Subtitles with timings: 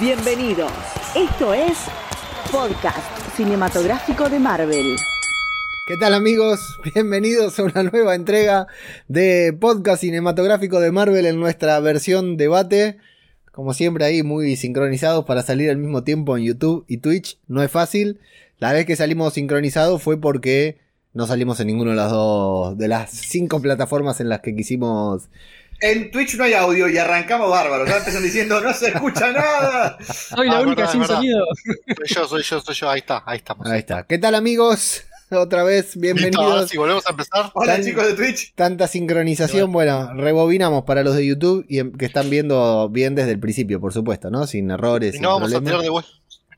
[0.00, 0.72] Bienvenidos.
[1.14, 1.76] Esto es
[2.50, 2.98] Podcast
[3.36, 4.96] Cinematográfico de Marvel.
[5.86, 6.80] ¿Qué tal amigos?
[6.94, 8.66] Bienvenidos a una nueva entrega
[9.08, 12.96] de Podcast Cinematográfico de Marvel en nuestra versión debate.
[13.52, 17.38] Como siempre ahí muy sincronizados para salir al mismo tiempo en YouTube y Twitch.
[17.46, 18.18] No es fácil.
[18.58, 20.78] La vez que salimos sincronizados fue porque
[21.12, 25.28] no salimos en ninguna de las dos de las cinco plataformas en las que quisimos
[25.82, 27.88] en Twitch no hay audio y arrancamos bárbaros.
[27.88, 29.98] Ya empiezan diciendo, no se escucha nada.
[30.34, 31.16] Soy la Ah, única verdad, sin verdad.
[31.16, 31.44] sonido.
[31.96, 32.90] Soy yo, soy yo, soy yo.
[32.90, 33.66] Ahí está, ahí estamos.
[33.68, 34.04] Ahí está.
[34.04, 35.02] ¿Qué tal amigos?
[35.30, 36.68] Otra vez, bienvenidos.
[36.68, 37.50] sí, volvemos a empezar.
[37.54, 38.52] Hola Tan- chicos de Twitch.
[38.54, 39.72] Tanta sincronización.
[39.72, 43.80] Bueno, rebobinamos para los de YouTube y em- que están viendo bien desde el principio,
[43.80, 44.46] por supuesto, ¿no?
[44.46, 46.10] Sin errores, Y sin no vamos a tirar de vuelta.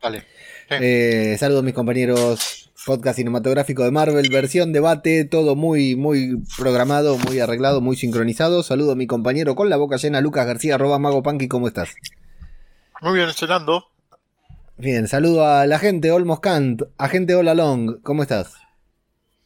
[0.03, 0.25] Dale.
[0.71, 7.41] Eh, saludos mis compañeros podcast cinematográfico de Marvel, versión debate, todo muy, muy programado, muy
[7.41, 8.63] arreglado, muy sincronizado.
[8.63, 11.91] Saludo a mi compañero con la boca llena, Lucas García, arroba Mago Punky, ¿cómo estás?
[13.01, 13.85] Muy bien, cenando.
[14.77, 18.55] Bien, saludo a la gente, Olmos Kant, agente All Along, ¿cómo estás?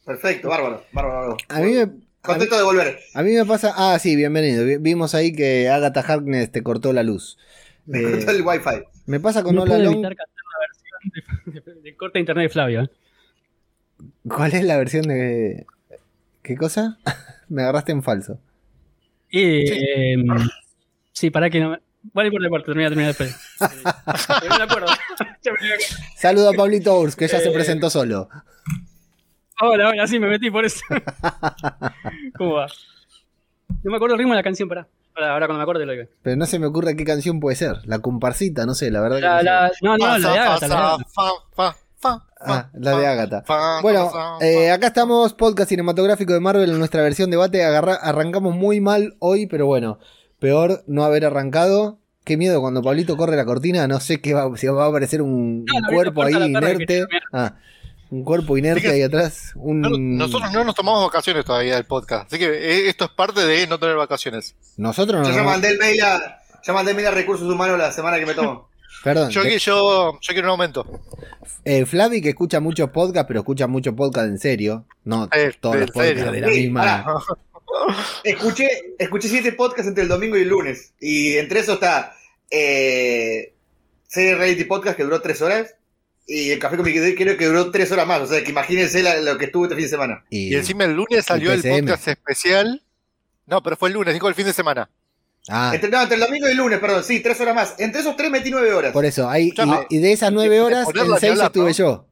[0.05, 1.19] Perfecto, bárbaro, bárbaro.
[1.19, 1.37] bárbaro.
[1.49, 2.99] A mí me, a mí, Contento de volver.
[3.13, 4.65] a mí me pasa, ah, sí, bienvenido.
[4.65, 7.37] Vi- Vimos ahí que Agatha Harkness te cortó la luz.
[7.85, 8.83] Me Eh, cortó el wifi.
[9.05, 9.93] me pasa con No puedo Along.
[9.93, 10.67] evitar cantar la
[11.53, 12.89] versión de, de- de corte de internet de Flavio.
[14.29, 15.65] ¿Cuál es la versión de
[16.41, 16.97] qué cosa?
[17.49, 18.39] me agarraste en falso.
[19.29, 19.79] Y, sí.
[21.11, 21.79] sí, para que no me...
[22.13, 23.35] Vale, por parte, termina, termina después.
[23.59, 24.87] No.
[26.15, 28.29] Saludo a Pablito Urs, que ya se Eh, presentó solo.
[29.61, 30.79] Hola, hola, sí, me metí por eso.
[32.37, 32.67] ¿Cómo va?
[33.83, 34.87] No me acuerdo el ritmo de la canción, pará.
[35.15, 36.05] Ahora, ahora cuando me acuerdo lo digo.
[36.21, 37.77] Pero no se me ocurre qué canción puede ser.
[37.85, 39.17] La comparsita, no sé, la verdad.
[39.17, 39.43] que La, no sé.
[39.43, 40.97] la, no, no, la de Agatha.
[41.99, 43.43] Fa, fa, Ah, fa, la de Agatha.
[43.81, 44.11] Bueno,
[44.41, 47.63] eh, acá estamos, podcast cinematográfico de Marvel en nuestra versión debate.
[47.63, 49.99] Agarra- arrancamos muy mal hoy, pero bueno,
[50.39, 51.99] peor no haber arrancado.
[52.23, 55.21] Qué miedo cuando Pablito corre la cortina, no sé qué va, si va a aparecer
[55.21, 57.05] un, No, cuerpo ahí inerte.
[57.33, 57.55] Ah,
[58.11, 59.53] un cuerpo inerte ahí atrás.
[59.55, 59.81] Un...
[59.81, 62.27] No, nosotros no nos tomamos vacaciones todavía del podcast.
[62.27, 64.55] Así que eh, esto es parte de no tener vacaciones.
[64.77, 65.29] Nosotros no.
[65.29, 68.19] Yo ya mandé el mail a, ya mandé el mail a recursos humanos la semana
[68.19, 68.68] que me tomo.
[69.03, 69.29] Perdón.
[69.29, 70.85] Yo, de- que- yo, yo quiero un aumento.
[71.65, 74.85] eh, Flavi que escucha muchos podcasts, pero escucha muchos podcasts en serio.
[75.05, 76.31] No Eh, todos los podcasts serio.
[76.31, 77.05] de la Sí, misma.
[78.23, 78.67] Escuché,
[78.97, 80.93] escuché siete podcasts entre el domingo y el lunes.
[80.99, 82.15] Y entre eso está
[82.51, 83.53] eh,
[84.07, 85.75] serie reality podcast que duró tres horas.
[86.27, 88.21] Y el café con mi creo que duró tres horas más.
[88.21, 90.25] O sea que imagínense la- lo que estuvo este fin de semana.
[90.29, 92.83] Y encima el lunes salió el podcast especial.
[93.47, 94.89] No, pero fue el lunes, dijo el fin de semana.
[95.47, 97.75] Ah, Entre, no, entre el domingo y el lunes, perdón, sí, tres horas más.
[97.79, 98.91] Entre esos tres metí nueve horas.
[98.91, 99.29] por eso.
[99.29, 99.51] Ahí,
[99.89, 101.71] y, y de esas nueve de horas, en seis hablar, estuve ¿no?
[101.71, 102.05] yo.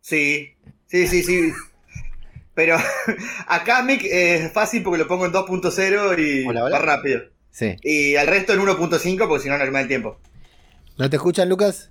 [0.00, 0.54] Sí,
[0.86, 1.52] sí, sí, sí.
[2.54, 2.76] Pero
[3.46, 6.78] acá Mick eh, es fácil porque lo pongo en 2.0 y Hola, hola.
[6.78, 7.22] va rápido.
[7.50, 7.76] Sí.
[7.82, 10.18] Y al resto en 1.5 porque si no, no me da el tiempo.
[10.96, 11.90] ¿No te escuchan, Lucas?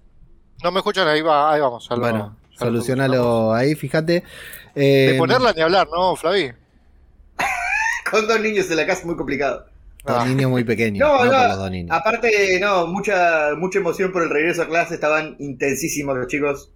[0.63, 1.87] No me escuchan, ahí va, ahí vamos.
[1.89, 4.21] Bueno, solucionalo ahí, fíjate.
[4.23, 4.73] solucionamos.
[4.75, 6.51] Eh, De ponerla ni hablar, ¿no, Flavi?
[8.11, 9.65] Con dos niños en la casa es muy complicado.
[10.05, 10.25] Dos Ah.
[10.25, 10.99] niños muy pequeños.
[11.07, 11.95] No, No, no, por los dos niños.
[11.97, 16.71] Aparte, no, mucha, mucha emoción por el regreso a clase, estaban intensísimos los chicos.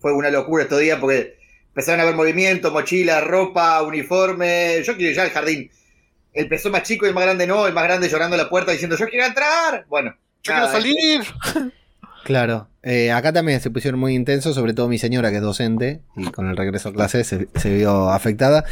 [0.00, 4.82] Fue una locura estos días porque empezaron a ver movimiento, mochila, ropa, uniforme.
[4.84, 5.70] Yo quiero ir ya al jardín.
[6.32, 8.48] El peso más chico y el más grande no, el más grande llorando a la
[8.50, 9.86] puerta diciendo yo quiero entrar.
[9.88, 11.72] Bueno, Yo nada, quiero salir.
[12.24, 12.68] Claro.
[12.82, 16.24] Eh, acá también se pusieron muy intensos, sobre todo mi señora, que es docente, y
[16.26, 18.64] con el regreso a clases se, se vio afectada.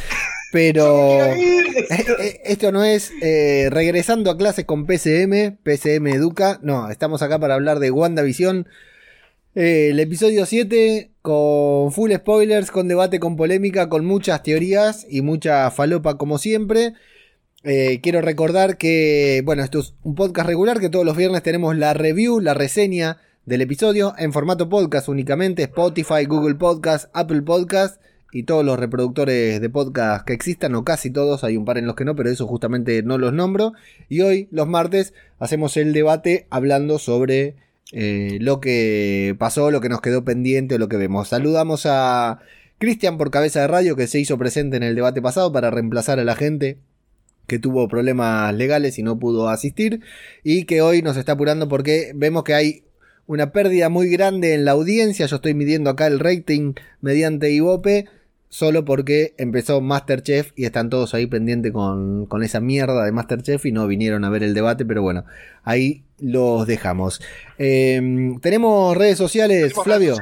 [0.51, 1.19] Pero.
[1.23, 6.59] Eh, eh, Esto no es eh, regresando a clases con PCM, PCM Educa.
[6.61, 8.67] No, estamos acá para hablar de WandaVision.
[9.55, 15.21] Eh, el episodio 7 con full spoilers, con debate, con polémica, con muchas teorías y
[15.21, 16.93] mucha falopa como siempre.
[17.63, 21.75] Eh, quiero recordar que, bueno, esto es un podcast regular, que todos los viernes tenemos
[21.77, 28.01] la review, la reseña del episodio en formato podcast únicamente, Spotify, Google Podcast, Apple Podcast
[28.31, 31.85] y todos los reproductores de podcast que existan, o casi todos, hay un par en
[31.85, 33.73] los que no, pero eso justamente no los nombro.
[34.07, 37.55] Y hoy, los martes, hacemos el debate hablando sobre
[37.91, 41.27] eh, lo que pasó, lo que nos quedó pendiente o lo que vemos.
[41.27, 42.39] Saludamos a
[42.79, 46.17] Cristian por cabeza de radio que se hizo presente en el debate pasado para reemplazar
[46.17, 46.77] a la gente
[47.45, 49.99] que tuvo problemas legales y no pudo asistir
[50.43, 52.83] y que hoy nos está apurando porque vemos que hay
[53.27, 55.25] una pérdida muy grande en la audiencia.
[55.25, 58.05] Yo estoy midiendo acá el rating mediante Ibope
[58.49, 63.65] solo porque empezó Masterchef y están todos ahí pendientes con, con esa mierda de Masterchef
[63.65, 65.25] y no vinieron a ver el debate, pero bueno,
[65.63, 67.19] ahí los dejamos.
[67.57, 67.99] Eh,
[68.41, 70.15] Tenemos redes sociales, Flavio.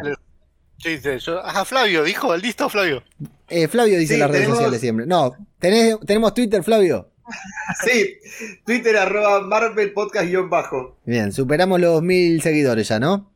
[0.82, 1.20] ¿Qué dice?
[1.20, 3.04] Yo- ah, Flavio, dijo, listo, Flavio.
[3.50, 5.06] Eh, Flavio dice Sí, las redes tenemos- sociales siempre.
[5.06, 7.11] No, ¿tenés- tenemos Twitter, Flavio.
[7.86, 8.18] Sí,
[8.66, 10.98] Twitter arroba Marvel Podcast guion bajo.
[11.06, 13.32] Bien, superamos los mil seguidores ya, ¿no?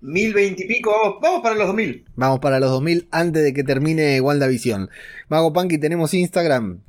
[0.00, 2.04] Mil veintipico, vamos, vamos para los dos mil.
[2.14, 4.88] Vamos para los 2000 antes de que termine WandaVision.
[5.28, 6.82] Mago Punky, tenemos Instagram.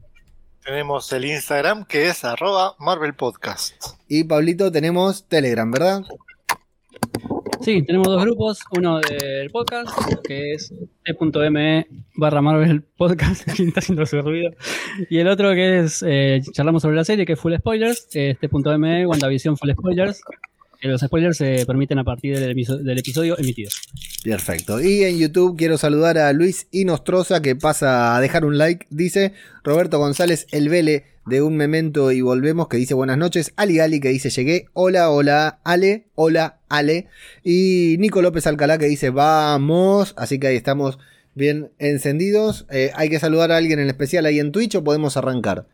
[0.63, 3.73] Tenemos el Instagram que es arroba Marvel Podcast.
[4.07, 6.03] Y Pablito, tenemos Telegram, ¿verdad?
[7.61, 9.91] Sí, tenemos dos grupos, uno del podcast,
[10.25, 10.73] que es
[11.03, 14.51] t.me barra Marvel Podcast, que está haciendo su ruido,
[15.09, 18.39] y el otro que es, eh, charlamos sobre la serie, que es Full Spoilers, es
[18.39, 20.21] t.me WandaVision Full Spoilers,
[20.81, 23.69] los spoilers se permiten a partir del, episo- del episodio emitido.
[24.23, 24.81] Perfecto.
[24.81, 28.85] Y en YouTube quiero saludar a Luis Inostroza que pasa a dejar un like.
[28.89, 29.33] Dice
[29.63, 33.51] Roberto González El Vele de Un Memento y Volvemos que dice buenas noches.
[33.55, 34.65] Ali Ali que dice llegué.
[34.73, 36.05] Hola, hola, Ale.
[36.15, 37.07] Hola, Ale.
[37.43, 40.13] Y Nico López Alcalá que dice vamos.
[40.17, 40.97] Así que ahí estamos
[41.35, 42.65] bien encendidos.
[42.71, 45.67] Eh, hay que saludar a alguien en especial ahí en Twitch o podemos arrancar.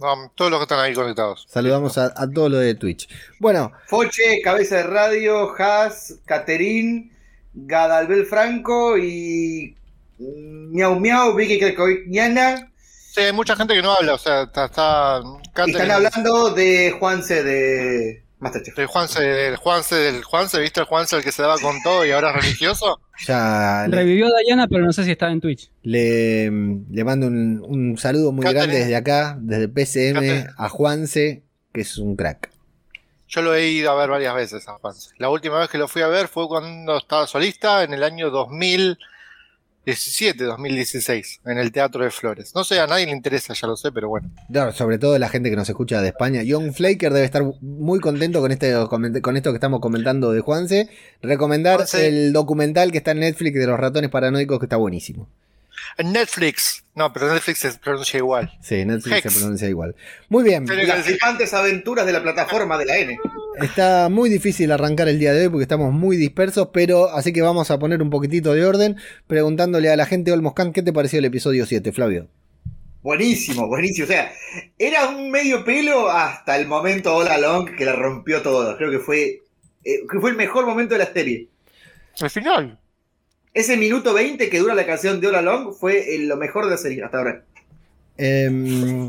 [0.00, 1.46] No, todos los que están ahí conectados.
[1.48, 3.08] Saludamos a, a todo lo de Twitch.
[3.38, 7.12] Bueno, Foche, Cabeza de Radio, Haas, Caterín,
[7.54, 9.76] Gadalbel Franco y
[10.18, 12.70] Miau Miau, Vicky Calcoñana.
[13.12, 14.64] Sí, hay mucha gente que no habla, o sea, está...
[14.64, 15.22] está
[15.66, 18.76] están hablando de Juanse de Masterchef.
[18.76, 22.04] Del Juanse, del Juanse, del Juanse, ¿viste el Juanse el que se daba con todo
[22.06, 23.00] y ahora es religioso?
[23.26, 25.70] ya le- Revivió a Diana, pero no sé si está en Twitch.
[25.82, 28.66] Le, le mando un, un saludo muy Catherine.
[28.66, 30.46] grande desde acá, desde PCM Catherine.
[30.56, 31.42] a Juanse,
[31.72, 32.50] que es un crack.
[33.26, 35.10] Yo lo he ido a ver varias veces a Juanse.
[35.18, 38.30] La última vez que lo fui a ver fue cuando estaba solista en el año
[39.86, 42.54] 2017, 2016, en el Teatro de Flores.
[42.54, 44.30] No sé, a nadie le interesa, ya lo sé, pero bueno.
[44.72, 46.42] Sobre todo la gente que nos escucha de España.
[46.42, 48.72] Young Flaker debe estar muy contento con, este,
[49.20, 50.88] con esto que estamos comentando de Juanse.
[51.20, 52.06] Recomendar Juanse.
[52.06, 55.28] el documental que está en Netflix de los ratones paranoicos, que está buenísimo.
[55.98, 56.84] En Netflix.
[56.94, 58.52] No, pero Netflix se pronuncia igual.
[58.62, 59.32] Sí, Netflix Hex.
[59.32, 59.96] se pronuncia igual.
[60.28, 63.18] Muy bien, Las aventuras de la plataforma de la N.
[63.60, 67.42] está muy difícil arrancar el día de hoy porque estamos muy dispersos, pero así que
[67.42, 70.92] vamos a poner un poquitito de orden preguntándole a la gente Olmos Khan, ¿qué te
[70.92, 72.28] pareció el episodio 7, Flavio?
[73.02, 74.04] Buenísimo, buenísimo.
[74.04, 74.32] O sea,
[74.78, 78.76] era un medio pelo hasta el momento Hola Long que la rompió todo.
[78.78, 79.42] Creo que fue,
[79.84, 81.48] eh, que fue el mejor momento de la serie.
[82.20, 82.78] Al final.
[83.54, 86.72] Ese minuto 20 que dura la canción de Hola Long fue eh, lo mejor de
[86.72, 87.44] la serie hasta ahora.
[88.18, 89.08] Eh,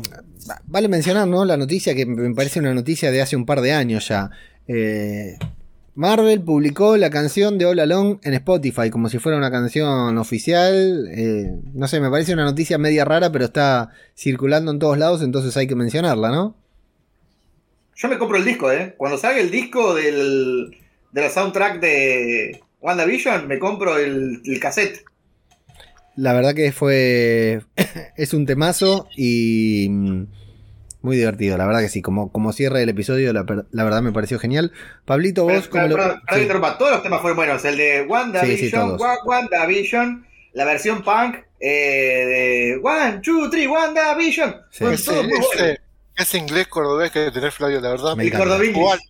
[0.66, 1.44] vale mencionar, ¿no?
[1.44, 4.30] La noticia que me parece una noticia de hace un par de años ya.
[4.68, 5.36] Eh,
[5.96, 11.08] Marvel publicó la canción de All Along en Spotify como si fuera una canción oficial.
[11.10, 15.22] Eh, no sé, me parece una noticia media rara, pero está circulando en todos lados,
[15.22, 16.54] entonces hay que mencionarla, ¿no?
[17.96, 18.94] Yo me compro el disco, ¿eh?
[18.98, 20.76] Cuando salga el disco del,
[21.12, 25.04] de la soundtrack de WandaVision, me compro el, el cassette.
[26.16, 27.60] La verdad que fue.
[28.16, 29.88] es un temazo y.
[29.90, 30.26] mm,
[31.02, 32.00] Muy divertido, la verdad que sí.
[32.00, 34.72] Como, como cierre el episodio, la, verdad me pareció genial.
[35.04, 36.20] Pablito, vos, Pero, ¿cómo pero, lo.?
[36.26, 36.40] pero,
[36.70, 36.74] sí.
[36.78, 37.64] todos los temas fueron buenos.
[37.64, 39.00] El de WandaVision, Sí, sí, todos.
[39.00, 44.50] Wa- WandaVision, la versión punk eh, de One, Two, Three, WandaVision.
[44.70, 44.78] Sí.
[44.78, 45.46] Fueron Ese, muy buenos.
[45.54, 45.80] ese-
[46.16, 48.16] ese inglés cordobés que tenés, Flavio, la verdad.
[48.16, 48.46] Me El encanta.
[48.48, 48.86] cordobinglés.
[48.86, 49.02] One,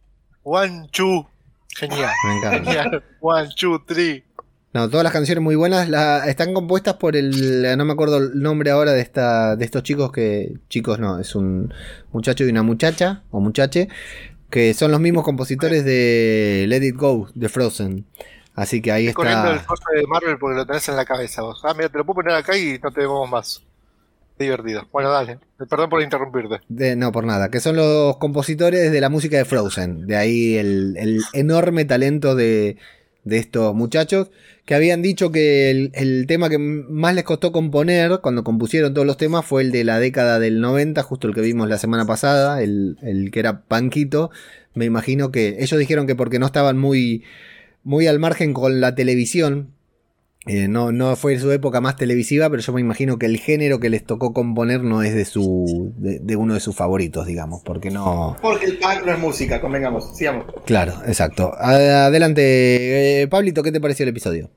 [0.42, 1.28] one, two.
[1.78, 2.10] Genial.
[2.26, 2.64] Me encanta.
[2.72, 3.04] Genial.
[3.20, 4.24] One, two, three.
[4.72, 5.88] No, todas las canciones muy buenas.
[5.88, 7.76] la- están compuestas por el.
[7.78, 10.54] No me acuerdo el nombre ahora de esta de estos chicos que.
[10.68, 11.72] Chicos no, es un
[12.12, 13.88] muchacho y una muchacha, o muchache,
[14.50, 18.04] que son los mismos compositores de Let It Go, de Frozen.
[18.54, 19.66] Así que ahí Estoy corriendo el está.
[19.68, 21.60] coso de Marvel porque lo tenés en la cabeza vos.
[21.64, 23.62] Ah, mira, te lo puedo poner acá y no te vemos más.
[24.38, 24.86] Divertido.
[24.92, 25.38] Bueno, dale.
[25.68, 26.60] Perdón por interrumpirte.
[26.96, 27.50] no, por nada.
[27.50, 30.06] Que son los compositores de la música de Frozen.
[30.06, 32.76] De ahí el, el enorme talento de,
[33.24, 34.30] de estos muchachos.
[34.66, 39.06] Que habían dicho que el, el tema que más les costó componer cuando compusieron todos
[39.06, 42.04] los temas fue el de la década del 90, justo el que vimos la semana
[42.04, 44.30] pasada, el, el que era Panquito.
[44.74, 47.22] Me imagino que ellos dijeron que porque no estaban muy,
[47.84, 49.70] muy al margen con la televisión,
[50.46, 53.80] eh, no, no fue su época más televisiva, pero yo me imagino que el género
[53.80, 57.62] que les tocó componer no es de su de, de uno de sus favoritos, digamos,
[57.64, 58.36] porque no.
[58.40, 60.16] Porque el punk no es música, convengamos.
[60.16, 60.46] Sigamos.
[60.64, 61.52] Claro, exacto.
[61.58, 64.50] Adelante, eh, Pablito, ¿qué te pareció el episodio?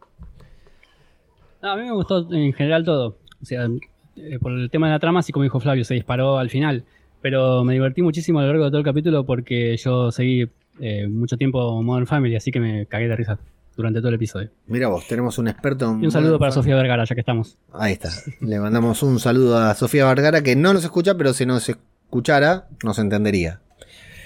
[1.64, 3.18] No, a mí me gustó en general todo.
[3.42, 3.68] O sea,
[4.16, 6.84] eh, por el tema de la trama, así como dijo Flavio, se disparó al final.
[7.22, 10.48] Pero me divertí muchísimo a lo largo de todo el capítulo porque yo seguí
[10.80, 13.40] eh, mucho tiempo Modern Family, así que me cagué de risa
[13.76, 14.50] durante todo el episodio.
[14.68, 15.92] Mira vos, tenemos un experto.
[15.92, 16.52] en Y un saludo para.
[16.52, 17.58] Sofía Vergara, ya que estamos.
[17.74, 18.10] Ahí está.
[18.42, 22.68] Le mandamos un saludo a Sofía Vergara, que no nos escucha, pero si nos escuchara,
[22.84, 23.62] nos entendería.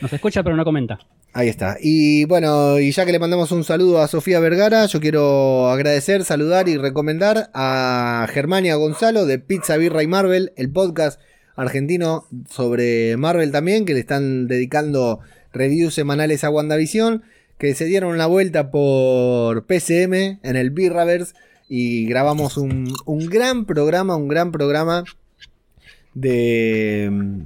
[0.02, 1.00] Nos escucha, pero no comenta.
[1.36, 1.78] Ahí está.
[1.82, 6.24] Y bueno, y ya que le mandamos un saludo a Sofía Vergara, yo quiero agradecer,
[6.24, 11.20] saludar y recomendar a Germania Gonzalo de Pizza Birra y Marvel, el podcast
[11.56, 15.22] argentino sobre Marvel también, que le están dedicando
[15.52, 17.24] reviews semanales a WandaVision,
[17.58, 21.34] que se dieron una vuelta por PCM en el Birraverse
[21.70, 25.04] y grabamos un, un gran programa, un gran programa
[26.14, 27.42] de mm,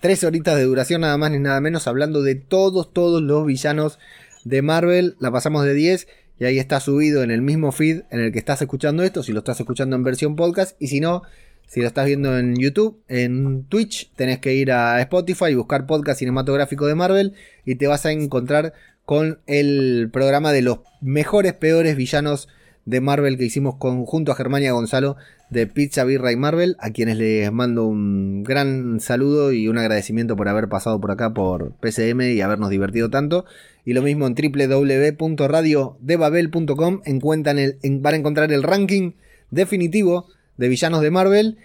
[0.00, 3.98] tres horitas de duración nada más ni nada menos, hablando de todos, todos los villanos
[4.44, 5.16] de Marvel.
[5.20, 6.08] La pasamos de 10
[6.40, 9.32] y ahí está subido en el mismo feed en el que estás escuchando esto, si
[9.32, 11.22] lo estás escuchando en versión podcast y si no,
[11.66, 16.20] si lo estás viendo en YouTube, en Twitch, tenés que ir a Spotify buscar podcast
[16.20, 17.34] cinematográfico de Marvel
[17.64, 18.72] y te vas a encontrar
[19.08, 22.46] con el programa de los mejores, peores villanos
[22.84, 25.16] de Marvel que hicimos junto a Germania Gonzalo
[25.48, 30.36] de Pizza Birra y Marvel, a quienes les mando un gran saludo y un agradecimiento
[30.36, 33.46] por haber pasado por acá por PCM y habernos divertido tanto.
[33.86, 37.56] Y lo mismo en www.radiodebabel.com encuentran
[38.02, 39.12] van a encontrar el ranking
[39.50, 40.26] definitivo
[40.58, 41.56] de villanos de Marvel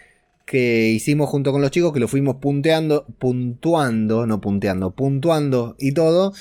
[0.45, 5.93] que hicimos junto con los chicos, que lo fuimos punteando, puntuando, no punteando, puntuando y
[5.93, 6.33] todo.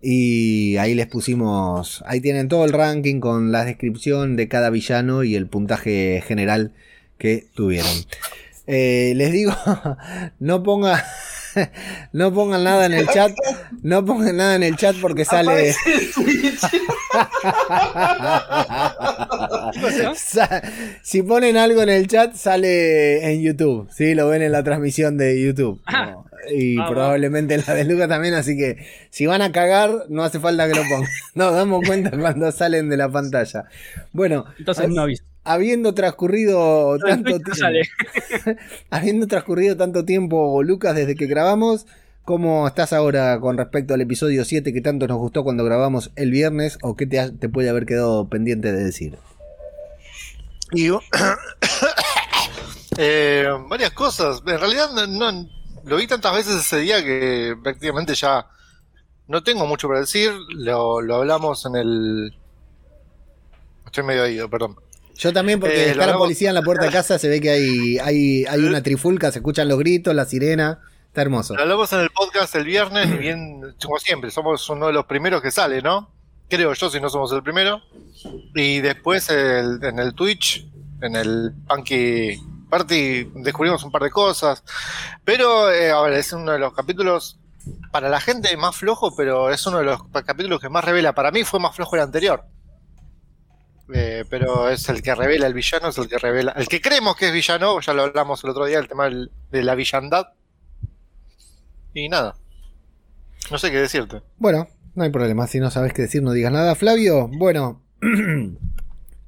[0.00, 5.24] Y ahí les pusimos, ahí tienen todo el ranking con la descripción de cada villano
[5.24, 6.72] y el puntaje general
[7.18, 7.92] que tuvieron.
[8.70, 9.52] Eh, les digo,
[10.40, 11.02] no ponga,
[12.12, 13.32] no pongan nada en el chat,
[13.82, 15.74] no pongan nada en el chat porque sale.
[21.02, 25.16] si ponen algo en el chat sale en YouTube, sí, lo ven en la transmisión
[25.16, 25.80] de YouTube.
[25.86, 26.16] Ah
[26.50, 28.78] y ah, probablemente la de Lucas también, así que
[29.10, 31.08] si van a cagar, no hace falta que lo pongan.
[31.34, 33.66] No, damos cuenta cuando salen de la pantalla.
[34.12, 35.06] Bueno, entonces no
[35.48, 37.60] Habiendo transcurrido tanto tiempo.
[38.90, 41.86] habiendo transcurrido tanto tiempo, Lucas, desde que grabamos,
[42.24, 46.30] ¿cómo estás ahora con respecto al episodio 7 que tanto nos gustó cuando grabamos el
[46.30, 46.78] viernes?
[46.82, 49.16] ¿O qué te, te puede haber quedado pendiente de decir?
[50.72, 50.88] Y,
[52.98, 54.42] eh, varias cosas.
[54.46, 55.48] En realidad no
[55.84, 58.46] lo vi tantas veces ese día que prácticamente ya
[59.26, 60.30] no tengo mucho para decir.
[60.50, 62.34] Lo, hablamos en el.
[63.86, 64.76] Estoy medio ido, perdón.
[65.18, 67.50] Yo también, porque eh, está la policía en la puerta de casa, se ve que
[67.50, 70.78] hay, hay, hay una trifulca, se escuchan los gritos, la sirena.
[71.08, 71.56] Está hermoso.
[71.56, 75.06] Lo hablamos en el podcast el viernes, y bien, como siempre, somos uno de los
[75.06, 76.08] primeros que sale, ¿no?
[76.48, 77.82] Creo yo, si no somos el primero.
[78.54, 80.66] Y después en el Twitch,
[81.02, 84.62] en el Punky Party descubrimos un par de cosas.
[85.24, 87.38] Pero, eh, a ver, es uno de los capítulos
[87.90, 91.12] para la gente más flojo, pero es uno de los capítulos que más revela.
[91.12, 92.44] Para mí fue más flojo el anterior.
[93.92, 96.52] Eh, pero es el que revela el villano, es el que revela.
[96.52, 99.62] El que creemos que es villano, ya lo hablamos el otro día, el tema de
[99.62, 100.28] la villandad.
[101.94, 102.36] Y nada.
[103.50, 104.22] No sé qué decirte.
[104.36, 105.46] Bueno, no hay problema.
[105.46, 106.74] Si no sabes qué decir, no digas nada.
[106.74, 107.82] Flavio, bueno.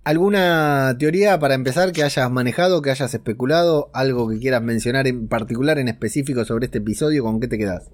[0.03, 3.91] ¿Alguna teoría para empezar que hayas manejado, que hayas especulado?
[3.93, 7.23] ¿Algo que quieras mencionar en particular, en específico sobre este episodio?
[7.23, 7.91] ¿Con qué te quedas?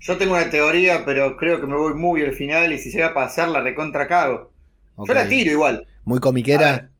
[0.00, 3.08] Yo tengo una teoría, pero creo que me voy muy al final y si llega
[3.08, 4.51] a pasar la recontra cago.
[4.98, 5.86] Yo la tiro igual.
[6.04, 6.90] ¿Muy comiquera?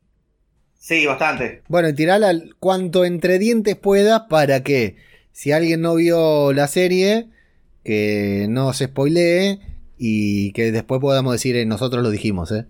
[0.78, 1.62] Sí, bastante.
[1.68, 4.96] Bueno, y tirala cuanto entre dientes puedas para que
[5.30, 7.28] si alguien no vio la serie,
[7.84, 9.60] que no se spoilee
[9.96, 12.66] y que después podamos decir eh, nosotros lo dijimos, ¿eh?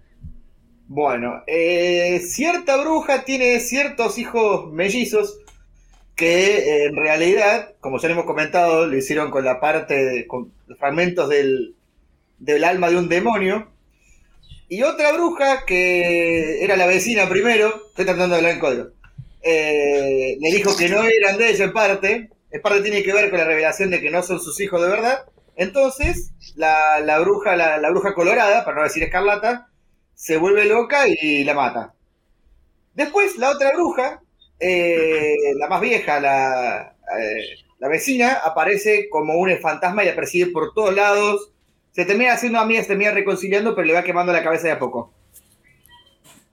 [0.88, 5.38] Bueno, eh, cierta bruja tiene ciertos hijos mellizos
[6.14, 10.78] que eh, en realidad, como ya hemos comentado, lo hicieron con la parte, con los
[10.78, 11.74] fragmentos del,
[12.38, 13.68] del alma de un demonio.
[14.72, 18.86] Y otra bruja que era la vecina primero, estoy tratando de hablar en código,
[19.42, 23.28] eh, le dijo que no eran de ella en parte, en parte tiene que ver
[23.28, 25.26] con la revelación de que no son sus hijos de verdad.
[25.56, 29.68] Entonces, la, la bruja, la, la bruja colorada, para no decir escarlata,
[30.14, 31.92] se vuelve loca y la mata.
[32.94, 34.22] Después la otra bruja,
[34.58, 40.46] eh, la más vieja, la, eh, la, vecina, aparece como un fantasma y la persigue
[40.46, 41.51] por todos lados.
[41.92, 44.78] Se termina haciendo amiga, se termina reconciliando, pero le va quemando la cabeza de a
[44.78, 45.12] poco.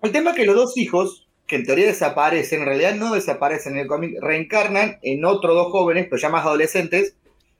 [0.02, 3.74] El tema es que los dos hijos, que en teoría desaparecen, en realidad no desaparecen
[3.74, 7.16] en el cómic, reencarnan en otros dos jóvenes, pero ya más adolescentes,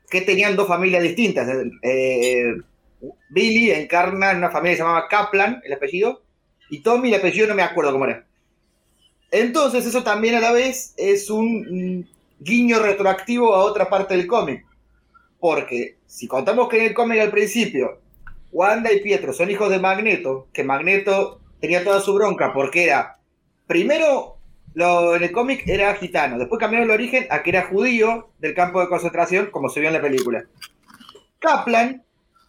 [0.10, 1.48] que tenían dos familias distintas.
[1.82, 2.54] Eh,
[3.30, 6.22] Billy encarna en una familia que se llamaba Kaplan, el apellido,
[6.70, 8.26] y Tommy, el apellido no me acuerdo cómo era.
[9.32, 12.08] Entonces, eso también a la vez es un
[12.40, 14.66] guiño retroactivo a otra parte del cómic.
[15.40, 18.02] Porque si contamos que en el cómic al principio,
[18.52, 23.20] Wanda y Pietro son hijos de Magneto, que Magneto tenía toda su bronca porque era,
[23.68, 24.38] primero
[24.74, 28.56] lo, en el cómic era gitano, después cambió el origen a que era judío del
[28.56, 30.44] campo de concentración, como se vio en la película.
[31.38, 32.04] Kaplan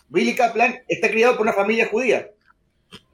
[0.08, 2.30] Billy Kaplan está criado por una familia judía.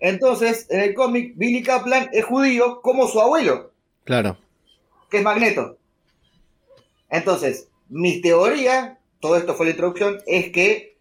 [0.00, 3.72] Entonces, en el cómic, Billy Kaplan es judío como su abuelo.
[4.04, 4.38] Claro.
[5.10, 5.76] Que es Magneto.
[7.10, 10.96] Entonces, mi teoría, todo esto fue la introducción, es que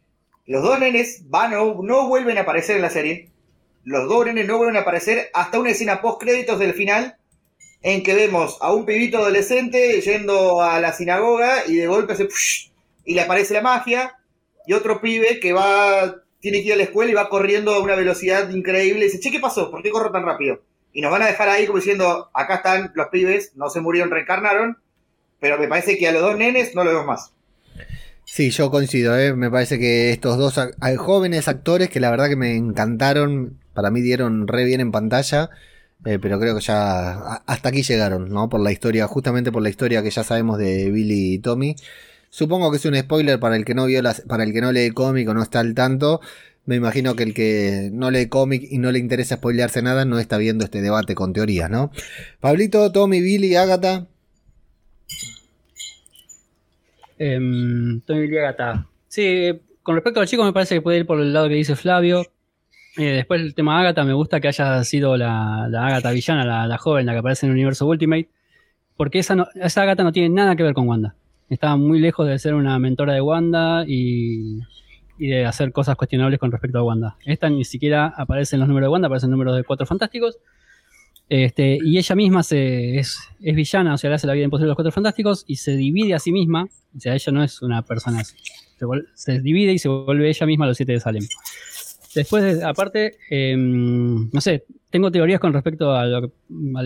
[0.45, 3.29] los dos nenes van no vuelven a aparecer en la serie.
[3.83, 7.17] Los dos nenes no vuelven a aparecer hasta una escena post créditos del final
[7.81, 12.27] en que vemos a un pibito adolescente yendo a la sinagoga y de golpe se
[13.05, 14.17] y le aparece la magia
[14.65, 17.79] y otro pibe que va tiene que ir a la escuela y va corriendo a
[17.79, 19.71] una velocidad increíble y dice, "Che, ¿qué pasó?
[19.71, 20.61] ¿Por qué corro tan rápido?"
[20.93, 24.11] Y nos van a dejar ahí como diciendo, "Acá están los pibes, no se murieron,
[24.11, 24.77] reencarnaron."
[25.39, 27.33] Pero me parece que a los dos nenes no lo vemos más.
[28.35, 29.33] Sí, yo coincido, ¿eh?
[29.33, 30.59] me parece que estos dos
[30.97, 35.51] jóvenes actores que la verdad que me encantaron, para mí dieron re bien en pantalla,
[36.03, 37.13] eh, pero creo que ya
[37.45, 38.49] hasta aquí llegaron, ¿no?
[38.49, 41.77] Por la historia, justamente por la historia que ya sabemos de Billy y Tommy.
[42.29, 44.73] Supongo que es un spoiler para el que no vio las, para el que no
[44.73, 46.19] lee cómic o no está al tanto.
[46.65, 50.19] Me imagino que el que no lee cómic y no le interesa spoilearse nada no
[50.19, 51.89] está viendo este debate con teorías, ¿no?
[52.41, 54.07] Pablito, Tommy, Billy, Agatha.
[57.17, 57.39] Eh,
[58.05, 58.87] Tommy Billy, Agatha.
[59.07, 59.51] Sí,
[59.83, 62.23] con respecto al chico me parece que puede ir por el lado que dice Flavio.
[62.97, 66.77] Eh, después el tema Agatha, me gusta que haya sido la, la Agatha villana, la,
[66.77, 68.29] joven, la que aparece en el universo Ultimate.
[68.95, 71.15] Porque esa, no, Agatha no tiene nada que ver con Wanda
[71.49, 74.61] estaba muy lejos de ser una mentora de Wanda y,
[75.17, 77.17] de hacer cosas cuestionables con respecto a Wanda.
[77.25, 80.39] Esta ni siquiera aparece en los números de Wanda, aparecen números de Cuatro Fantásticos.
[81.27, 84.69] Este, y ella misma se, es, villana, o sea, le hace la vida imposible a
[84.69, 86.67] los Cuatro Fantásticos y se divide a sí misma.
[86.95, 88.35] O sea, ella no es una persona así.
[89.15, 91.23] Se, divide y se vuelve ella misma a los siete de Salem.
[92.13, 96.31] Después, aparte, em, no sé, tengo teorías con respecto al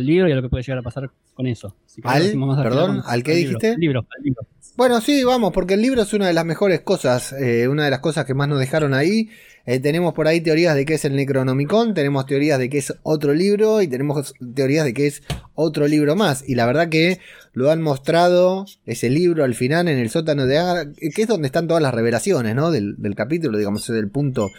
[0.03, 1.75] libro y a lo que puede llegar a pasar con eso.
[2.03, 2.33] ¿Al?
[2.63, 3.77] Perdón, ¿al qué dijiste?
[3.77, 4.41] Libro, libro,
[4.75, 7.91] Bueno, sí, vamos, porque el libro es una de las mejores cosas, eh, una de
[7.91, 9.29] las cosas que más nos dejaron ahí.
[9.69, 12.91] Eh, tenemos por ahí teorías de que es el Necronomicon, tenemos teorías de que es
[13.03, 15.21] otro libro y tenemos teorías de que es
[15.53, 16.43] otro libro más.
[16.49, 17.19] Y la verdad que
[17.53, 21.45] lo han mostrado ese libro al final en el sótano de Agar, que es donde
[21.45, 22.71] están todas las revelaciones, ¿no?
[22.71, 24.49] Del, capítulo, digamos, es el punto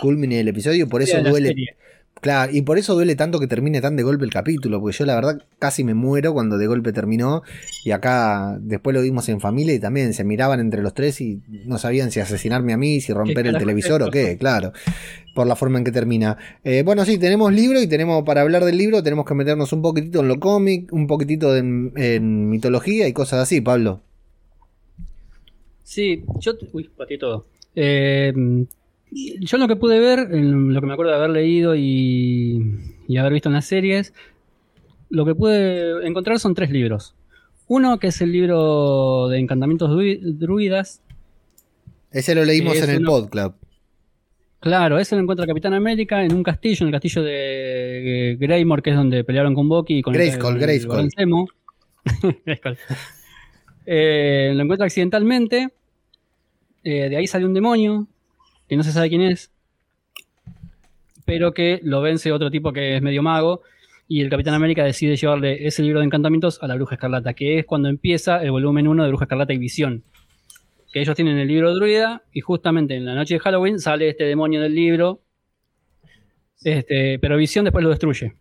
[0.00, 1.52] culmine del episodio, por eso duele.
[2.20, 5.06] Claro, y por eso duele tanto que termine tan de golpe el capítulo, porque yo
[5.06, 7.42] la verdad casi me muero cuando de golpe terminó.
[7.84, 11.40] Y acá después lo vimos en familia y también se miraban entre los tres y
[11.64, 14.72] no sabían si asesinarme a mí, si romper el televisor o qué, claro,
[15.34, 16.36] por la forma en que termina.
[16.62, 19.80] Eh, bueno, sí, tenemos libro y tenemos, para hablar del libro, tenemos que meternos un
[19.80, 24.02] poquitito en lo cómic, un poquitito en, en mitología y cosas así, Pablo.
[25.82, 26.52] Sí, yo.
[26.72, 27.46] Uy, patí todo.
[27.74, 28.32] Eh,
[29.12, 32.60] yo lo que pude ver, lo que me acuerdo de haber leído y,
[33.18, 34.14] haber visto en las series,
[35.08, 37.14] lo que pude encontrar son tres libros.
[37.66, 39.90] Uno que es el libro de encantamientos
[40.38, 41.02] druidas.
[42.10, 43.54] Ese lo leímos en el Pod Club.
[44.60, 48.90] Claro, ese lo encuentra Capitán América en un castillo, en el castillo de Greymore, que
[48.90, 51.08] es donde pelearon con Bucky y con Grayskull, Grayskull.
[53.86, 55.70] eh, lo encuentra accidentalmente.
[56.84, 58.06] Eh, de ahí sale un demonio
[58.70, 59.50] que no se sabe quién es,
[61.24, 63.62] pero que lo vence otro tipo que es medio mago.
[64.06, 67.58] Y el Capitán América decide llevarle ese libro de encantamientos a la Bruja Escarlata, que
[67.58, 70.04] es cuando empieza el volumen 1 de Bruja Escarlata y Visión.
[70.92, 74.22] Que ellos tienen el libro druida y justamente en la noche de Halloween sale este
[74.22, 75.20] demonio del libro.
[76.62, 78.34] Este, pero Visión después lo destruye.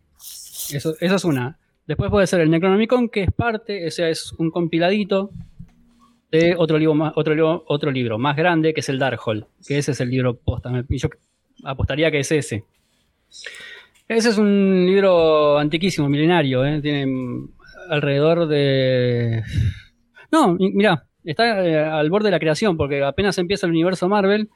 [0.71, 1.57] Eso, eso es una.
[1.87, 5.31] Después puede ser el Necronomicon, que es parte, o sea, es un compiladito
[6.31, 9.91] de otro libro, más, otro, otro libro más grande, que es el Darkhold, que ese
[9.91, 10.71] es el libro posta.
[10.87, 11.09] Yo
[11.63, 12.65] apostaría que es ese.
[14.07, 16.81] Ese es un libro antiquísimo, milenario, ¿eh?
[16.81, 17.47] tiene
[17.89, 19.43] alrededor de...
[20.31, 24.49] No, mira, está eh, al borde de la creación, porque apenas empieza el universo Marvel,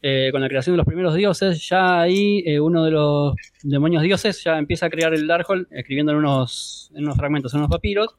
[0.00, 4.44] eh, con la creación de los primeros dioses, ya ahí uno de los demonios dioses
[4.44, 8.14] ya empieza a crear el Darkhold, escribiendo en unos, en unos fragmentos, en unos papiros,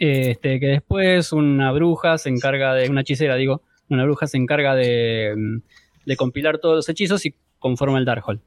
[0.00, 4.74] este, que después una bruja se encarga de, una hechicera digo, una bruja se encarga
[4.74, 5.60] de,
[6.06, 8.40] de compilar todos los hechizos y conforma el Darkhold.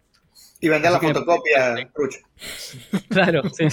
[0.59, 1.75] Y vender la fotocopia,
[3.09, 3.67] Claro, sí.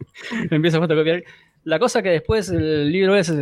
[0.50, 1.24] Empieza a fotocopiar.
[1.64, 3.32] La cosa que después el libro es,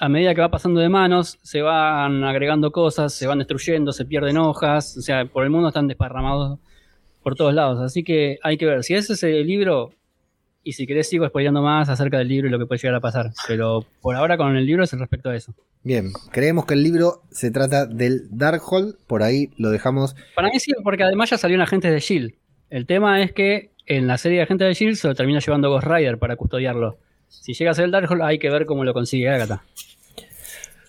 [0.00, 4.04] a medida que va pasando de manos, se van agregando cosas, se van destruyendo, se
[4.04, 6.58] pierden hojas, o sea, por el mundo están desparramados
[7.22, 7.80] por todos lados.
[7.80, 9.92] Así que hay que ver, si ese es el libro,
[10.62, 13.00] y si querés sigo spoileando más acerca del libro y lo que puede llegar a
[13.00, 13.32] pasar.
[13.48, 15.54] Pero por ahora con el libro es respecto a eso.
[15.82, 20.14] Bien, creemos que el libro se trata del Darkhold, por ahí lo dejamos.
[20.34, 22.34] Para mí sí, porque además ya salió un agente de Shield.
[22.68, 25.70] El tema es que en la serie de Agentes de Shield se lo termina llevando
[25.70, 26.98] Ghost Rider para custodiarlo.
[27.28, 29.64] Si llega a ser el Darkhold hay que ver cómo lo consigue Agatha.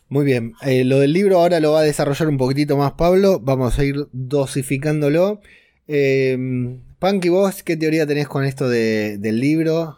[0.09, 3.39] Muy bien, eh, lo del libro ahora lo va a desarrollar un poquitito más Pablo,
[3.39, 5.39] vamos a ir dosificándolo.
[5.87, 6.37] Eh,
[7.01, 9.97] Punky, vos, ¿qué teoría tenés con esto del libro?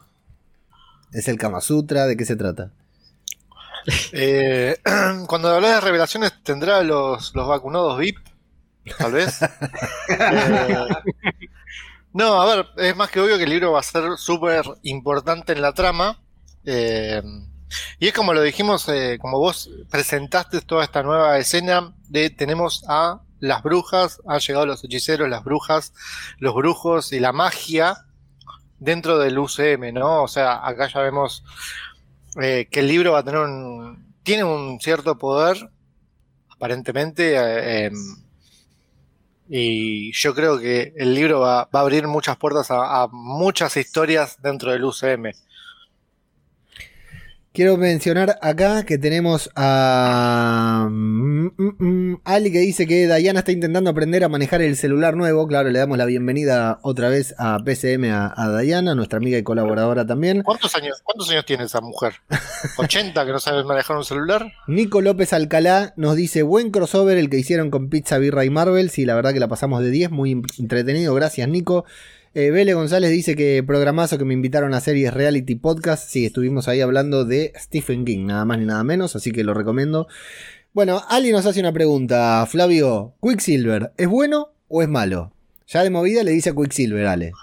[1.12, 2.06] ¿Es el Kama Sutra?
[2.06, 2.72] ¿De qué se trata?
[4.14, 4.78] Eh,
[5.28, 8.20] cuando hablas de revelaciones, ¿tendrá los, los vacunados VIP?
[8.98, 9.38] Tal vez.
[10.18, 10.88] Eh,
[12.14, 15.52] no, a ver, es más que obvio que el libro va a ser súper importante
[15.52, 16.22] en la trama.
[16.64, 17.22] Eh,
[18.00, 18.88] y es como lo dijimos,
[19.20, 24.82] como vos presentaste toda esta nueva escena de tenemos a las brujas, han llegado los
[24.86, 25.94] hechiceros, las brujas,
[26.40, 28.06] los brujos y la magia
[28.80, 30.24] dentro del UCM, ¿no?
[30.24, 31.44] O sea, acá ya vemos
[32.42, 34.14] eh, que el libro va a tener un.
[34.24, 35.70] tiene un cierto poder,
[36.52, 37.36] aparentemente.
[37.36, 37.94] eh, em,
[39.50, 43.76] y yo creo que el libro va, va a abrir muchas puertas a, a muchas
[43.76, 45.34] historias dentro del UCM.
[47.54, 53.52] Quiero mencionar acá que tenemos a mm, mm, mm, Ali que dice que Diana está
[53.52, 55.46] intentando aprender a manejar el celular nuevo.
[55.46, 59.44] Claro, le damos la bienvenida otra vez a PCM a, a Diana, nuestra amiga y
[59.44, 60.42] colaboradora también.
[60.42, 62.14] ¿Cuántos años, ¿Cuántos años tiene esa mujer?
[62.78, 64.52] ¿80 que no sabe manejar un celular?
[64.66, 68.90] Nico López Alcalá nos dice, buen crossover el que hicieron con Pizza, Birra y Marvel.
[68.90, 71.14] Sí, la verdad que la pasamos de 10, muy entretenido.
[71.14, 71.86] Gracias, Nico.
[72.36, 76.10] Eh, Vele González dice que programazo que me invitaron a series reality podcast.
[76.10, 79.54] Sí, estuvimos ahí hablando de Stephen King, nada más ni nada menos, así que lo
[79.54, 80.08] recomiendo.
[80.74, 82.44] Bueno, Ali nos hace una pregunta.
[82.50, 85.32] Flavio, ¿Quicksilver es bueno o es malo?
[85.68, 87.34] Ya de movida le dice a Quicksilver, Ale.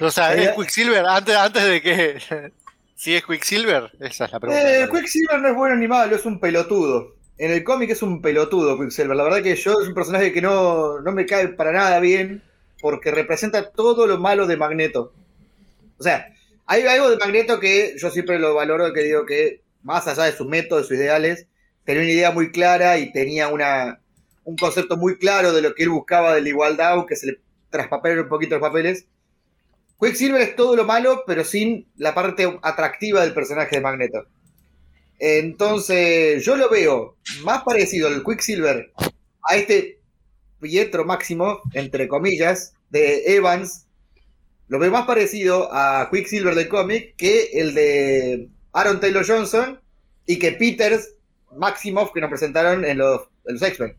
[0.00, 2.18] O sea, Eh, ¿es Quicksilver antes, antes de que.
[2.96, 3.90] si es Quicksilver?
[4.00, 4.82] Esa es la pregunta.
[4.82, 7.16] Eh, Quicksilver no es bueno ni malo, es un pelotudo.
[7.36, 9.14] En el cómic es un pelotudo Quicksilver.
[9.14, 12.42] La verdad que yo es un personaje que no, no me cae para nada bien
[12.82, 15.14] porque representa todo lo malo de Magneto.
[15.98, 16.26] O sea,
[16.66, 20.32] hay algo de Magneto que yo siempre lo valoro, que digo que más allá de
[20.32, 21.46] sus métodos, de sus ideales,
[21.84, 24.00] tenía una idea muy clara y tenía una,
[24.44, 27.40] un concepto muy claro de lo que él buscaba de la igualdad, aunque se le
[27.70, 29.06] traspapelaron un poquito los papeles.
[30.00, 34.26] Quicksilver es todo lo malo, pero sin la parte atractiva del personaje de Magneto.
[35.20, 38.90] Entonces, yo lo veo más parecido al Quicksilver
[39.48, 40.01] a este
[40.62, 43.84] Pietro Máximo, entre comillas, de Evans.
[44.68, 49.78] Lo veo más parecido a Quicksilver del cómic que el de Aaron Taylor Johnson
[50.24, 51.10] y que Peters
[51.56, 53.96] Maximoff que nos presentaron en los, en los X-Men.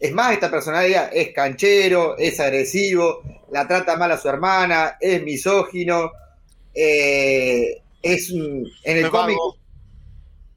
[0.00, 5.22] Es más, esta personalidad es canchero, es agresivo, la trata mal a su hermana, es
[5.22, 6.10] misógino,
[6.74, 9.36] eh, es un- en el cómic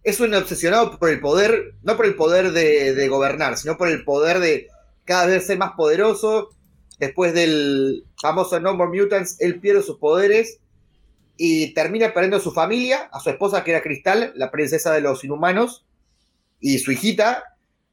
[0.03, 3.89] es un obsesionado por el poder, no por el poder de, de gobernar, sino por
[3.89, 4.67] el poder de
[5.07, 6.49] cada vez ser más poderoso.
[6.99, 10.59] Después del famoso No More Mutants, él pierde sus poderes
[11.37, 15.01] y termina perdiendo a su familia, a su esposa que era Cristal, la princesa de
[15.01, 15.85] los inhumanos,
[16.59, 17.43] y su hijita,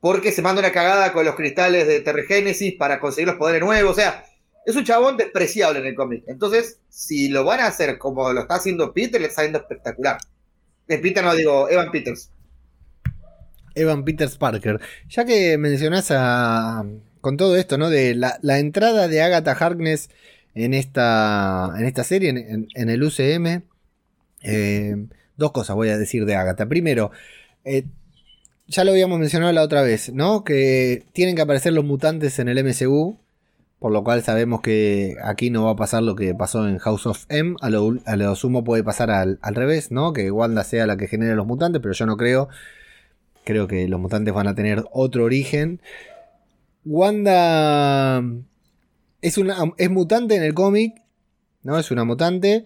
[0.00, 3.92] porque se manda una cagada con los cristales de Terragénesis para conseguir los poderes nuevos.
[3.92, 4.24] O sea,
[4.64, 6.24] es un chabón despreciable en el cómic.
[6.27, 10.18] Entonces, si lo van a hacer como lo está haciendo Peter, le está yendo espectacular.
[10.88, 12.31] Eh, Peter no digo, Evan Peters.
[13.75, 14.81] Evan Peters Parker.
[15.09, 16.85] Ya que mencionás a,
[17.21, 17.91] con todo esto, ¿no?
[17.91, 20.11] De la, la entrada de Agatha Harkness
[20.55, 23.63] en esta, en esta serie, en, el UCM.
[24.43, 24.97] eh,
[25.37, 26.67] dos cosas voy a decir de Agatha.
[26.67, 27.11] Primero,
[27.65, 27.85] eh,
[28.67, 30.45] ya lo habíamos mencionado la otra vez, ¿no?
[30.45, 33.19] Que tienen que aparecer los mutantes en el MCU.
[33.79, 37.07] Por lo cual sabemos que aquí no va a pasar lo que pasó en House
[37.07, 37.57] of M.
[37.61, 40.15] A lo, a lo sumo puede pasar al, al revés, ¿no?
[40.15, 42.49] Que Wanda sea la que genere los mutantes, pero yo no creo.
[43.45, 45.81] Creo que los mutantes van a tener otro origen.
[46.85, 48.23] Wanda
[49.21, 50.95] es, una, es mutante en el cómic,
[51.63, 51.79] ¿no?
[51.79, 52.65] Es una mutante.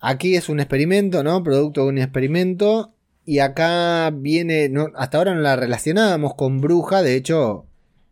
[0.00, 1.42] Aquí es un experimento, ¿no?
[1.42, 2.92] Producto de un experimento.
[3.24, 7.66] Y acá viene, no, hasta ahora no la relacionábamos con bruja, de hecho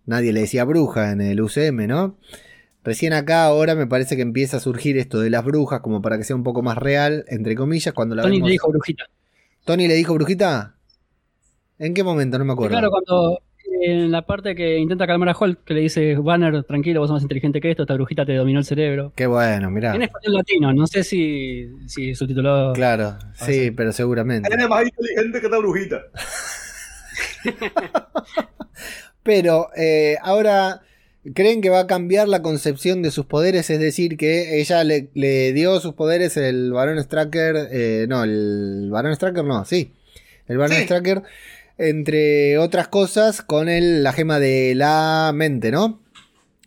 [0.06, 2.16] nadie le decía bruja en el UCM, ¿no?
[2.84, 6.16] Recién acá ahora me parece que empieza a surgir esto de las brujas como para
[6.16, 9.04] que sea un poco más real, entre comillas, cuando la Tony vemos- le dijo brujita.
[9.64, 10.76] ¿Tony le dijo brujita?
[11.80, 12.38] ¿En qué momento?
[12.38, 12.70] No me Y acuerdo.
[12.78, 13.40] claro, cuando
[13.82, 17.14] en la parte que intenta calmar a Hulk, que le dice, Banner, tranquilo, vos sos
[17.14, 19.12] más inteligente que esto, esta brujita te dominó el cerebro.
[19.16, 19.94] Qué bueno, mirá.
[19.94, 22.74] En español latino, no sé si, si subtitulado.
[22.74, 24.52] Claro, sí, pero seguramente.
[24.52, 26.02] Él es más inteligente que esta brujita.
[29.22, 30.80] Pero eh, ahora
[31.34, 35.10] creen que va a cambiar la concepción de sus poderes, es decir, que ella le,
[35.14, 39.92] le dio sus poderes el varón Stracker, eh, no, el varón Stracker no, sí,
[40.46, 40.84] el varón Sí.
[40.84, 41.22] Stracker,
[41.80, 46.02] entre otras cosas, con el, la gema de la mente, ¿no?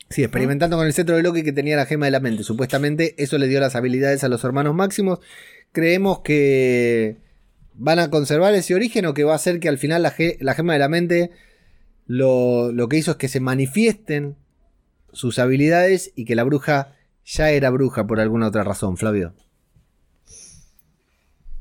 [0.10, 2.44] Sí, experimentando con el cetro de Loki que tenía la gema de la mente.
[2.44, 5.20] Supuestamente eso le dio las habilidades a los hermanos máximos.
[5.72, 7.18] Creemos que
[7.74, 10.38] van a conservar ese origen o que va a hacer que al final la, ge-
[10.40, 11.32] la gema de la mente
[12.06, 14.36] lo, lo que hizo es que se manifiesten
[15.12, 16.96] sus habilidades y que la bruja
[17.26, 19.34] ya era bruja por alguna otra razón, Flavio.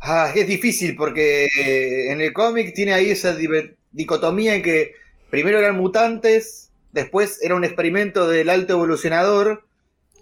[0.04, 3.36] Ah, es difícil porque eh, en el cómic tiene ahí esa
[3.92, 4.94] dicotomía en que
[5.30, 9.64] primero eran mutantes, después era un experimento del alto evolucionador,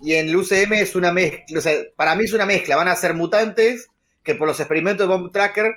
[0.02, 2.88] y en el UCM es una mezcla, o sea, para mí es una mezcla, van
[2.88, 3.88] a ser mutantes
[4.22, 5.76] que por los experimentos de Bomb Tracker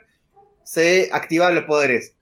[0.66, 2.14] se activan los poderes.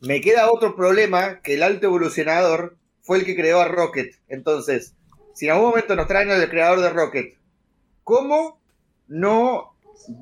[0.00, 4.14] Me queda otro problema, que el alto evolucionador fue el que creó a Rocket.
[4.28, 4.94] Entonces,
[5.34, 7.38] si en algún momento nos traen al creador de Rocket,
[8.04, 8.60] ¿cómo
[9.08, 9.74] no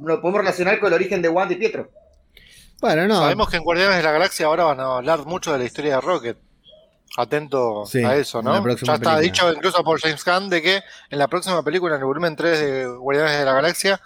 [0.03, 1.91] lo podemos relacionar con el origen de Wanda y Pietro?
[2.81, 3.21] Bueno, no.
[3.21, 5.97] Sabemos que en Guardianes de la Galaxia ahora van a hablar mucho de la historia
[5.97, 6.39] de Rocket.
[7.17, 8.53] Atento Sí, a eso, ¿no?
[8.65, 9.19] Ya está película.
[9.21, 12.61] dicho incluso por James Gunn de que en la próxima película, en el volumen 3
[12.61, 14.01] de Guardianes de la Galaxia,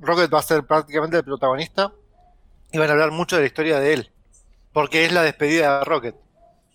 [0.00, 1.92] Rocket va a ser prácticamente el protagonista
[2.72, 4.10] y van a hablar mucho de la historia de él.
[4.72, 6.16] Porque es la despedida de Rocket.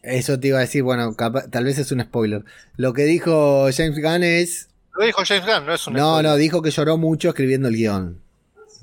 [0.02, 1.16] Eso te iba a decir, bueno,
[1.52, 2.44] tal vez es un spoiler.
[2.76, 4.70] Lo que dijo James Gunn es.
[4.96, 6.32] Lo dijo James Gunn, no es un No, spoiler.
[6.32, 8.22] no, dijo que lloró mucho escribiendo el guion.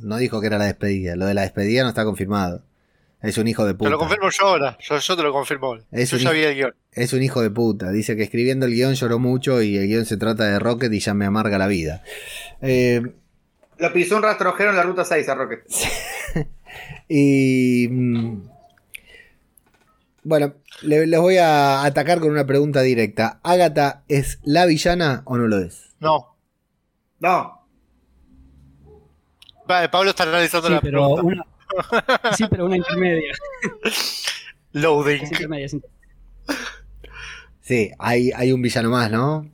[0.00, 1.14] No dijo que era la despedida.
[1.16, 2.62] Lo de la despedida no está confirmado.
[3.22, 3.90] Es un hijo de Te puta.
[3.90, 4.78] lo confirmo yo ahora.
[4.80, 5.76] Yo, yo te lo confirmo.
[5.92, 6.74] Es yo un ya hijo- vi el guion.
[6.92, 7.90] Es un hijo de puta.
[7.92, 11.00] Dice que escribiendo el guion lloró mucho y el guion se trata de Rocket y
[11.00, 12.02] ya me amarga la vida.
[12.62, 13.02] Eh,
[13.78, 15.60] Lo pisó un rastrojero en la ruta 6 a Rocket.
[17.08, 17.88] y.
[17.90, 18.42] mm,
[20.22, 23.38] Bueno, le- les voy a atacar con una pregunta directa.
[23.42, 25.89] ¿Agatha es la villana o no lo es?
[26.00, 26.36] No.
[27.20, 27.56] No,
[29.70, 31.22] Va, Pablo está analizando Sí, la pero pregunta.
[31.22, 33.32] una, sí, pero una intermedia.
[34.72, 35.22] Loading.
[35.22, 36.00] Es intermedia, es intermedia.
[37.60, 39.48] Sí, hay, hay un villano más, ¿no?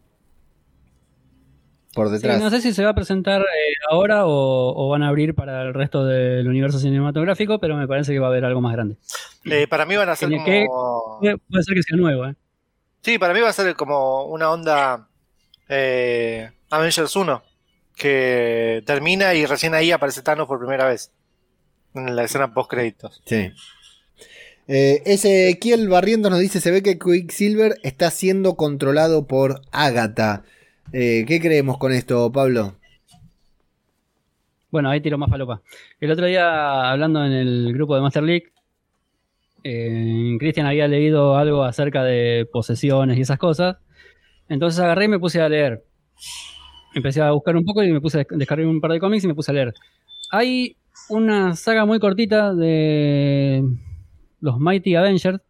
[1.95, 2.41] Por Sí, detrás.
[2.41, 5.63] no sé si se va a presentar eh, ahora o, o van a abrir para
[5.63, 8.97] el resto del universo cinematográfico, pero me parece que va a haber algo más grande.
[9.45, 11.19] Eh, para mí van a ser ¿Tiene como.
[11.21, 12.35] Puede puede ser que sea nuevo, ¿eh?
[13.03, 15.09] Sí, para mí va a ser como una onda
[15.69, 17.43] eh, Avengers 1,
[17.97, 21.11] que termina y recién ahí aparece Thanos por primera vez.
[21.95, 23.23] En la escena post créditos.
[23.25, 23.53] Sí.
[24.69, 30.43] Eh, Ezequiel Barrientos nos dice: Se ve que Quicksilver está siendo controlado por Agatha.
[30.93, 32.75] Eh, ¿Qué creemos con esto, Pablo?
[34.71, 35.63] Bueno, ahí tiro más falopa.
[36.01, 38.53] El otro día, hablando en el grupo de Master League,
[39.65, 43.77] eh, Cristian había leído algo acerca de posesiones y esas cosas.
[44.49, 45.85] Entonces agarré y me puse a leer.
[46.95, 49.29] Empecé a buscar un poco y me puse a descargar un par de cómics y
[49.29, 49.75] me puse a leer.
[50.31, 50.77] Hay
[51.09, 53.63] una saga muy cortita de
[54.41, 55.41] los Mighty Avengers.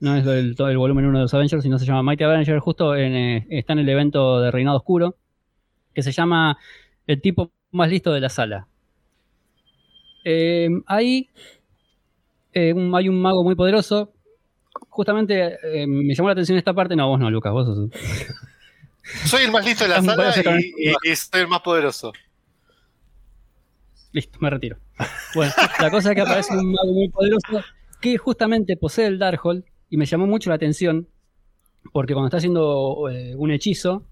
[0.00, 2.62] No es el, el volumen 1 de los Avengers, sino se llama Mighty Avengers.
[2.62, 5.16] Justo eh, está en el evento de Reinado Oscuro,
[5.94, 6.58] que se llama
[7.06, 8.68] El tipo más listo de la sala.
[10.24, 11.30] Eh, ahí
[12.52, 14.12] eh, hay un mago muy poderoso.
[14.96, 16.96] Justamente eh, me llamó la atención esta parte.
[16.96, 17.90] No, vos no, Lucas, vos sos.
[19.26, 22.12] Soy el más listo de la sala y- y soy el más poderoso.
[24.12, 24.78] Listo, me retiro.
[25.34, 27.62] Bueno, la cosa es que aparece un mago muy poderoso
[28.00, 31.06] que justamente posee el Darkhold y me llamó mucho la atención
[31.92, 34.02] porque cuando está haciendo eh, un hechizo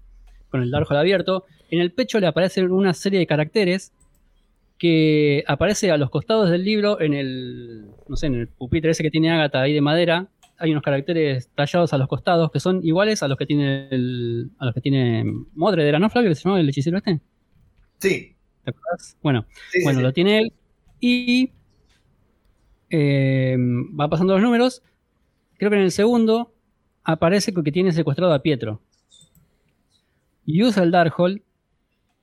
[0.49, 3.91] con el Darkhold abierto, en el pecho le aparecen una serie de caracteres
[4.77, 9.03] que aparece a los costados del libro en el, no sé, en el pupitre ese
[9.03, 10.27] que tiene Agatha ahí de madera.
[10.57, 14.51] Hay unos caracteres tallados a los costados que son iguales a los que tiene el,
[14.57, 17.19] a los que tiene Modred, ¿era no Flavio que se llamaba el hechicero este?
[17.99, 18.31] sí.
[18.63, 19.17] ¿Te acuerdas?
[19.21, 20.03] Bueno, sí, bueno, sí.
[20.03, 20.53] lo tiene él.
[20.99, 21.51] Y
[22.89, 24.81] eh, va pasando los números.
[25.57, 26.53] Creo que en el segundo
[27.03, 28.81] aparece que tiene secuestrado a Pietro.
[30.45, 31.41] Y usa el Darkhold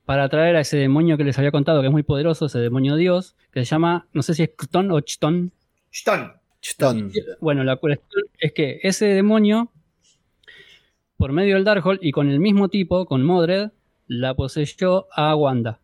[0.05, 2.95] para atraer a ese demonio que les había contado, que es muy poderoso, ese demonio
[2.95, 5.51] dios, que se llama, no sé si es Chton o Chton.
[5.91, 6.33] Stone.
[7.41, 9.71] Bueno, la cuestión es que ese demonio,
[11.17, 13.71] por medio del Darkhold y con el mismo tipo, con Modred,
[14.07, 15.79] la poseyó a Wanda.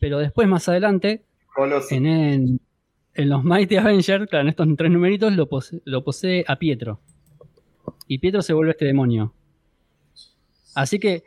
[0.00, 1.94] Pero después, más adelante, Coloso.
[1.94, 2.60] en, en-
[3.14, 7.00] en los Mighty Avengers, claro, en estos tres numeritos, lo, pose- lo posee a Pietro.
[8.08, 9.34] Y Pietro se vuelve este demonio.
[10.74, 11.22] Así que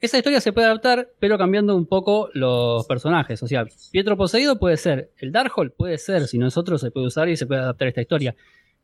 [0.00, 3.42] esa historia se puede adaptar, pero cambiando un poco los personajes.
[3.42, 6.90] O sea, Pietro poseído puede ser el Darkhold, puede ser, si no es otro, se
[6.90, 8.34] puede usar y se puede adaptar esta historia.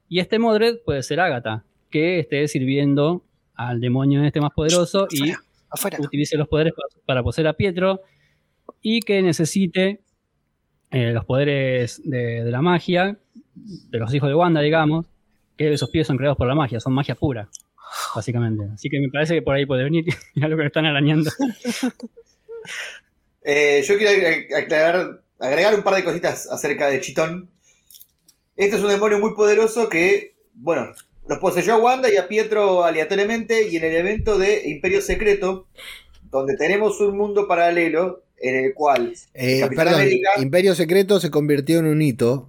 [0.08, 3.22] Y este Modred puede ser Agatha, que esté sirviendo
[3.54, 5.32] al demonio este más poderoso y
[5.70, 8.00] Afuera, utilice los poderes pa- para poseer a Pietro
[8.80, 10.00] y que necesite
[10.90, 13.18] eh, los poderes de, de la magia,
[13.54, 15.06] de los hijos de Wanda, digamos,
[15.56, 17.48] que esos pies son creados por la magia, son magia pura,
[18.14, 18.64] básicamente.
[18.74, 21.30] Así que me parece que por ahí puede venir, ya lo que están arañando.
[23.44, 27.50] Eh, yo quiero aclarar, agregar un par de cositas acerca de Chitón.
[28.54, 30.92] Este es un demonio muy poderoso que, bueno,
[31.26, 35.66] los poseyó a Wanda y a Pietro aleatoriamente y en el evento de Imperio Secreto
[36.30, 41.30] donde tenemos un mundo paralelo en el cual Eh, Capitán perdón, América- Imperio Secreto se
[41.32, 42.48] convirtió en un hito.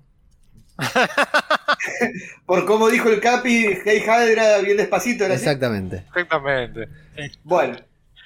[2.46, 5.44] por como dijo el Capi, Hey Hydra bien despacito, ¿era así?
[5.44, 5.98] Exactamente.
[6.08, 6.88] Exactamente.
[7.44, 7.78] Bueno,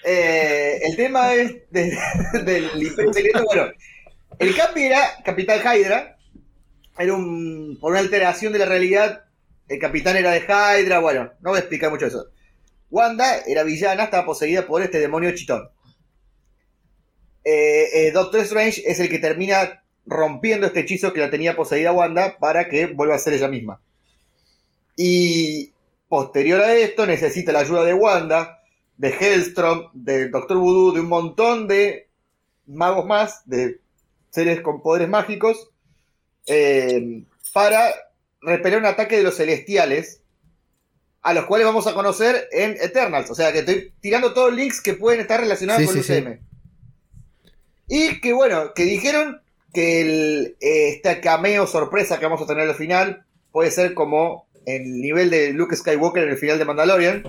[0.04, 1.98] eh, el tema es de-
[2.46, 3.44] del Imperio Secreto.
[3.46, 3.72] Bueno,
[4.40, 6.18] el Capi era Capitán Hydra,
[6.98, 9.24] era un, por una alteración de la realidad.
[9.68, 11.00] El capitán era de Hydra.
[11.00, 12.28] Bueno, no voy a explicar mucho eso.
[12.90, 15.70] Wanda era villana, estaba poseída por este demonio chitón.
[17.44, 21.92] Eh, eh, Doctor Strange es el que termina rompiendo este hechizo que la tenía poseída
[21.92, 23.80] Wanda para que vuelva a ser ella misma.
[24.96, 25.74] Y
[26.08, 28.64] posterior a esto necesita la ayuda de Wanda,
[28.98, 32.08] de Hellstrom, de Doctor Voodoo, de un montón de
[32.66, 33.80] magos más, de
[34.32, 35.70] seres con poderes mágicos,
[36.48, 37.94] eh, para
[38.42, 40.22] repeler un ataque de los celestiales,
[41.22, 43.30] a los cuales vamos a conocer en Eternals.
[43.30, 46.14] O sea que estoy tirando todos los links que pueden estar relacionados Sí, con sí,
[46.14, 46.40] UCM.
[47.90, 49.42] Y que bueno, que dijeron
[49.78, 54.48] que el, eh, esta cameo sorpresa que vamos a tener al final puede ser como
[54.66, 57.24] el nivel de Luke Skywalker en el final de Mandalorian.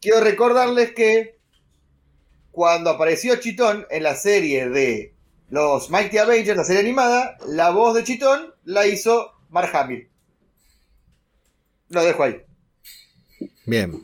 [0.00, 1.36] Quiero recordarles que
[2.50, 5.12] cuando apareció Chitón en la serie de
[5.50, 10.08] los Mighty Avengers, la serie animada, la voz de Chitón la hizo Mark Hamill.
[11.90, 12.40] Lo dejo ahí.
[13.66, 14.02] Bien.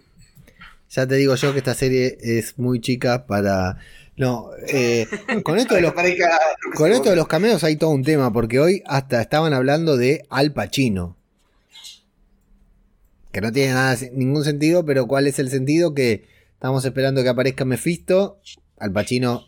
[0.90, 3.78] Ya te digo yo que esta serie es muy chica para.
[4.22, 5.04] No, eh,
[5.42, 5.92] con esto de los
[6.76, 10.24] Con esto de los cameos hay todo un tema, porque hoy hasta estaban hablando de
[10.30, 11.16] Al Pacino.
[13.32, 15.92] Que no tiene nada, ningún sentido, pero ¿cuál es el sentido?
[15.92, 18.38] Que estamos esperando que aparezca Mephisto.
[18.78, 19.44] Al Pacino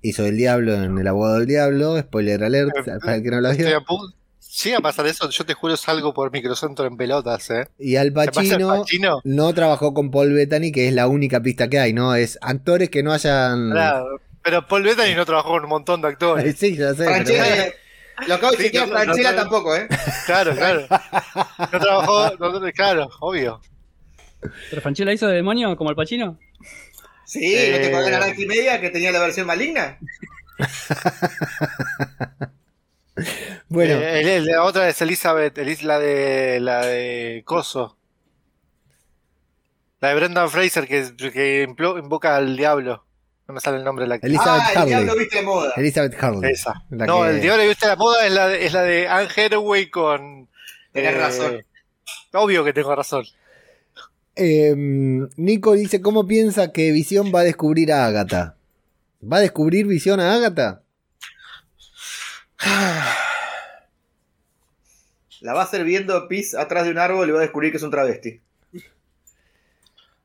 [0.00, 1.98] hizo el diablo en El abogado del diablo.
[2.00, 3.76] Spoiler alert, para el que no lo Estoy vio.
[3.76, 4.16] a punto-
[4.62, 7.66] Llega a pasar eso, yo te juro salgo por microcentro en pelotas, ¿eh?
[7.78, 9.20] Y Al ¿Te pasa el Pacino Pacino?
[9.24, 12.14] no trabajó con Paul Bettany, que es la única pista que hay, ¿no?
[12.14, 13.70] Es actores que no hayan.
[13.72, 16.56] Claro, Pero Paul Bettany no trabajó con un montón de actores.
[16.58, 16.98] Sí, ya sé.
[17.04, 17.74] pero Franchella, eh,
[18.28, 19.88] lo acabo de decir, no, Franchella no, tampoco, ¿eh?
[20.26, 20.86] Claro, claro.
[21.72, 22.30] No trabajó,
[22.74, 23.60] claro, obvio.
[24.70, 26.38] ¿Pero Franchella hizo de demonio como el Pachino?
[27.24, 27.86] Sí, ¿no te Eh.
[27.88, 29.98] acordás de Naranja y Media que tenía la versión maligna?
[33.68, 37.96] Bueno, Eh, el- el- la otra es Elizabeth, Elis- la de la de Coso.
[40.00, 43.04] La de Brendan Fraser que, que invoca al diablo.
[43.46, 44.30] No me sale el nombre de la actriz.
[44.34, 45.72] Elizabeth ah, el diablo viste de moda.
[45.76, 46.50] Elizabeth Harley.
[46.52, 46.82] Esa.
[46.90, 49.08] La No, que- el diablo que viste la moda es la de, es la de
[49.08, 50.48] Anne Hathaway con.
[50.92, 51.66] Tenés eh, razón.
[52.32, 53.24] Obvio que tengo razón.
[54.36, 58.56] Eh, Nico dice, ¿cómo piensa que Visión va a descubrir a Agatha?
[59.22, 60.82] ¿Va a descubrir Visión a Agatha?
[65.40, 67.76] La va a hacer viendo pis atrás de un árbol y va a descubrir que
[67.76, 68.40] es un travesti.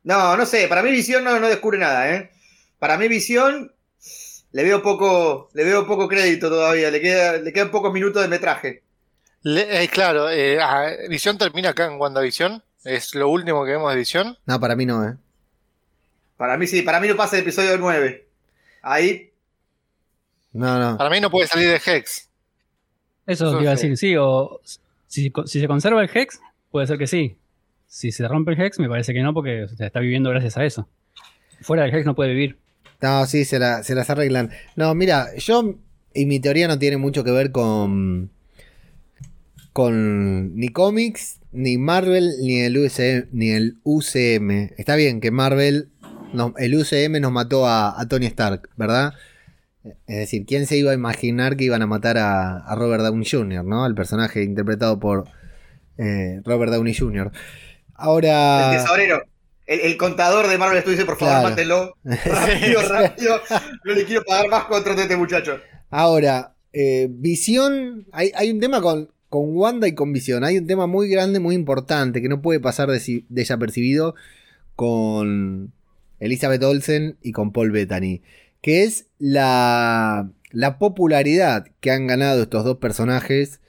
[0.04, 2.32] No, no sé, para mí Visión no, no descubre nada, ¿eh?
[2.80, 3.74] Para mí Visión
[4.52, 8.28] le veo poco, le veo poco crédito todavía, le queda, le quedan pocos minutos de
[8.30, 8.84] metraje.
[9.44, 12.64] Le- eh, claro, eh, ah, Visión termina acá en WandaVision.
[12.86, 14.38] Es lo último que vemos de Visión.
[14.46, 15.16] No, para mí no, ¿eh?
[16.38, 18.26] Para mí sí, para mí no pasa el episodio 9.
[18.82, 19.29] Ahí,
[20.54, 20.98] No, no.
[20.98, 22.30] Para mí no puede salir de Hex.
[23.28, 23.90] Eso Eso iba a sí.
[23.90, 24.60] decir, sí, o
[25.08, 26.40] si, si se conserva el Hex,
[26.72, 27.38] puede ser que sí.
[27.88, 30.66] Si se rompe el Hex, me parece que no, porque se está viviendo gracias a
[30.66, 30.88] eso.
[31.62, 32.58] Fuera del Hex no puede vivir.
[33.02, 34.50] No, sí, se, la- se las arreglan.
[34.76, 35.76] No, mira, yo
[36.14, 38.32] y mi teoría no tiene mucho que ver con
[39.74, 44.72] con ni cómics, ni Marvel, ni el UCM, ni el UCM.
[44.78, 45.90] Está bien que Marvel,
[46.34, 49.14] no- el UCM nos mató a, a Tony Stark, ¿verdad?
[49.84, 53.28] Es decir, ¿quién se iba a imaginar que iban a matar a, a Robert Downey
[53.30, 53.86] Jr., ¿no?
[53.86, 55.30] El personaje interpretado por
[55.98, 57.32] eh, Robert Downey Jr.
[57.96, 58.74] Ahora...
[58.74, 59.24] el tesorero.
[59.66, 61.96] El, el contador de Marvel Studios por favor, Claro.
[62.04, 63.40] Rápido, rápido.
[63.86, 65.60] No le quiero pagar más contratos de este muchacho.
[65.90, 70.68] Ahora, eh, Visión, hay, hay un tema con, con Wanda y con Visión, hay un
[70.68, 72.90] tema muy grande, muy importante, que no puede pasar
[73.30, 74.16] desapercibido
[74.76, 75.72] con
[76.20, 78.22] Elizabeth Olsen y con Paul Bettany,
[78.62, 83.60] que es la, la popularidad que han ganado estos dos personajes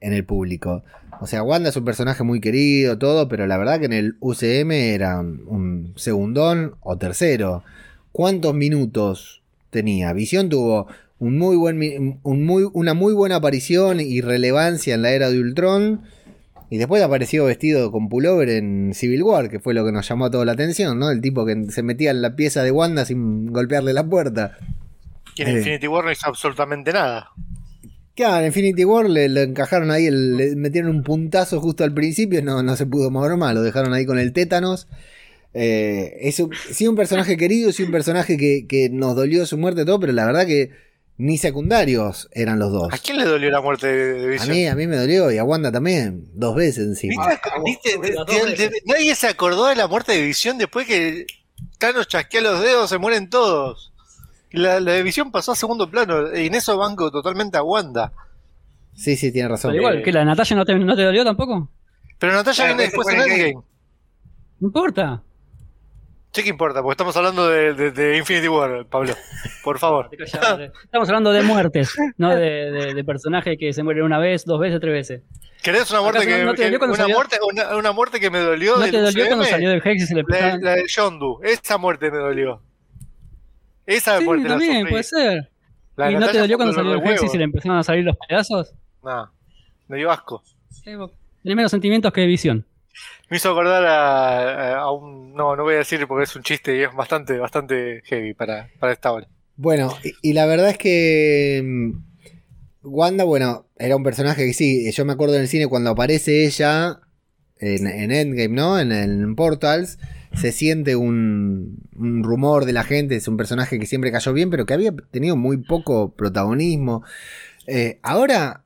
[0.00, 0.84] en el público.
[1.20, 4.16] O sea, Wanda es un personaje muy querido, todo, pero la verdad que en el
[4.20, 7.64] UCM era un, un segundón o tercero.
[8.12, 10.12] ¿Cuántos minutos tenía?
[10.12, 10.86] Visión tuvo
[11.18, 16.02] un muy buen, una muy buena aparición y relevancia en la era de Ultron.
[16.70, 20.26] Y después apareció vestido con pullover en Civil War, que fue lo que nos llamó
[20.26, 21.10] a toda la atención, ¿no?
[21.10, 24.58] El tipo que se metía en la pieza de Wanda sin golpearle la puerta.
[25.34, 25.52] Y en Eh.
[25.58, 27.30] Infinity War no hizo absolutamente nada.
[28.14, 31.94] Claro, en Infinity War le, le encajaron ahí, el- le metieron un puntazo justo al
[31.94, 34.88] principio, no, no se pudo mover más, lo dejaron ahí con el tétanos.
[35.54, 39.56] Eh, es un, sí un personaje querido, sí un personaje que, que nos dolió su
[39.56, 40.70] muerte y todo, pero la verdad que
[41.18, 42.92] ni secundarios eran los dos.
[42.92, 44.50] ¿A quién le dolió la muerte de, de A Vision?
[44.50, 47.28] mí, a mí me dolió y a Wanda también, dos veces encima.
[47.64, 47.98] ¿Viste?
[47.98, 51.26] De- nadie se acordó de la muerte de Visión después que
[51.78, 53.92] Thanos chasquea los dedos, se mueren todos.
[54.50, 56.34] La, la de Visión pasó a segundo plano.
[56.34, 58.12] Y en eso banco totalmente a Wanda.
[58.94, 59.72] Sí, sí, tiene razón.
[59.72, 61.68] Pero igual, que la Natalia no te, no te dolió tampoco.
[62.18, 63.54] Pero Natalia Claro, viene después en Endgame.
[64.60, 65.22] No importa.
[66.30, 66.82] Che, ¿qué importa?
[66.82, 69.14] Porque estamos hablando de, de- de Infinity War, Pablo.
[69.64, 70.10] Por favor.
[70.12, 74.78] Estamos hablando de muertes, no de, de, personajes que se mueren una vez, dos veces,
[74.80, 75.22] tres veces.
[75.62, 77.14] ¿Querés una muerte ¿Acaso que, no que- una, salió?
[77.16, 80.02] muerte, una, una muerte que me dolió ¿No del te dolió cuando salió del Hex
[80.02, 81.40] y se le La, la de Yondu.
[81.42, 82.62] Esa muerte me dolió.
[83.86, 84.90] Esa Sí, muerte la también, sufrí.
[84.90, 85.50] puede ser.
[85.96, 87.82] La ¿Y no te dolió cuando salió del de Hex y se le empezaron a
[87.82, 88.74] salir los pedazos?
[89.02, 89.26] Nah,
[89.88, 90.42] me dio asco.
[90.70, 90.92] Sí,
[91.42, 92.64] Tenés menos sentimientos que visión.
[93.30, 95.34] Me hizo acordar a, un...
[95.34, 98.68] No, no voy a decir porque es un chiste y es bastante, bastante heavy para,
[98.78, 99.28] para esta hora.
[99.56, 101.92] Bueno, y, la verdad es que mm,
[102.82, 106.46] Wanda, bueno, era un personaje que sí, yo me acuerdo en el cine cuando aparece
[106.46, 107.00] ella
[107.58, 108.78] en, en Endgame, ¿no?
[108.78, 109.98] En, en Portals,
[110.34, 114.50] se siente un, un rumor de la gente, es un personaje que siempre cayó bien,
[114.50, 117.02] pero que había tenido muy poco protagonismo.
[117.66, 118.64] Eh, ahora,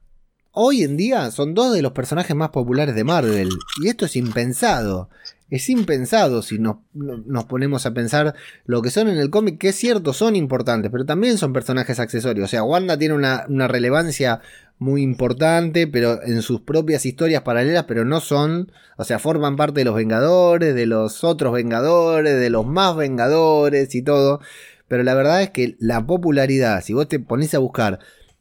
[0.53, 3.49] hoy en día, son dos de los personajes más populares de Marvel,
[3.83, 5.09] y esto es impensado.
[5.51, 8.35] Es impensado si nos, nos ponemos a pensar
[8.65, 11.99] lo que son en el cómic, que es cierto, son importantes, pero también son personajes
[11.99, 12.47] accesorios.
[12.47, 14.41] O sea, Wanda tiene una, una relevancia
[14.79, 19.81] muy importante, pero en sus propias historias paralelas, pero no son, o sea, forman parte
[19.81, 24.41] de los Vengadores, de los otros Vengadores, de los más Vengadores y todo.
[24.89, 27.99] Pero la verdad es que la popularidad, si vos te ponés a buscar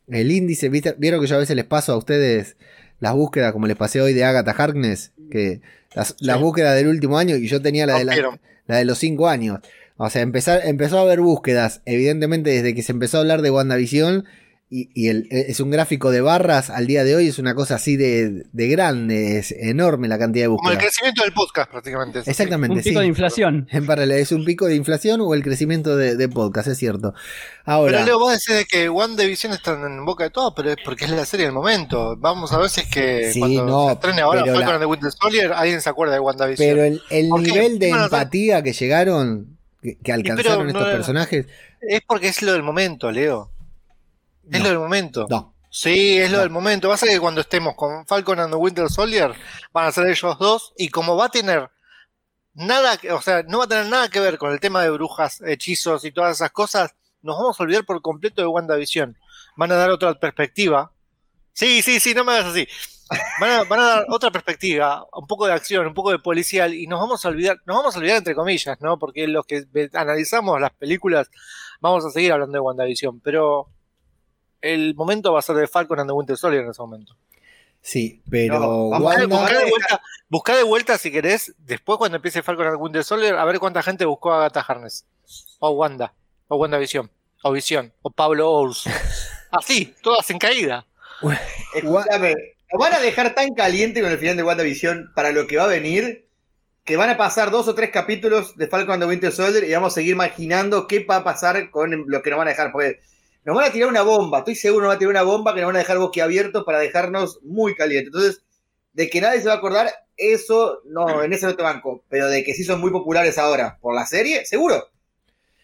[0.08, 0.96] el índice, ¿viste?
[0.98, 2.58] vieron que yo a veces les paso a ustedes
[3.00, 5.62] las búsquedas, como les pasé hoy de Agatha Harkness, que
[5.94, 9.28] las, las búsquedas del último año y yo tenía la de, la de los cinco
[9.28, 9.60] años.
[9.98, 13.52] O sea, empezar, empezó a haber búsquedas, evidentemente desde que se empezó a hablar de
[13.52, 14.26] WandaVision,
[14.74, 17.76] y, y el- es un gráfico de barras al día de hoy, es una cosa
[17.76, 20.94] así de, de grande, es enorme la cantidad de Como el búsquedas.
[20.96, 22.20] crecimiento del podcast prácticamente.
[22.26, 23.02] Exactamente, Un pico sí.
[23.02, 23.68] de inflación.
[23.72, 27.14] En paralelo, es un pico de inflación o el crecimiento de, de podcast, es cierto.
[27.66, 30.78] Ahora, Pero Leo, vos decís de que WandaVision está en boca de todos, pero es
[30.86, 32.16] porque es la serie del momento.
[32.18, 34.76] Vamos a ver si es que Sí, cuando no, se estrene ahora pero Falcon la-
[34.76, 36.70] and the Winter Soldier, alguien se acuerda de WandaVision.
[36.70, 41.46] pero el, el nivel de Bueno, empatía que llegaron, que, que alcanzaron estos personajes,
[41.82, 43.52] Es porque es lo del momento, Leo.
[44.52, 44.64] Es No.
[44.66, 45.28] lo del momento.
[45.30, 45.56] no.
[45.74, 46.44] Sí, es lo No.
[46.44, 46.90] del momento.
[46.90, 49.34] Va a ser que cuando estemos con Falcon and the Winter Soldier,
[49.72, 50.74] van a ser ellos dos.
[50.78, 51.70] Y como va a tener
[52.54, 54.90] nada, que- o sea, no va a tener nada que ver con el tema de
[54.90, 59.18] brujas, hechizos y todas esas cosas, nos vamos a olvidar por completo de WandaVision.
[59.56, 60.92] Van a dar otra perspectiva.
[61.54, 62.68] Sí, sí, sí, no me hagas así.
[63.40, 66.74] Van a, van a dar otra perspectiva, un poco de acción, un poco de policial,
[66.74, 68.98] y nos vamos a olvidar, nos vamos a olvidar entre comillas, ¿no?
[69.00, 71.30] Porque los que analizamos las películas,
[71.82, 73.68] vamos a seguir hablando de WandaVision, pero
[74.62, 77.16] el momento va a ser de Falcon and the Winter Soldier en ese momento.
[77.82, 82.68] Sí, pero No, Wanda, de, vuelta, buscá de vuelta si querés, después cuando empiece Falcon
[82.68, 85.06] and the Winter Soldier, a ver cuánta gente buscó a Agatha Harness,
[85.60, 86.14] o Wanda,
[86.48, 87.10] o WandaVision,
[87.44, 88.86] o Visión, o Pablo Ous.
[89.52, 90.86] Así, todas en caída.
[91.74, 92.36] Escúchame,
[92.72, 95.64] lo van a dejar tan caliente con el final de WandaVision para lo que va
[95.64, 96.28] a venir
[96.84, 99.74] que van a pasar dos o tres capítulos de Falcon and the Winter Soldier y
[99.74, 102.72] vamos a seguir imaginando qué va a pasar con lo que nos van a dejar.
[102.72, 103.00] Porque
[103.46, 105.62] nos van a tirar una bomba, estoy seguro nos van a tirar una bomba que
[105.62, 108.08] nos van a dejar boquiabiertos para dejarnos muy calientes.
[108.14, 108.44] Entonces,
[108.94, 112.04] de que nadie se va a acordar, eso no, en ese no te banco.
[112.10, 114.90] Pero de que sí son muy populares ahora por la serie, seguro.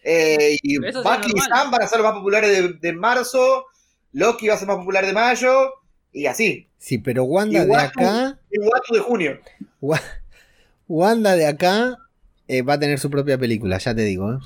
[0.03, 1.39] Eh, y Bucky y.
[1.41, 3.65] Sam van a ser los más populares de, de marzo,
[4.13, 5.69] Loki va a ser más popular de mayo,
[6.13, 6.67] y así.
[6.78, 9.39] sí, pero Wanda de Igual- acá, Y Watu de junio.
[9.82, 10.01] Wa-
[10.88, 11.97] Wanda de acá
[12.47, 14.32] eh, va a tener su propia película, ya te digo.
[14.34, 14.38] ¿eh?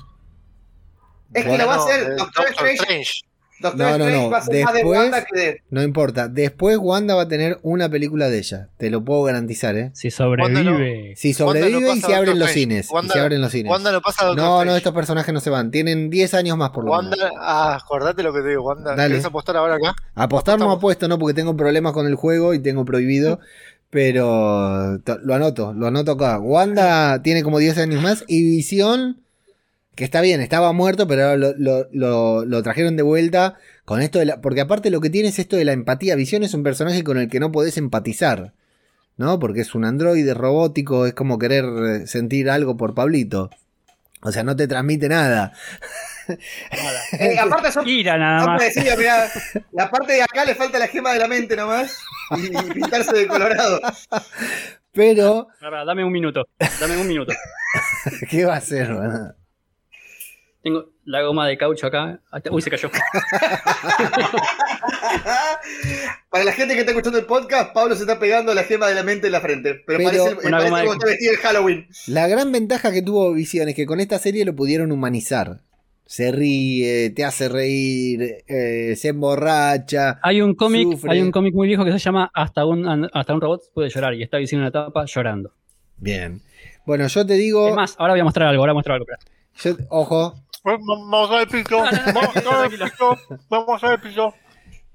[1.34, 3.12] Es que Bueno, lo va a No, hacer eh, Doctor Strange.
[3.60, 4.30] Doctor No, no, Strange no.
[4.30, 5.62] va a ser más de Después- Wanda que de.
[5.70, 9.76] No importa, después Wanda va a tener una película de ella, te lo puedo garantizar,
[9.76, 9.90] ¿eh?
[9.94, 11.14] Si sobrevive.
[11.16, 12.88] Si sobrevive no y se abren Doctor cines.
[12.90, 13.70] y Wanda- se abren los cines.
[13.70, 14.76] Wanda no pasa a Doctor no, no, Strange.
[14.78, 15.70] estos personajes no se van.
[15.70, 17.16] Tienen 10 años más por lo menos.
[17.18, 18.96] Wanda, ah, acordate lo que te digo, Wanda.
[18.96, 19.10] Dale.
[19.10, 19.94] ¿Querés apostar ahora acá?
[20.16, 23.38] Apostar no apuesto, no, porque tengo problemas con el juego y tengo prohibido.
[23.90, 26.38] Pero lo anoto, lo anoto acá.
[26.40, 29.21] Wanda tiene como 10 años más y Visión,
[29.94, 34.00] que está bien, estaba muerto, pero ahora lo, lo- lo- lo trajeron de vuelta con
[34.00, 34.40] esto de la...
[34.40, 36.14] Porque aparte lo que tiene es esto de la empatía.
[36.16, 38.52] Visión es un personaje con el que no podés empatizar,
[39.16, 39.38] ¿no?
[39.38, 43.50] Porque es un androide robótico, es como querer eh, sentir algo por Pablito.
[44.22, 45.52] O sea, no te transmite nada.
[47.18, 47.86] Eh, aparte son.
[47.88, 48.62] Ira nada más.
[48.96, 49.28] mirá.
[49.72, 51.98] La parte de acá le falta la gema de la mente nomás.
[52.36, 53.80] Y, y pintarse de colorado.
[54.92, 56.44] Pero Pará, Dame un minuto.
[56.80, 57.32] Dame un minuto.
[58.30, 59.34] ¿Qué va a hacer, boludo?
[60.62, 62.20] Tengo la goma de caucho acá.
[62.50, 62.88] Uy, se cayó.
[66.30, 68.94] Para la gente que está escuchando el podcast, Pablo se está pegando la gema de
[68.94, 69.74] la mente en la frente.
[69.86, 71.88] Pero, Pero- parece, Una parece goma de- como está vestido en Halloween.
[72.06, 75.60] La gran ventaja que tuvo Visión es que con esta serie lo pudieron humanizar.
[76.06, 80.20] Se ríe, te hace reír, eh, se emborracha.
[80.22, 81.10] Hay un cómic, Sufre.
[81.12, 84.12] hay un cómic muy viejo que se llama Hasta un, hasta un robot puede llorar
[84.14, 85.52] y está diciendo una etapa llorando.
[85.96, 86.42] Bien.
[86.84, 87.68] Bueno, yo te digo.
[87.68, 89.06] Es más, ahora voy a mostrar algo, ahora voy a mostrar algo.
[89.62, 90.34] yo- ojo,
[90.64, 91.78] Vamos a ver piso.
[93.48, 94.34] Vamos a ver piso.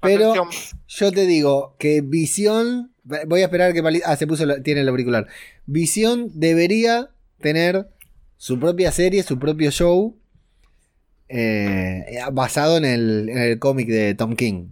[0.00, 0.48] Pero- Atención.
[0.86, 2.92] yo te digo que Visión.
[3.26, 3.82] Voy a esperar que.
[4.04, 4.46] Ah, se puso.
[4.46, 5.26] la- tiene el auricular.
[5.66, 7.10] Visión debería
[7.40, 7.88] tener
[8.36, 10.16] su propia serie, su propio show.
[11.30, 14.68] eh, basado en el, en el cómic de Tom King.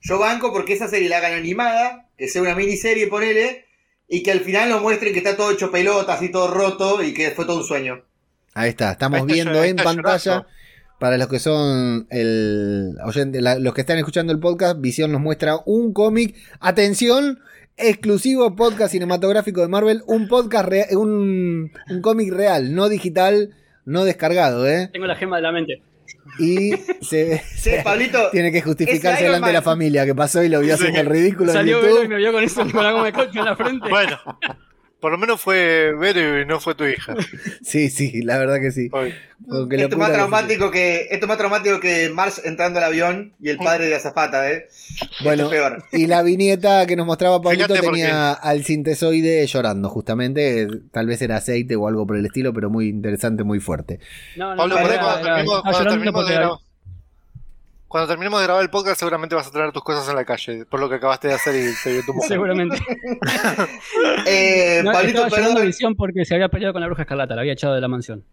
[0.00, 3.66] Yo banco porque esa serie la hagan animada, que sea una miniserie, ponele,
[4.08, 7.12] y que al final nos muestren que está todo hecho pelotas y todo roto y
[7.12, 8.02] que fue todo un sueño.
[8.54, 10.18] Ahí está, estamos Ahí está viendo en pantalla.
[10.24, 10.48] llorando.
[10.98, 15.20] Para los que son el oyente- la- los que están escuchando el podcast, Visión nos
[15.22, 16.34] muestra un cómic.
[16.60, 17.38] Atención,
[17.78, 23.54] exclusivo podcast cinematográfico de Marvel, un podcast rea- un, un cómic real, no digital,
[23.86, 24.90] no descargado, ¿eh?
[24.92, 25.82] Tengo la gema de la mente.
[26.38, 30.60] Y se, Sí, Pablito, tiene que justificarse delante de la familia que pasó y lo
[30.60, 30.82] vio Sí.
[30.82, 32.08] haciendo el ridículo en Salió y YouTube.
[32.08, 33.88] me vio con eso, con la en la frente.
[33.88, 34.18] Bueno,
[35.00, 37.14] por lo menos fue Vero y no fue tu hija.
[37.62, 38.88] Sí, sí, la verdad que sí.
[38.90, 43.34] La esto es más traumático que esto es más traumático que Marsh entrando al avión
[43.40, 44.66] y el padre de Azafata, ¿eh?
[45.22, 45.84] Bueno, Esto es peor.
[45.92, 50.66] y la viñeta que nos mostraba Pablito tenía al sintesoide llorando, justamente.
[50.92, 54.00] Tal vez era aceite o algo por el estilo, pero muy interesante, muy fuerte.
[54.36, 54.76] No, no, Pablo,
[57.90, 60.64] cuando terminemos de grabar, el podcast, seguramente vas a tener tus cosas en la calle,
[60.64, 62.28] por lo que acabaste de hacer y te vio tu mujer.
[62.28, 62.76] Seguramente.
[64.26, 65.66] Eh, No, Pablito, estaba perdón.
[65.66, 68.24] visión porque se había peleado con la bruja escarlata, la había echado de la mansión.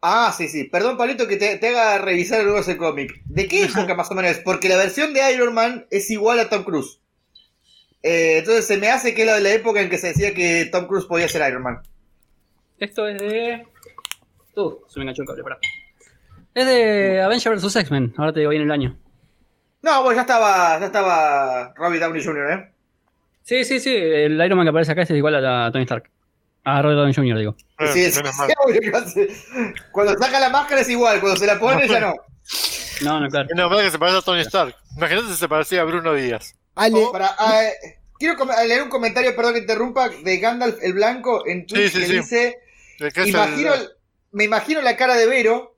[0.00, 0.64] Ah, sí, sí.
[0.64, 3.20] Perdón, Pablito, que te, te haga revisar luego ese cómic.
[3.24, 4.38] ¿De qué época más o menos es?
[4.38, 7.00] Porque la versión de Iron Man es igual a Tom Cruise.
[8.02, 10.32] Eh, entonces se me hace que es la de la época en que se decía
[10.34, 11.80] que Tom Cruise podía ser Iron Man.
[12.78, 13.66] Esto es de.
[14.54, 15.58] Uh, se me enganchó el cable, pará.
[16.56, 18.98] Es de Avengers vs X-Men, ahora te digo bien el año.
[19.82, 22.72] No, bueno, ya estaba, ya estaba Robbie Downey Jr., ¿eh?
[23.42, 26.10] Sí, sí, sí, el Iron Man que aparece acá es igual a, a Tony Stark.
[26.64, 27.56] A Robert Downey Jr., digo.
[27.78, 29.28] Eh, Sí, hace-
[29.92, 32.14] Cuando saca la máscara es igual, cuando se la pone ya no.
[33.02, 33.48] No, no, claro.
[33.68, 34.74] Mal que se parece a Tony Stark.
[34.96, 36.54] Imagínate si se parecía a Bruno Díaz.
[36.74, 40.94] Ale, Para, ah, eh, quiero com- leer un comentario, perdón que interrumpa, de Gandalf el
[40.94, 42.12] Blanco en Twitch Sí, sí, que sí.
[42.16, 42.58] dice:
[42.98, 43.90] El que es imagino, el-
[44.32, 45.75] Me imagino la cara de Vero,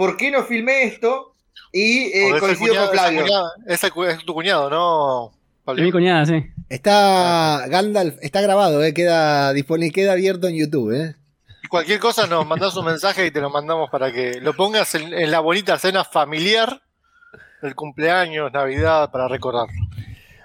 [0.00, 1.34] ¿por qué no filmé esto?
[1.72, 3.22] Y eh, el coincido cuñado- con el Flavio.
[3.22, 5.32] cuñado- Es, el cu- es tu cuñado, ¿no?
[5.64, 5.82] Pablo?
[5.82, 6.42] Es mi cuñada, sí.
[6.70, 11.16] está Gandalf, está grabado, eh, queda disponible, queda abierto en YouTube, eh.
[11.68, 15.12] Cualquier cosa nos mandás un mensaje y te lo mandamos para que lo pongas en,
[15.12, 16.80] en la bonita cena familiar
[17.62, 19.68] del cumpleaños, Navidad, para recordar.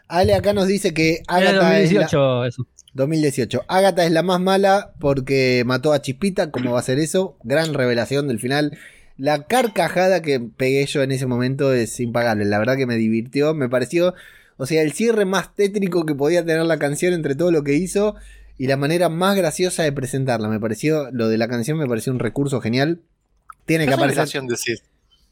[0.08, 2.68] Ale acá nos dice que Agatha es la- 2018 eso.
[2.94, 3.64] 2018.
[3.68, 6.52] Agatha es la más mala porque mató a Chispita.
[6.52, 7.38] ¿Cómo va a ser eso?
[7.44, 8.78] Gran revelación del final.
[9.18, 12.46] La carcajada que pegué yo en ese momento es impagable.
[12.46, 13.54] La verdad que me divirtió.
[13.54, 14.14] Me pareció,
[14.58, 17.74] o sea, el cierre más tétrico que podía tener la canción entre todo lo que
[17.74, 18.16] hizo
[18.58, 20.50] y la manera más graciosa de presentarla.
[20.50, 23.00] Me pareció, lo de la canción me pareció un recurso genial.
[23.66, 24.42] Tiene ¿Qué que aparecer.
[24.44, 24.84] decís?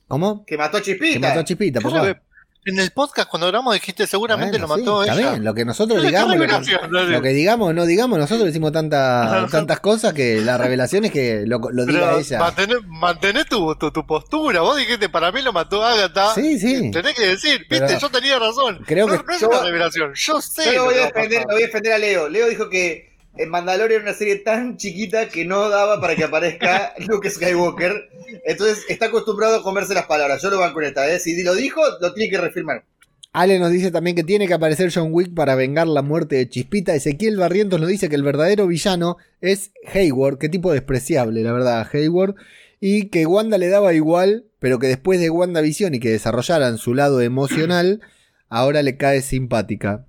[0.07, 0.45] ¿Cómo?
[0.45, 1.13] Que mató a Chispita.
[1.13, 2.21] Que mató a Chispita, ¿Qué papá.
[2.65, 5.31] En el podcast, cuando grabamos, dijiste seguramente Bueno, lo mató sí, está ella.
[5.31, 8.71] bien, lo que nosotros ¿Qué digamos, lo que, lo que digamos no digamos, nosotros decimos
[8.71, 12.39] tanta- tantas cosas que la revelación es que lo, lo diga Pero ella.
[12.39, 14.61] mantené, mantené tu, tu, tu postura.
[14.61, 16.33] Vos dijiste, para mí lo mató Agatha.
[16.35, 16.89] Sí, sí.
[16.91, 18.79] Tenés que decir, Pero viste, yo tenía razón.
[18.85, 20.11] creo no, que- no es Yo- una revelación.
[20.15, 20.65] Yo sé.
[20.65, 22.29] Yo lo voy, a defender, lo voy a defender a Leo.
[22.29, 26.23] Leo dijo que en Mandalorian era una serie tan chiquita que no daba para que
[26.23, 28.09] aparezca Luke Skywalker.
[28.45, 30.41] Entonces está acostumbrado a comerse las palabras.
[30.41, 31.19] Yo lo banco en esta, ¿eh?
[31.19, 32.83] Si lo dijo, lo tiene que reafirmar.
[33.31, 36.47] Ale nos dice también que tiene que aparecer John Wick para vengar la muerte de
[36.47, 36.93] Chispita.
[36.93, 40.37] Ezequiel Barrientos nos dice que el verdadero villano es Hayward.
[40.37, 42.35] Qué tipo despreciable, la verdad, Hayward.
[42.79, 46.93] Y que Wanda le daba igual, pero que después de WandaVision y que desarrollaran su
[46.93, 48.01] lado emocional,
[48.49, 50.05] ahora le cae simpática.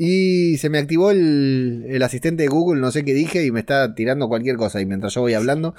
[0.00, 3.96] Y se me activó el, asistente de Google, no sé qué dije, y me está
[3.96, 4.80] tirando cualquier cosa.
[4.80, 5.74] Y mientras yo voy hablando,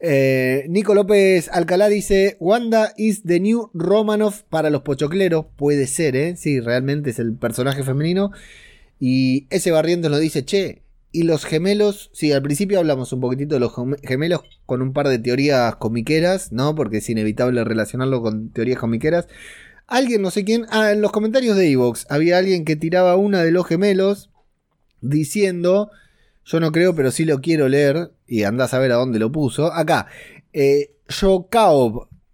[0.00, 5.46] eh, Nico López Alcalá dice: Wanda is the new Romanoff para los pochocleros.
[5.56, 6.34] Puede ser, ¿eh?
[6.36, 8.32] Sí, realmente es el personaje femenino.
[8.98, 10.82] Y ese Barrientos nos dice: Che,
[11.12, 12.10] y los gemelos.
[12.12, 15.76] Sí, al principio hablamos un poquitito de los gem- gemelos con un par de teorías
[15.76, 16.74] comiqueras, ¿no?
[16.74, 19.28] Porque es inevitable relacionarlo con teorías comiqueras.
[19.86, 20.66] Alguien, no sé quién.
[20.70, 24.30] Ah, en los comentarios de Evox había alguien que tiraba una de los gemelos
[25.00, 25.90] diciendo
[26.44, 28.12] Yo no creo, pero sí lo quiero leer.
[28.26, 29.72] Y andás a ver a dónde lo puso.
[29.72, 30.06] Acá.
[30.52, 30.90] Eh.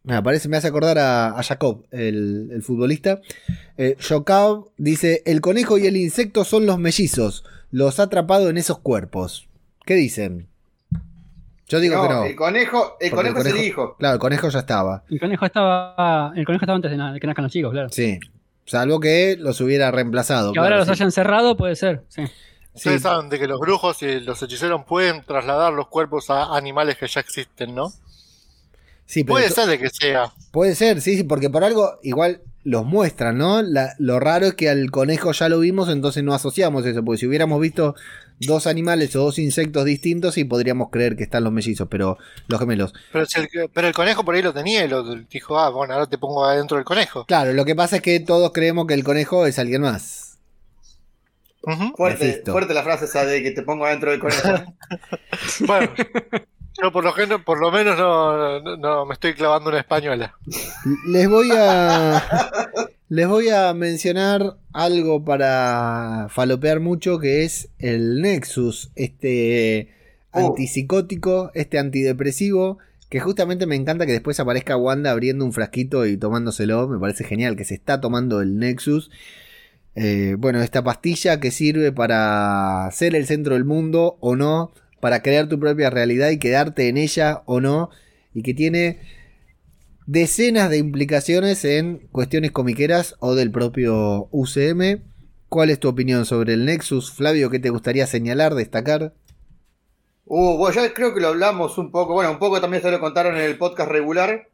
[0.02, 3.20] Me parece, me hace acordar a, Jacob, el, futbolista.
[3.76, 3.96] Eh,
[4.78, 7.44] dice: El conejo y el insecto son los mellizos.
[7.70, 9.48] Los ha atrapado en esos cuerpos.
[9.84, 10.48] ¿Qué dicen?
[11.70, 12.24] Yo digo No, que no.
[12.24, 13.96] El conejo, el conejo es el hijo.
[13.98, 15.04] Claro, el conejo ya estaba.
[15.08, 17.88] El conejo estaba, el conejo estaba antes de que nazcan los chicos, claro.
[17.90, 18.18] Sí.
[18.66, 20.52] Salvo que los hubiera reemplazado.
[20.52, 20.92] Que ahora los sí.
[20.92, 22.22] hayan cerrado, puede ser, sí.
[22.74, 23.02] Ustedes Sí.
[23.02, 27.06] saben de que los brujos y los hechiceros pueden trasladar los cuerpos a animales que
[27.08, 27.92] ya existen, ¿no?
[29.06, 30.32] Sí, pero Puede ser de que sea.
[30.52, 33.60] Puede ser, sí, sí, porque por algo igual los muestran, ¿no?
[33.62, 37.18] La- lo raro es que al conejo ya lo vimos, entonces no asociamos eso, porque
[37.18, 37.94] si hubiéramos visto
[38.40, 42.18] dos animales o dos insectos distintos, sí podríamos creer que están los mellizos, pero
[42.48, 42.92] los gemelos.
[43.12, 45.94] Pero, si el, pero el conejo por ahí lo tenía y lo dijo, ah, bueno,
[45.94, 47.26] ahora te pongo adentro del conejo.
[47.26, 50.38] Claro, lo que pasa es que todos creemos que el conejo es alguien más.
[51.94, 54.74] Fuerte, fuerte la frase esa de que te pongo adentro del conejo.
[55.66, 55.92] Bueno,
[56.82, 60.34] yo por lo, gen- por lo menos no, no, no me estoy clavando una española.
[61.06, 62.22] Les voy a.
[63.08, 69.88] Les voy a mencionar algo para falopear mucho que es el Nexus, este
[70.32, 70.46] Oh.
[70.46, 72.78] antipsicótico, este antidepresivo,
[73.08, 77.24] que justamente me encanta que después aparezca Wanda abriendo un frasquito y tomándoselo, me parece
[77.24, 79.10] genial que se está tomando el Nexus.
[79.96, 84.70] Eh, bueno, esta pastilla que sirve para ser el centro del mundo o no,
[85.00, 87.90] para crear tu propia realidad y quedarte en ella o no,
[88.34, 89.00] y que tiene
[90.06, 95.02] decenas de implicaciones en cuestiones comiqueras o del propio UCM.
[95.48, 97.12] ¿Cuál es tu opinión sobre el Nexus?
[97.12, 99.14] Flavio, ¿qué te gustaría señalar, destacar?
[100.26, 102.14] Uh, bueno, ya creo que lo hablamos un poco.
[102.14, 104.48] Bueno, un poco también se lo contaron en el podcast regular.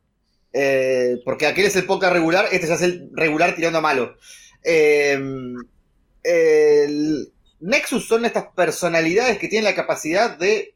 [0.52, 4.16] eh, porque aquel es el podcast regular, este es el regular tirando a malo.
[4.64, 5.18] Eh,
[6.24, 10.74] el Nexus son estas personalidades que tienen la capacidad de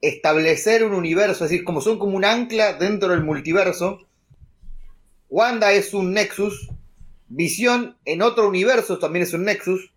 [0.00, 4.06] establecer un universo, es decir, como son como un ancla dentro del multiverso.
[5.28, 6.70] Wanda es un Nexus,
[7.28, 9.92] Visión en otro universo también es un Nexus.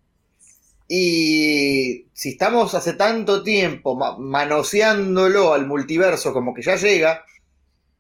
[0.88, 7.24] Y si estamos hace tanto tiempo ma- manoseándolo al multiverso como que ya llega,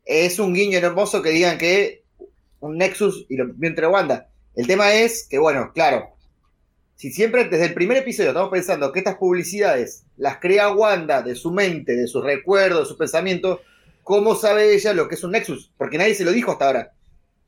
[0.05, 2.03] es un guiño hermoso que digan que
[2.61, 4.29] un Nexus y lo entre Wanda.
[4.55, 6.15] El tema es que, bueno, claro,
[6.99, 11.33] si siempre desde el primer episodio estamos pensando que estas publicidades las crea Wanda de
[11.33, 13.61] su mente, de sus recuerdos, de sus pensamientos,
[14.03, 15.71] ¿cómo sabe ella lo que es un Nexus?
[15.77, 16.91] Porque nadie se lo dijo hasta ahora.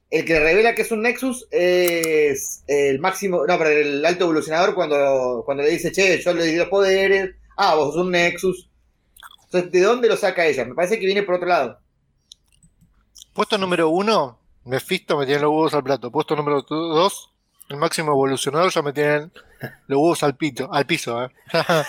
[0.10, 4.74] El que revela que es un Nexus es el máximo, no, pero el alto evolucionador
[4.74, 8.70] cuando, cuando le dice, che, yo le di los poderes, ah, vos sos un Nexus.
[9.43, 10.64] Entonces, ¿de dónde lo saca ella?
[10.64, 11.78] Me parece que viene por otro lado.
[13.34, 16.10] Puesto número uno, Mephisto me tiene los huevos al plato.
[16.10, 17.30] Puesto número dos,
[17.72, 19.32] el máximo evolucionador ya me tienen
[19.88, 21.24] los huevos al, pito, al piso.
[21.24, 21.30] ¿eh?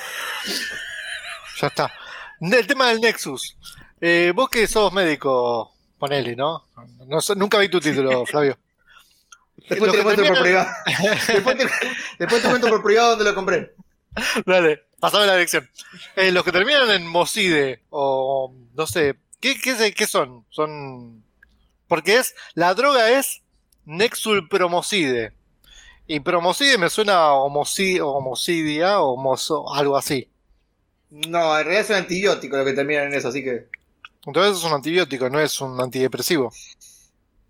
[1.60, 1.92] ya está.
[2.40, 3.56] El tema del Nexus.
[4.00, 6.66] Eh, vos que sos médico, ponele, ¿no?
[7.36, 8.58] nunca vi tu título, Flavio.
[9.68, 10.68] Después te terminan- privado.
[11.28, 11.68] después, te,
[12.18, 13.74] después te cuento por privado dónde lo compré.
[14.44, 15.68] Dale, pasame la dirección.
[16.16, 20.44] Eh, los que terminan en Mocide o no sé, ¿qué, qué, qué son?
[20.50, 21.22] Son.
[21.86, 22.34] Porque es.
[22.54, 23.42] La droga es
[23.84, 25.32] Nexul Promocide.
[26.06, 30.28] Y Promocide me suena a homoci- homocidia o homoso- algo así.
[31.10, 33.66] No, en realidad es un antibiótico lo que termina en eso, así que
[34.26, 36.52] Entonces es un antibiótico, no es un antidepresivo.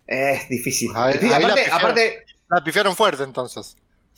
[0.06, 0.90] es difícil.
[0.94, 3.76] Ahí- Sí, ahí la aparte, aparte, La pifiaron fuerte entonces.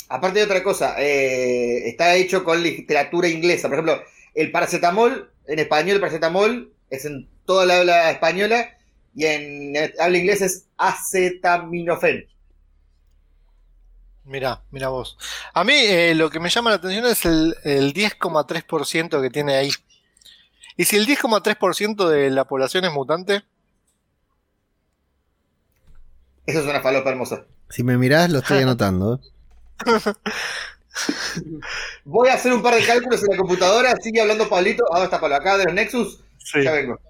[0.09, 3.68] aparte de otra cosa, eh, está hecho con literatura inglesa.
[3.68, 4.03] Por ejemplo,
[4.35, 8.76] el paracetamol, en español el paracetamol es en toda la habla española
[9.14, 12.26] y en habla inglesa es acetaminofén.
[14.25, 15.18] Mira, mira vos.
[15.53, 19.57] A mí eh, lo que me llama la atención es el, el 10,3% que tiene
[19.57, 19.70] ahí.
[20.77, 23.45] Y si el 10,3% de la población es mutante,
[26.47, 27.45] Eso es una falopa hermosa.
[27.70, 29.20] Si me mirás, lo estoy anotando.
[32.05, 35.20] Voy a hacer un par de cálculos en la computadora, sigue hablando Pablito, ahora está
[35.20, 36.20] Pablo acá de los Nexus,
[36.62, 37.01] ya vengo.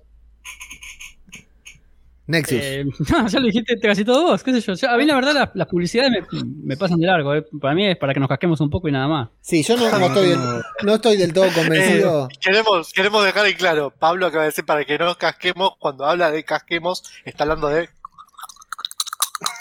[2.26, 2.58] Nexus.
[2.60, 4.74] Eh, no, ya lo dijiste casi todo vos, qué sé yo.
[4.74, 7.34] Ya, a mí la verdad las, las publicidades me, me pasan de largo.
[7.34, 7.44] eh.
[7.60, 9.28] Para mí es para que nos casquemos un poco y nada más.
[9.40, 10.40] Sí, yo no, no estoy, del,
[10.84, 12.28] no estoy del todo convencido.
[12.40, 16.30] queremos, queremos dejar en claro, Pablo acaba de decir para que no casquemos, cuando habla
[16.30, 17.88] de casquemos, está hablando de...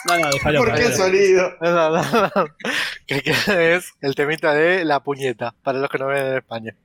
[0.07, 0.59] No, no, déjalo.
[0.59, 2.03] ¿Por qué el déjalo.
[2.03, 2.45] sonido?
[3.07, 6.75] que, que es el temita de la puñeta, para los que no ven en España.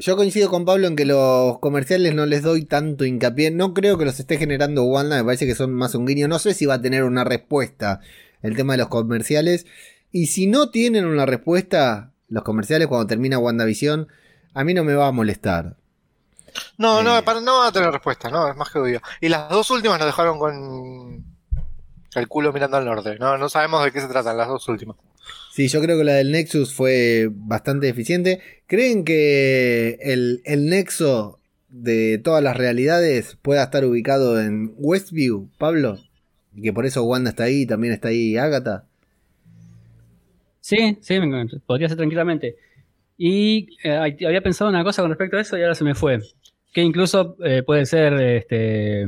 [0.00, 3.50] Yo coincido con Pablo en que los comerciales no les doy tanto hincapié.
[3.50, 6.28] No creo que los esté generando Wanda, me parece que son más un guiño.
[6.28, 8.00] No sé si va a tener una respuesta
[8.42, 9.66] el tema de los comerciales.
[10.12, 14.06] Y si no tienen una respuesta, los comerciales cuando termina WandaVision,
[14.54, 15.76] a mí no me va a molestar.
[16.78, 17.22] No, no, Eh.
[17.22, 19.00] para, no va a tener respuesta, no, es más que obvio.
[19.20, 21.24] Y las dos últimas nos dejaron con
[22.14, 23.16] el culo mirando al norte.
[23.18, 24.96] No, no sabemos de qué se tratan las dos últimas.
[25.58, 28.38] Sí, yo creo que la del Nexus fue bastante eficiente.
[28.68, 35.98] ¿Creen que el, el nexo de todas las realidades pueda estar ubicado en Westview, Pablo?
[36.54, 38.84] Y que por eso Wanda está ahí, también está ahí Agatha.
[40.60, 41.18] Sí, sí,
[41.66, 42.54] podría ser tranquilamente.
[43.16, 46.20] Y eh, había pensado una cosa con respecto a eso y ahora se me fue.
[46.72, 49.06] Que incluso eh, puede ser este,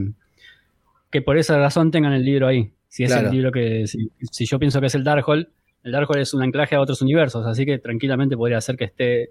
[1.13, 2.73] que por esa razón tengan el libro ahí.
[2.89, 3.29] Si es Claro.
[3.29, 3.87] el libro que.
[3.87, 5.47] Si, si yo pienso que es el Darkhold,
[5.83, 9.31] el Darkhold es un anclaje a otros universos, así que tranquilamente podría ser que esté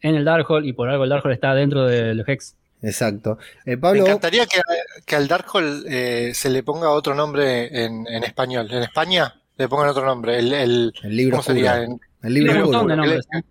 [0.00, 2.56] en el Darkhold y por algo el Darkhold está dentro del Hex.
[2.82, 3.38] Exacto.
[3.66, 4.60] Eh, Me Pablo, encantaría que,
[5.04, 8.68] que al Darkhold eh, se le ponga otro nombre en, en español.
[8.70, 10.38] En España le pongan otro nombre.
[10.38, 11.72] El, el, el libro ¿Cómo sería?
[11.80, 11.92] oscuro.
[11.92, 12.84] En- El libro oscuro.
[12.86, 13.26] de nombres.
[13.36, 13.42] ¿eh?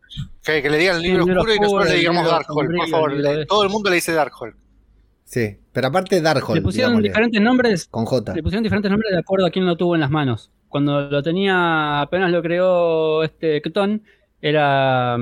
[0.44, 2.76] que, que le digan el libro el libro oscuro y nosotros le digamos Darkhold.
[2.78, 4.56] Por favor, le- de- todo el mundo le dice Darkhold.
[5.26, 8.34] Sí, pero aparte Darkhold, Le pusieron digámosle, diferentes nombres con J.
[8.34, 10.52] Le pusieron diferentes nombres de acuerdo a quién lo tuvo en las manos.
[10.70, 14.04] Cuando lo tenía, apenas lo creó este Cotón,
[14.42, 15.18] era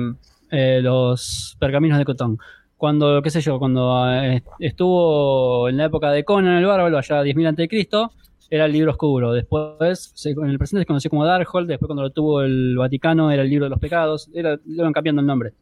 [0.50, 2.38] eh, los pergaminos de Cotón.
[2.76, 7.22] Cuando, qué sé yo, cuando eh, estuvo en la época de Conan el Bárbaro, allá
[7.22, 8.10] 10.000 a.C.,
[8.50, 9.32] era el libro oscuro.
[9.32, 11.68] Después, en el presente se conoció como Darkhold.
[11.68, 14.30] Después, cuando lo tuvo el Vaticano, era el libro de los pecados.
[14.32, 15.52] Era, le iban cambiando el nombre.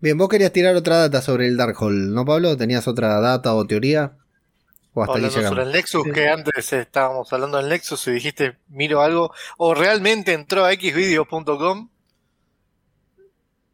[0.00, 2.56] Bien, vos querías tirar otra data sobre el Darkhold, ¿no, Pablo?
[2.56, 4.16] ¿Tenías otra data o teoría?
[4.96, 6.12] O hasta ahí Hablando sobre el Nexus, Sí.
[6.12, 11.88] que antes estábamos hablando del Nexus y dijiste, miro algo, o realmente entró a xvideos.com.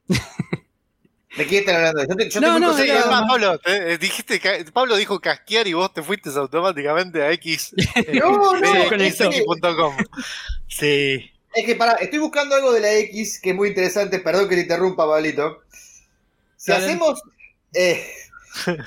[1.36, 2.02] ¿De qué están hablando?
[2.08, 4.40] Yo, te- yo No, no, Sí, más, Pablo, te- eh, dijiste,
[4.72, 8.72] Pablo dijo casquear y vos te fuiste automáticamente a x eh, No, no.
[10.68, 11.30] Sí.
[11.52, 14.20] Es que para, estoy buscando algo de la X que es muy interesante.
[14.20, 15.62] Perdón que te interrumpa, Pablito.
[16.56, 17.20] Si hacemos,
[17.72, 18.06] eh,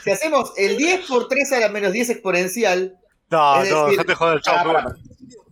[0.03, 2.97] si hacemos el 10 por 3 a la menos 10 exponencial,
[3.29, 4.77] No, Es no, decir, dejate joder, chao.
[4.77, 4.95] Ah.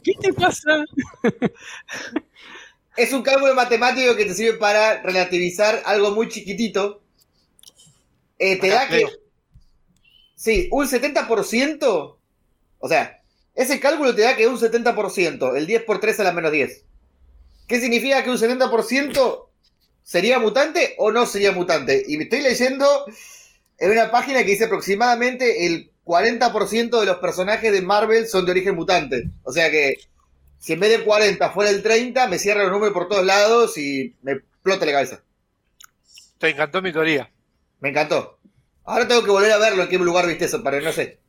[0.04, 0.84] ¿Qué te pasa?
[2.98, 7.02] es un cálculo matemático que te sirve para relativizar algo muy chiquitito.
[8.38, 9.08] Eh, te da que,
[10.36, 12.18] sí, un 70%,
[12.80, 13.22] o sea,
[13.54, 16.84] ese cálculo te da que un 70%, el 10 por 3 a la menos 10.
[17.68, 19.48] ¿Qué significa que un 70%
[20.04, 22.04] sería mutante o no sería mutante?
[22.08, 23.06] Y me estoy leyendo
[23.82, 28.52] en una página que dice aproximadamente el 40% de los personajes de Marvel son de
[28.52, 29.30] origen mutante.
[29.44, 29.96] O sea que
[30.60, 33.78] si en vez de 40 fuera el 30, me cierra los números por todos lados
[33.78, 35.24] y me explota la cabeza.
[36.38, 37.30] Te encantó mi teoría.
[37.80, 38.40] Me encantó.
[38.84, 41.20] Ahora tengo que volver a verlo en qué lugar viste eso, para no sé.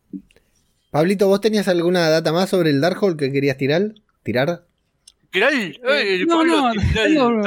[0.90, 3.94] Pablito, ¿vos tenías alguna data más sobre el Darkhold que querías tirar?
[4.22, 4.66] ¿Tirar?
[5.30, 5.54] Kiral,
[5.88, 7.40] eh, no, no, tengo-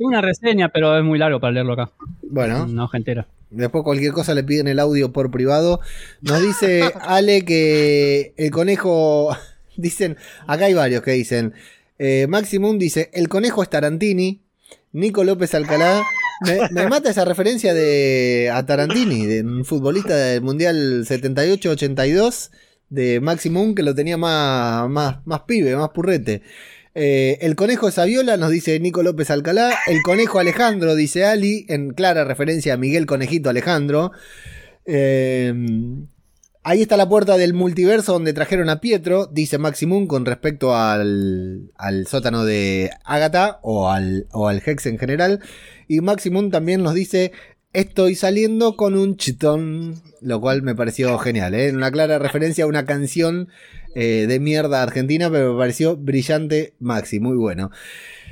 [0.00, 1.92] una reseña, pero es muy largo para leerlo acá.
[2.22, 3.28] Bueno, hoja entera.
[3.50, 5.80] Después cualquier cosa le piden el audio por privado.
[6.20, 9.36] Nos dice Ale que el conejo.
[9.76, 11.54] Dicen, acá hay varios que dicen.
[11.98, 14.42] Eh, Maximum dice: El conejo es Tarantini.
[14.92, 16.02] Nico López Alcalá.
[16.44, 22.50] Me, me mata esa referencia de a Tarantini, de un futbolista del Mundial 78-82
[22.90, 26.42] de Maximum que lo tenía más, más, más pibe, más purrete.
[26.94, 29.72] Eh, el conejo Saviola nos dice Nico López Alcalá.
[29.86, 34.12] El conejo Alejandro, dice Ali, en clara referencia a Miguel Conejito Alejandro.
[34.86, 35.54] Eh,
[36.62, 41.70] ahí está la puerta del multiverso donde trajeron a Pietro, dice Maximum, con respecto al,
[41.76, 45.40] al sótano de Agatha o al, o al Hex en general.
[45.86, 47.32] Y Maximum también nos dice.
[47.72, 51.70] Estoy saliendo con un chitón, lo cual me pareció genial, ¿eh?
[51.72, 53.48] una clara referencia a una canción
[53.94, 57.70] eh, de mierda argentina, pero me pareció brillante Maxi, muy bueno.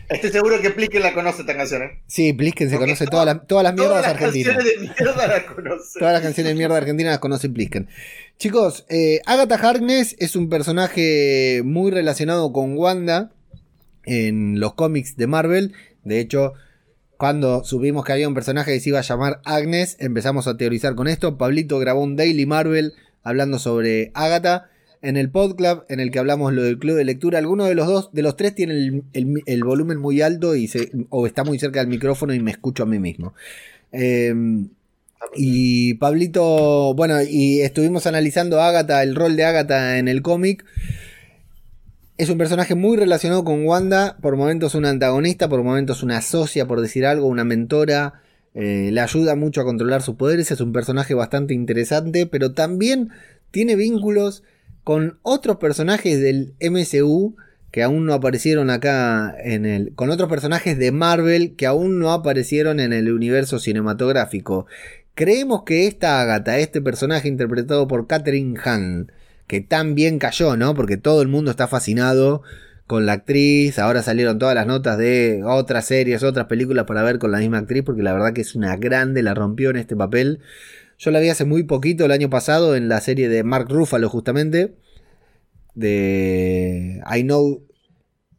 [0.09, 2.01] Estoy seguro que Plicken la conoce esta canción, ¿eh?
[2.09, 4.57] Sí, Plisken se Porque conoce todas las, todas las mierdas Todas las argentinas.
[4.57, 5.99] canciones de mierda la conoce.
[6.01, 7.89] Todas las canciones de mierda argentinas las conoce Plisken.
[8.39, 13.30] Chicos, eh, Agatha Harkness es un personaje muy relacionado con Wanda
[14.05, 15.74] en los cómics de Marvel.
[16.05, 16.55] De hecho,
[17.19, 20.95] cuando supimos que había un personaje que se iba a llamar Agnes, empezamos a teorizar
[20.95, 21.37] con esto.
[21.37, 22.95] Pablito grabó un Daily Marvel
[23.25, 24.71] hablando sobre Agatha.
[25.03, 27.87] En el podclub en el que hablamos lo del club de lectura, alguno de los
[27.87, 30.69] dos, de los tres, tiene el, volumen muy alto y
[31.11, 33.35] o está muy cerca del micrófono y me escucho a mí mismo.
[33.93, 34.33] Eh,
[35.35, 40.64] y Pablito, bueno, y estuvimos analizando a Agatha, el rol de Agatha en el cómic.
[42.19, 46.66] Es un personaje muy relacionado con Wanda, por momentos una antagonista, por momentos una socia,
[46.66, 48.23] por decir algo, una mentora.
[48.55, 53.11] eh, le ayuda mucho a controlar sus poderes, es un personaje bastante interesante, pero también
[53.53, 54.43] tiene vínculos
[54.83, 57.37] con otros personajes del MCU
[57.71, 59.95] que aún no aparecieron acá en el.
[59.95, 64.66] con otros personajes de Marvel que aún no aparecieron en el universo cinematográfico.
[65.14, 69.12] Creemos que esta Agatha, este personaje interpretado por Catherine Hahn,
[69.49, 70.74] que tan bien cayó, ¿no?
[70.74, 72.42] Porque todo el mundo está fascinado
[72.86, 73.78] con la actriz.
[73.78, 77.59] Ahora salieron todas las notas de otras series, otras películas para ver con la misma
[77.59, 80.40] actriz, porque la verdad que es una grande, la rompió en este papel.
[80.99, 84.09] Yo la vi hace muy poquito, el año pasado, en la serie de Mark Ruffalo,
[84.09, 84.74] justamente.
[85.74, 87.64] De I Know.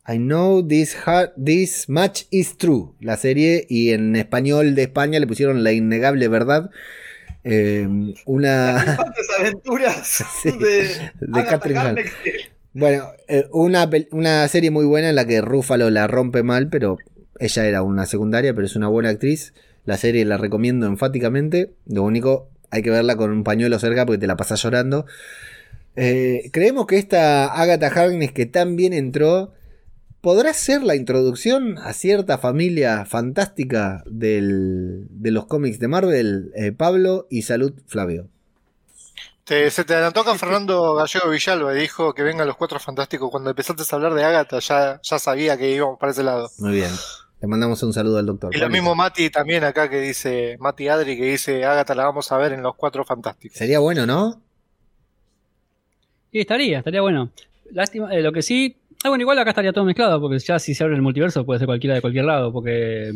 [0.07, 0.97] I know this,
[1.37, 6.27] this much is true, la serie, y en español de España le pusieron La innegable
[6.27, 6.71] verdad.
[7.43, 7.87] Eh,
[8.25, 8.97] una.
[9.39, 11.11] aventuras sí, de,
[11.45, 12.03] Catherine
[12.73, 16.97] Bueno, eh, una, una serie muy buena en la que Ruffalo la rompe mal, pero
[17.39, 19.53] ella era una secundaria, pero es una buena actriz.
[19.85, 21.73] La serie la recomiendo enfáticamente.
[21.87, 25.05] Lo único, hay que verla con un pañuelo cerca porque te la pasas llorando.
[25.95, 29.53] Eh, creemos que esta Agatha Harkness que tan bien entró
[30.21, 36.71] podrá ser la introducción a cierta familia fantástica del, de los cómics de Marvel, eh,
[36.71, 38.27] Pablo, y salud, Flavio.
[39.45, 43.31] se te adelantó con Fernando Gallego Villalba y dijo que vengan los cuatro fantásticos.
[43.31, 46.49] Cuando empezaste a hablar de Agatha, ya, ya sabía que íbamos para ese lado.
[46.59, 46.91] Muy bien.
[47.41, 48.53] Le mandamos un saludo al doctor.
[48.53, 52.29] Y lo mismo Mati también acá que dice, Mati Adri que dice, Agatha la vamos
[52.33, 53.57] a ver en los cuatro fantásticos.
[53.57, 54.41] Sería bueno, ¿no?
[56.33, 57.31] Sí, estaría, estaría bueno.
[57.71, 60.73] Lástima, eh, lo que sí, ah, bueno, igual acá estaría todo mezclado, porque ya si
[60.73, 63.13] se abre el multiverso puede ser cualquiera de cualquier lado, porque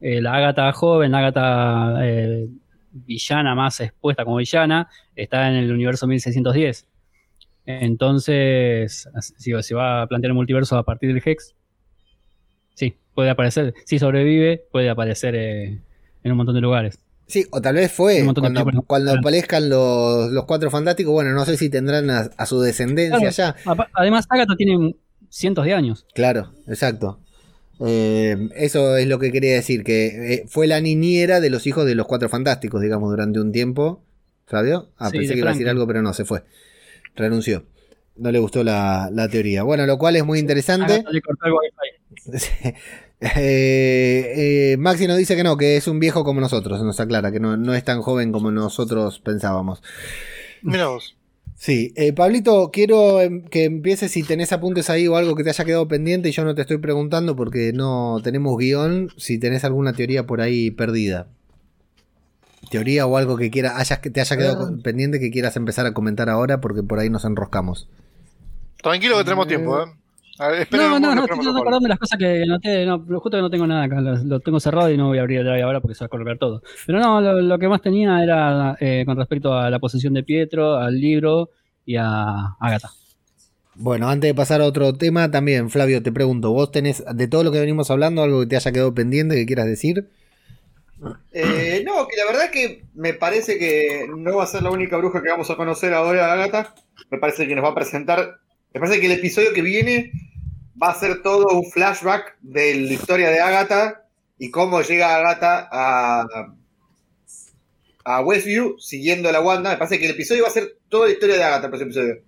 [0.00, 2.48] eh, la Agatha joven, la Agatha eh,
[2.92, 6.86] villana más expuesta como villana, está en el universo 1610.
[7.66, 11.54] Entonces, si se va a plantear el multiverso a partir del Hex,
[12.74, 13.74] sí, puede aparecer.
[13.84, 15.82] Si sobrevive, puede aparecer en
[16.24, 16.98] un montón de lugares.
[17.28, 18.24] Sí, o tal vez fue
[18.88, 23.54] cuando, aparezcan los, cuatro fantásticos, bueno, no sé si tendrán a, su descendencia ya.
[23.92, 24.94] Además, Agatha tiene
[25.30, 26.06] cientos de años.
[26.14, 27.20] Claro, exacto.
[27.86, 31.86] Eh, eso es lo que quería decir, que eh, fue la niñera de los hijos
[31.86, 34.02] de los cuatro fantásticos, digamos, durante un tiempo.
[34.46, 34.90] ¿Sabio?
[34.96, 36.42] Ah, pensé que iba a decir algo, pero no, se fue.
[37.14, 37.64] Renunció.
[38.16, 39.62] No le gustó la, teoría.
[39.62, 41.04] Bueno, lo cual es muy interesante.
[43.20, 47.40] Eh, Maxi nos dice que no, que es un viejo como nosotros, nos aclara, que
[47.40, 49.82] no, no es tan joven como nosotros pensábamos.
[50.62, 51.17] Mira vos.
[51.58, 55.50] Sí, eh, Pablito, quiero em, que empieces si tenés apuntes ahí o algo que te
[55.50, 59.64] haya quedado pendiente y yo no te estoy preguntando porque no tenemos guion, si tenés
[59.64, 61.26] alguna teoría por ahí perdida.
[62.70, 64.82] Teoría o algo que quiera, hayas, que te haya quedado ah.
[64.84, 67.88] pendiente que quieras empezar a comentar ahora porque por ahí nos enroscamos.
[68.80, 69.86] Tranquilo que tenemos tiempo, ¿eh?
[70.70, 72.86] No, no, no, estoy acordando de las cosas que noté.
[72.86, 74.00] No, justo que no tengo nada acá.
[74.00, 76.10] Lo, tengo cerrado y no voy a abrir el drive ahora porque se va a
[76.10, 76.62] colocar todo.
[76.86, 80.76] Pero no, lo, que más tenía era eh, con respecto a la posesión de Pietro,
[80.76, 81.50] al libro
[81.84, 82.90] y a Agatha.
[83.74, 87.44] Bueno, antes de pasar a otro tema, también, Flavio, te pregunto, ¿vos tenés de todo
[87.44, 90.08] lo que venimos hablando algo que te haya quedado pendiente que quieras decir?
[91.32, 94.96] Eh, no, que la verdad que me parece que no va a ser la única
[94.96, 96.74] bruja que vamos a conocer ahora, Agatha.
[97.10, 98.40] Me parece que nos va a presentar.
[98.72, 100.12] Me parece que el episodio que viene
[100.80, 104.04] va a ser todo un flashback de la historia de Agatha
[104.38, 106.26] y cómo llega Agatha a,
[108.04, 109.70] a Westview siguiendo a la Wanda.
[109.70, 111.90] Me parece que el episodio va a ser toda la historia de Agatha, el próximo
[111.90, 112.22] episodio.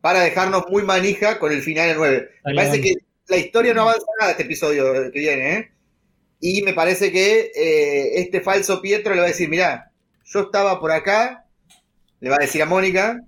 [0.00, 2.28] Para dejarnos muy manija con el final del 9.
[2.46, 2.94] Me parece que
[3.28, 5.72] la historia no avanza nada este episodio que viene, ¿eh?
[6.40, 9.92] Y me parece que eh, este falso Pietro le va a decir, mirá,
[10.24, 11.46] yo estaba por acá,
[12.18, 13.24] le va a decir a Mónica,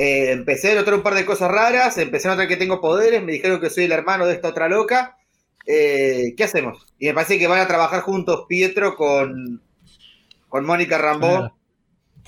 [0.00, 3.20] eh, empecé a notar un par de cosas raras, empecé a notar que tengo poderes,
[3.20, 5.18] me dijeron que soy el hermano de esta otra loca.
[5.66, 6.86] Eh, ¿Qué hacemos?
[7.00, 9.60] Y me parece que van a trabajar juntos Pietro con,
[10.48, 11.52] con Mónica Rambó.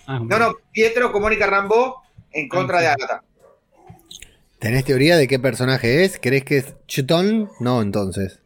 [0.05, 2.03] Ah, no, no, Pietro con Mónica Rambó
[2.33, 3.23] en contra de Agatha.
[4.59, 6.19] ¿Tenés teoría de qué personaje es?
[6.21, 7.53] ¿Crees que es Chitón?
[7.61, 8.41] No, entonces.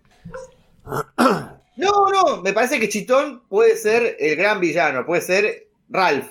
[1.77, 6.29] No, no, me parece que Chitón puede ser el gran villano, puede ser Ralph.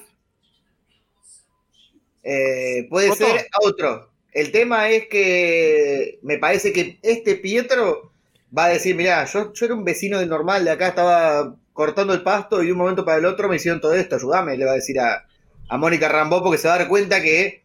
[2.23, 4.09] Eh, puede ser otro.
[4.31, 8.11] El tema es que me parece que este Pietro
[8.55, 12.13] va a decir, mira, yo, yo era un vecino del normal de acá, estaba cortando
[12.13, 14.65] el pasto y de un momento para el otro me hicieron todo esto, ayúdame, le
[14.65, 15.25] va a decir a,
[15.67, 17.63] a Mónica Rambó porque se va a dar cuenta que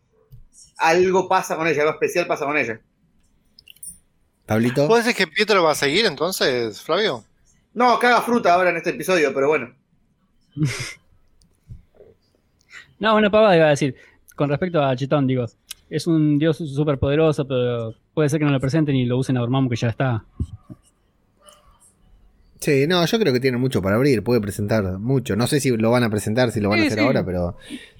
[0.79, 2.81] algo pasa con ella, algo especial pasa con ella.
[4.47, 4.87] Pablito.
[4.87, 7.23] ¿Puede ser que Pietro va a seguir entonces, Flavio?
[7.75, 9.75] No, caga fruta ahora en este episodio, pero bueno.
[12.99, 13.95] no, bueno, papá iba a decir,
[14.39, 15.45] con respecto a Chitón, digo,
[15.91, 19.37] es un dios súper poderoso, pero puede ser que no lo presenten y lo usen
[19.37, 20.25] a Dormammu que ya está.
[22.61, 25.37] Sí, no, yo creo que tiene mucho para abrir, puede presentar mucho.
[25.37, 27.57] No sé si lo van a presentar, si lo van a hacer ahora, pero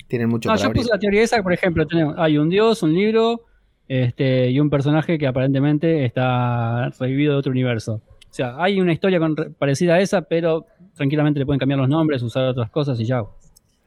[0.09, 1.87] tienen mucho no, para yo puse la teoría esa, por ejemplo,
[2.17, 3.43] hay un dios, un libro,
[3.87, 8.01] este, y un personaje que aparentemente está revivido de otro universo.
[8.31, 11.89] O sea, hay una historia con- parecida a esa, pero tranquilamente le pueden cambiar los
[11.89, 13.23] nombres, usar otras cosas y ya.
[13.23, 13.31] O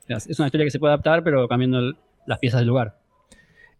[0.07, 1.95] sea, es una historia que se puede adaptar, pero cambiando el-
[2.25, 3.01] las piezas del lugar.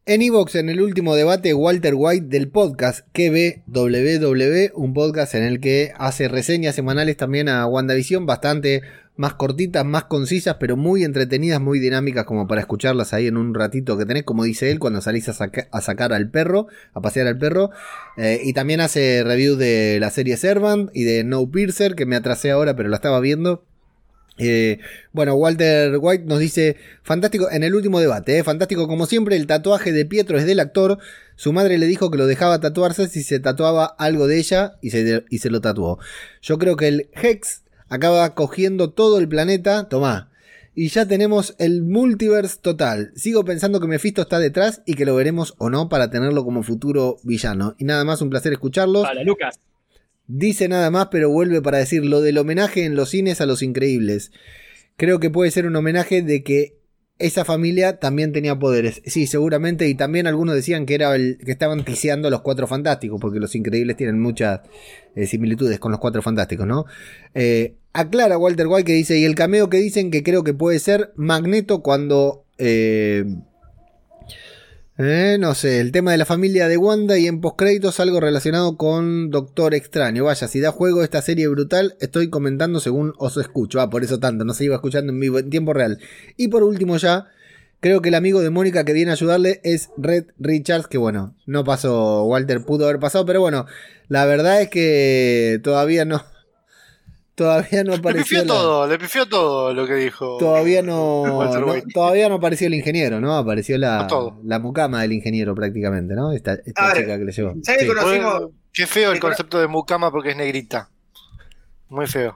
[0.08, 5.60] En Evox, en el último debate, Walter White del podcast KBWW, un podcast en el
[5.60, 8.82] que hace reseñas semanales también a WandaVision, bastante
[9.16, 13.54] más cortitas, más concisas, pero muy entretenidas, muy dinámicas, como para escucharlas ahí en un
[13.54, 17.28] ratito que tenés, como dice él, cuando salís a, a sacar al perro, a pasear
[17.28, 17.70] al perro.
[18.18, 22.16] Eh, y también hace review de la serie Servant y de No Piercer, que me
[22.16, 23.64] atrasé ahora, pero la estaba viendo.
[24.44, 24.80] Eh,
[25.14, 29.46] bueno, Walter White nos dice, fantástico, en el último debate, eh, fantástico como siempre, el
[29.46, 30.98] tatuaje de Pietro es del actor,
[31.36, 34.90] su madre le dijo que lo dejaba tatuarse si se tatuaba algo de ella y
[34.90, 36.00] se, lo tatuó.
[36.42, 40.32] Yo creo que el Hex acaba cogiendo todo el planeta, tomá.
[40.74, 43.12] Y ya tenemos el multiverse total.
[43.16, 46.64] Sigo pensando que Mephisto está detrás y que lo veremos o no para tenerlo como
[46.64, 47.76] futuro villano.
[47.78, 49.04] Y nada más, un placer escucharlos.
[49.04, 49.60] Para Lucas.
[50.34, 53.62] Dice nada más, pero vuelve para decir lo del homenaje en los cines a los
[53.62, 54.32] increíbles.
[54.96, 56.78] Creo que puede ser un homenaje de que
[57.20, 59.02] esa familia también tenía poderes.
[59.06, 59.90] Sí, seguramente.
[59.90, 63.56] Y también algunos decían que era el que estaban tiseando los cuatro fantásticos, porque los
[63.56, 64.62] increíbles tienen muchas
[65.16, 66.86] eh, similitudes con los cuatro fantásticos, ¿no?
[67.34, 70.80] Eh, aclara Walter White que dice, y el cameo que dicen que creo que puede
[70.80, 72.46] ser Magneto cuando...
[72.58, 73.26] eh,
[74.98, 78.78] eh, no sé, el tema de la familia de Wanda y en postcréditos algo relacionado
[78.78, 80.26] con Doctor Extraño.
[80.26, 83.80] Vaya, si da juego esta serie brutal, estoy comentando según os escucho.
[83.80, 86.00] Ah, por eso tanto, no se iba escuchando en vivo en tiempo real.
[86.38, 87.28] Y por último ya,
[87.80, 91.36] creo que el amigo de Mónica que viene a ayudarle es Red Richards, que bueno,
[91.46, 93.66] no pasó, Walter pudo haber pasado, pero bueno,
[94.10, 96.24] la verdad es que todavía no...
[97.36, 100.38] Todavía no Le apareció pifió la- todo, le pifió todo lo que dijo.
[100.38, 101.24] Todavía no,
[101.94, 103.36] todavía no apareció el ingeniero, ¿no?
[103.38, 106.34] Apareció la, No la mucama del ingeniero prácticamente, ¿no?
[106.34, 107.54] Esta, esta A ver, chica que le llevó.
[107.64, 107.88] ¿sabes Sí.
[107.88, 108.50] que conocimos?
[108.74, 110.90] Qué feo el concepto de Mukama porque es negrita.
[111.90, 112.36] Muy feo.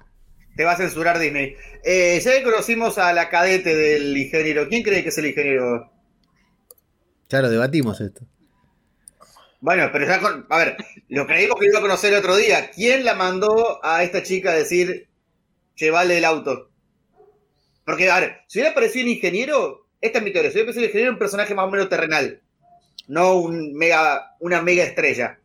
[0.56, 1.56] Te va a censurar Disney.
[1.84, 4.68] Eh, ya que conocimos a la cadete del ingeniero.
[4.70, 5.92] ¿Quién cree que es el ingeniero?
[7.30, 8.26] Ya lo debatimos esto.
[9.66, 10.46] Bueno, pero ya con.
[10.48, 10.78] A ver,
[11.10, 12.70] lo creímos que iba a conocer el otro día.
[12.70, 15.10] ¿Quién la mandó a esta chica a decir
[15.76, 16.70] llevarle el auto?
[17.84, 20.52] Porque, a ver, si hubiera aparecido el ingeniero, esta es mi teoría.
[20.52, 22.44] Si hubiera aparecido el ingeniero, un personaje más o menos terrenal.
[23.08, 25.40] No un mega, una mega estrella.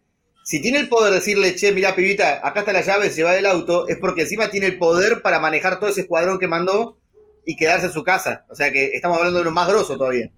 [0.45, 3.47] Si tiene el poder de decirle, che, mira, pibita, acá está la llave, lleva el
[3.47, 6.99] auto, es porque encima tiene el poder para manejar todo ese escuadrón que mandó
[7.47, 8.45] y quedarse en su casa.
[8.51, 10.31] O sea que estamos hablando de lo más grosso todavía.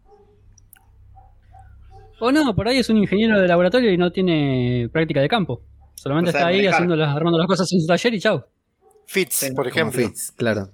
[2.24, 5.60] O no, por ahí es un ingeniero de laboratorio y no tiene práctica de campo.
[5.96, 6.74] Solamente O sea, está ahí manejar.
[6.74, 8.44] haciendo las, armando las cosas en su taller y chau.
[9.06, 10.00] Fitz, Sí, por ejemplo.
[10.00, 10.70] Fitz, claro.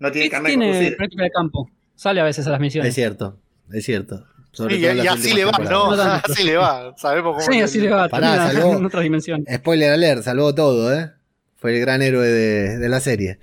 [0.00, 1.70] No tiene Fitz tiene práctica de campo.
[1.94, 2.88] Sale a veces a las misiones.
[2.88, 3.38] Es cierto,
[3.72, 4.24] es cierto.
[4.50, 5.52] Sobre Y, y así le va.
[5.58, 5.92] ¿no?
[5.92, 6.92] Así le va.
[6.96, 8.08] Sabemos cómo Sí, así le va.
[8.08, 8.78] Pará, salvó.
[8.78, 9.44] en otra dimensión.
[9.54, 11.12] Spoiler alert, salvó todo, ¿eh?
[11.54, 13.38] Fue el gran héroe de, de la serie.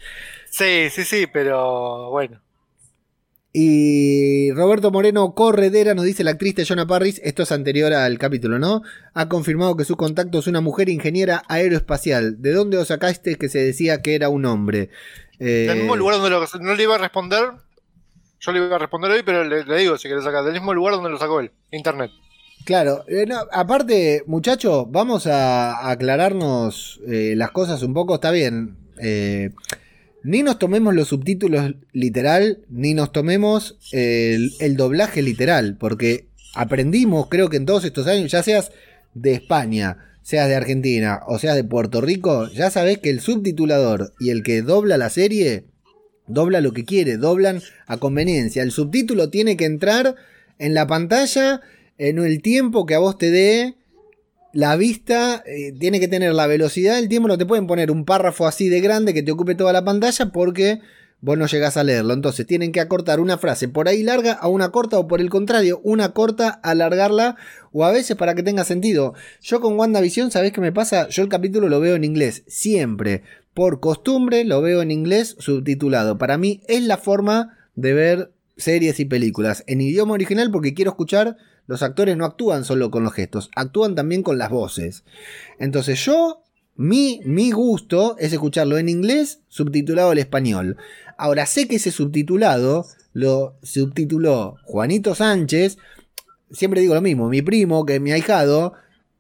[0.50, 2.42] Sí, sí, sí, pero bueno.
[3.58, 8.18] Y Roberto Moreno Corredera nos dice la actriz de Jonah Parris, esto es anterior al
[8.18, 8.82] capítulo, ¿no?
[9.14, 12.42] Ha confirmado que su contacto es una mujer ingeniera aeroespacial.
[12.42, 14.90] ¿De dónde os sacaste que se decía que era un hombre?
[15.40, 17.44] Eh, Del mismo lugar donde lo, no le iba a responder.
[18.42, 20.44] Yo le iba a responder hoy, pero le, le digo si querés sacar.
[20.44, 21.52] Del mismo lugar donde lo sacó él.
[21.72, 22.12] Internet.
[22.66, 28.76] Claro, eh, no, aparte, muchachos, vamos a aclararnos eh, las cosas un poco, está bien.
[29.02, 29.52] eh,
[30.26, 37.48] ni nos tomemos los subtítulos literal, ni nos tomemos el, doblaje literal, porque aprendimos, creo
[37.48, 38.72] que en todos estos años, ya seas
[39.14, 44.14] de España, seas de Argentina o seas de Puerto Rico, ya sabes que el subtitulador
[44.20, 45.66] y el que dobla la serie,
[46.26, 48.64] dobla lo que quiere, doblan a conveniencia.
[48.64, 50.16] El subtítulo tiene que entrar
[50.58, 51.62] en la pantalla
[52.00, 53.76] en el tiempo que a vos te dé
[54.56, 58.06] la vista, eh, tiene que tener la velocidad del tiempo, no te pueden poner un
[58.06, 60.80] párrafo así de grande que te ocupe toda la pantalla porque
[61.20, 62.14] vos no llegás a leerlo.
[62.14, 65.30] Entonces tienen que acortar una frase por ahí larga a una corta o por el
[65.30, 67.36] contrario, una corta, alargarla
[67.74, 69.14] o a veces para que tenga sentido.
[69.42, 71.10] Yo con WandaVision, ¿sabés qué me pasa?
[71.10, 73.24] Yo el capítulo lo veo en inglés, siempre.
[73.54, 76.18] Por costumbre lo veo en inglés subtitulado.
[76.18, 80.92] Para mí es la forma de ver series y películas en idioma original porque quiero
[80.92, 81.36] escuchar
[81.68, 85.04] los actores no actúan solo con los gestos, actúan también con las voces.
[85.60, 86.44] Entonces yo,
[86.76, 90.78] mi, mi gusto es escucharlo en inglés subtitulado al español.
[91.18, 95.78] Ahora sé que ese subtitulado lo subtituló Juanito Sánchez.
[96.52, 98.74] Siempre digo lo mismo, mi primo, que es mi ahijado,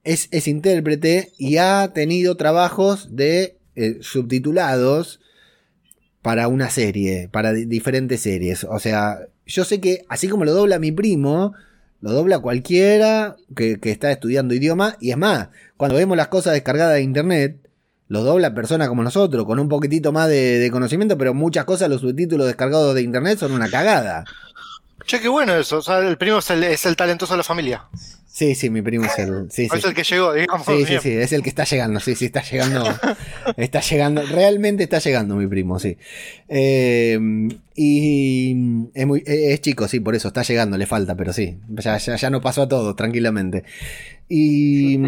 [0.03, 5.19] es, es intérprete y ha tenido trabajos de eh, subtitulados
[6.21, 8.65] para una serie, para di- diferentes series.
[8.65, 11.53] O sea, yo sé que así como lo dobla mi primo,
[12.01, 14.95] Lo dobla cualquiera que, está estudiando idioma.
[14.99, 17.57] Y es más, cuando vemos las cosas descargadas de internet,
[18.07, 21.89] lo dobla personas como nosotros, con un poquitito más de, de conocimiento, pero muchas cosas,
[21.89, 24.25] los subtítulos descargados de internet son una cagada.
[25.05, 25.77] Che, qué bueno eso.
[25.77, 27.85] O sea, el primo es el, es el talentoso de la familia.
[28.27, 29.49] Sí, sí, mi primo es el.
[29.49, 29.87] Sí, Es sí.
[29.87, 30.65] el que llegó, digamos.
[30.65, 32.83] Sí, sí, sí, es el que está llegando, sí, sí, está llegando.
[33.57, 35.97] está llegando, realmente está llegando mi primo, sí.
[36.49, 37.17] Eh,
[37.75, 38.55] y
[38.93, 42.17] es, muy, es chico, sí, por eso está llegando, le falta, pero sí, ya, ya,
[42.17, 43.63] ya no pasó a todos, tranquilamente.
[44.27, 44.99] Y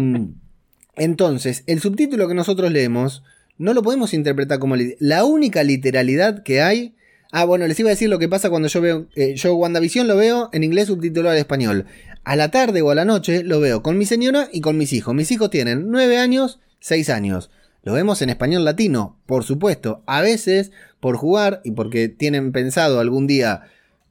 [0.96, 3.22] entonces, el subtítulo que nosotros leemos
[3.58, 6.94] no lo podemos interpretar como la única literalidad que hay.
[7.30, 10.08] Ah, bueno, les iba a decir lo que pasa cuando yo veo, eh, yo WandaVision
[10.08, 11.86] lo veo en inglés subtitulado al español.
[12.24, 14.92] A la tarde o a la noche lo veo con mi señora y con mis
[14.92, 15.14] hijos.
[15.14, 17.50] Mis hijos tienen 9 años, 6 años.
[17.82, 20.02] Lo vemos en español latino, por supuesto.
[20.06, 23.62] A veces, por jugar y porque tienen pensado algún día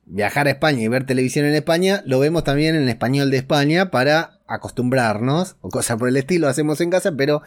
[0.06, 3.92] viajar a España y ver televisión en España, lo vemos también en español de España
[3.92, 7.42] para acostumbrarnos, o cosas por el estilo, hacemos en casa, pero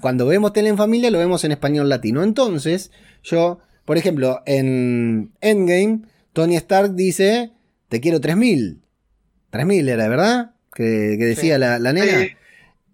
[0.00, 2.22] cuando vemos tele en familia lo vemos en español latino.
[2.22, 2.90] Entonces,
[3.22, 6.00] yo, por ejemplo, en Endgame,
[6.32, 7.52] Tony Stark dice,
[7.88, 8.80] te quiero 3000.
[9.50, 10.50] 3000 era, ¿verdad?
[10.74, 11.60] Que, que decía Sí.
[11.60, 12.20] la, la nena.
[12.20, 12.28] Sí.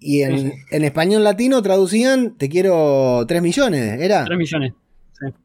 [0.00, 0.52] Y en, Sí, sí.
[0.70, 4.24] en español latino traducían, te quiero 3 millones, era.
[4.24, 4.72] 3 millones.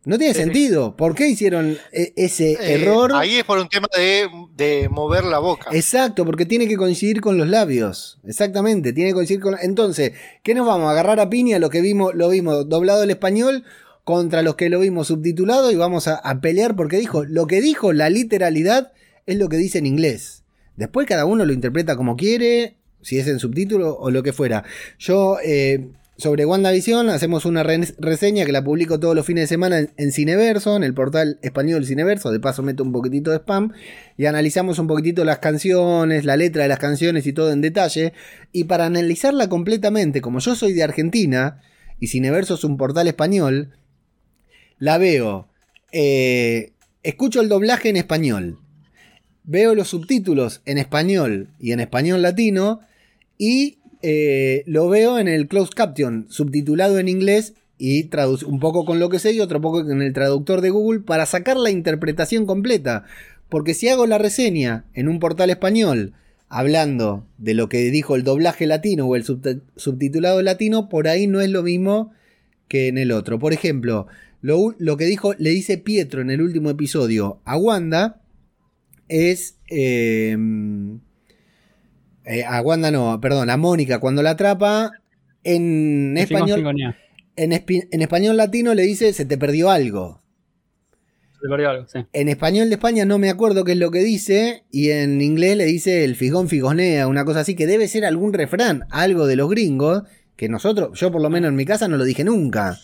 [0.05, 0.43] No tiene Sí, sí.
[0.45, 0.95] sentido.
[0.95, 3.11] ¿Por qué hicieron e- ese Eh, error?
[3.13, 4.25] Ahí es por un tema de,
[4.55, 5.69] de mover la boca.
[5.73, 8.17] Exacto, porque tiene que coincidir con los labios.
[8.25, 9.55] Exactamente, tiene que coincidir con.
[9.61, 13.09] Entonces, ¿qué nos vamos a agarrar a piña lo que vimos, lo vimos doblado el
[13.09, 13.65] español
[14.05, 17.91] contra los que lo vimos subtitulado y vamos a, pelear porque dijo, lo que dijo
[17.91, 18.93] la literalidad
[19.25, 20.43] es lo que dice en inglés.
[20.77, 24.63] Después cada uno lo interpreta como quiere, si es en subtítulo o lo que fuera.
[24.99, 25.87] Yo, eh,
[26.17, 29.89] sobre WandaVision, hacemos una re- reseña que la publico todos los fines de semana en,
[29.97, 32.31] en Cineverso, en el portal español Cineverso.
[32.31, 33.73] De paso meto un poquitito de spam
[34.17, 38.13] y analizamos un poquitito las canciones, la letra de las canciones y todo en detalle.
[38.51, 41.59] Y para analizarla completamente, como yo soy de Argentina
[41.99, 43.71] y Cineverso es un portal español,
[44.79, 45.47] la veo,
[45.91, 46.71] eh,
[47.03, 48.59] escucho el doblaje en español,
[49.43, 52.81] veo los subtítulos en español y en español latino
[53.37, 58.09] y eh, lo veo en el closed caption, subtitulado en inglés y
[58.45, 61.25] un poco con lo que sé y otro poco en el traductor de Google para
[61.25, 63.03] sacar la interpretación completa.
[63.49, 66.13] Porque si hago la reseña en un portal español
[66.47, 71.27] hablando de lo que dijo el doblaje latino o el subti- subtitulado latino, por ahí
[71.27, 72.11] no es lo mismo
[72.67, 73.39] que en el otro.
[73.39, 74.07] Por ejemplo,
[74.45, 78.21] lo, lo que dijo, le dice Pietro en el último episodio a Wanda
[79.07, 79.57] es...
[79.69, 80.37] eh,
[82.25, 84.91] eh, a Wanda no, perdón, a Mónica cuando la atrapa
[85.43, 86.63] en español,
[87.35, 90.21] en, en español latino le dice se te perdió algo.
[91.41, 91.99] Se perdió algo, sí.
[92.13, 94.63] En español de España no me acuerdo qué es lo que dice.
[94.71, 98.33] Y en inglés le dice el figón figonea, una cosa así, que debe ser algún
[98.33, 100.03] refrán, algo de los gringos,
[100.35, 102.79] que nosotros, yo por lo menos en mi casa no lo dije nunca.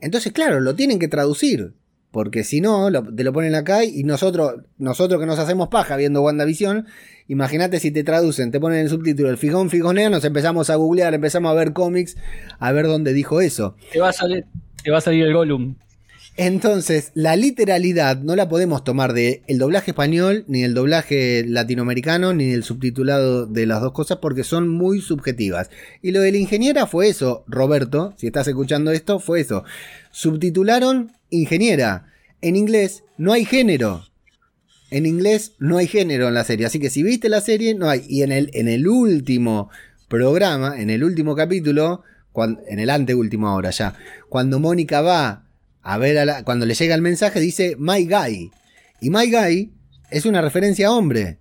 [0.00, 1.74] Entonces, claro, lo tienen que traducir.
[2.10, 6.22] Porque si no, te lo ponen acá y nosotros, nosotros que nos hacemos paja viendo
[6.22, 6.86] WandaVision,
[7.28, 11.14] imagínate si te traducen, te ponen el subtítulo, el figón figonea, nos empezamos a googlear,
[11.14, 12.16] empezamos a ver cómics,
[12.58, 13.76] a ver dónde dijo eso.
[13.92, 14.44] Te va a salir,
[14.82, 15.76] te va a salir el Gollum.
[16.42, 22.32] Entonces, la literalidad no la podemos tomar de el doblaje español, ni el doblaje latinoamericano,
[22.32, 25.68] ni el subtitulado de las dos cosas, porque son muy subjetivas.
[26.00, 29.64] Y lo de la ingeniera fue eso, Roberto, si estás escuchando esto, fue eso.
[30.12, 32.06] Subtitularon ingeniera.
[32.40, 34.06] En inglés no hay género.
[34.90, 36.64] En inglés no hay género en la serie.
[36.64, 38.06] Así que si viste la serie, no hay.
[38.08, 39.68] Y en el, en el último
[40.08, 42.02] programa, en el último capítulo,
[42.66, 43.94] en el anteúltimo ahora ya,
[44.30, 45.49] cuando Mónica va
[45.82, 48.50] a ver a la, cuando le llega el mensaje, dice My Guy.
[49.00, 49.72] Y My Guy
[50.10, 51.38] es una referencia a hombre.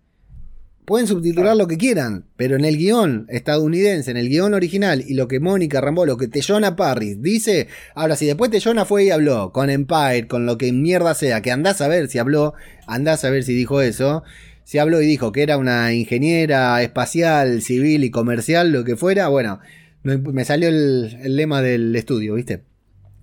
[0.85, 5.13] Pueden subtitular lo que quieran, pero en el guion estadounidense, en el guion original, y
[5.13, 9.11] lo que Mónica Rambo, lo que Teyona Parris dice, ahora si después Teyona fue y
[9.11, 12.55] habló con Empire, con lo que mierda sea, que andás a ver si habló,
[12.87, 14.23] andás a ver si dijo eso,
[14.63, 19.27] si habló y dijo que era una ingeniera espacial, civil y comercial, lo que fuera,
[19.27, 19.59] bueno,
[20.01, 22.63] me salió el, el lema del estudio, ¿viste?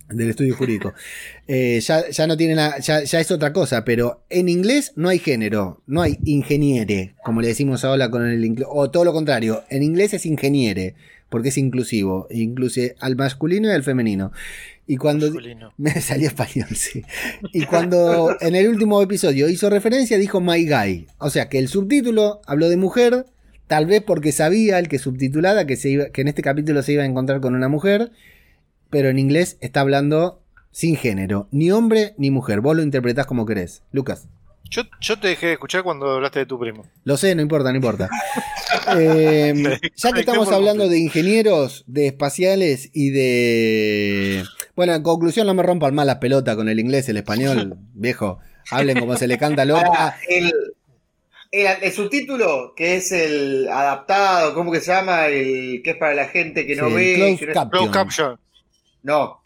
[0.08, 0.94] Del estudio jurídico.
[1.48, 5.08] Eh, ya, ya no tiene nada, ya, ya es otra cosa, pero en inglés no
[5.08, 9.12] hay género, no hay ingeniere, como le decimos ahora con el inglés, o todo lo
[9.12, 10.96] contrario, en inglés es ingeniere,
[11.28, 14.32] porque es inclusivo, incluye al masculino y al femenino.
[14.86, 15.72] Y cuando Masculino.
[15.78, 17.04] me salió español, sí.
[17.52, 21.06] Y cuando en el último episodio hizo referencia, dijo My Guy.
[21.18, 23.26] O sea que el subtítulo habló de mujer,
[23.66, 26.92] tal vez porque sabía el que subtitulada que, se iba, que en este capítulo se
[26.92, 28.12] iba a encontrar con una mujer,
[28.96, 30.40] pero en inglés está hablando
[30.70, 32.62] sin género, ni hombre ni mujer.
[32.62, 33.82] Vos lo interpretás como querés.
[33.92, 34.26] Lucas.
[34.70, 36.86] Yo, yo te dejé de escuchar cuando hablaste de tu primo.
[37.04, 38.08] Lo sé, no importa, no importa.
[38.98, 39.52] Eh,
[39.96, 44.44] ya que estamos hablando de ingenieros, de espaciales y de...
[44.74, 48.38] Bueno, en conclusión, no me rompan más la pelota con el inglés, el español, viejo.
[48.70, 49.86] Hablen como se le canta al otro.
[49.88, 50.52] Ahora, el,
[51.52, 55.26] el, el subtítulo, que es el adaptado, ¿cómo que se llama?
[55.26, 57.14] El que es para la gente que no Sí, ve.
[57.14, 57.70] closed que no, caption.
[57.70, 58.38] Closed caption.
[59.06, 59.42] No.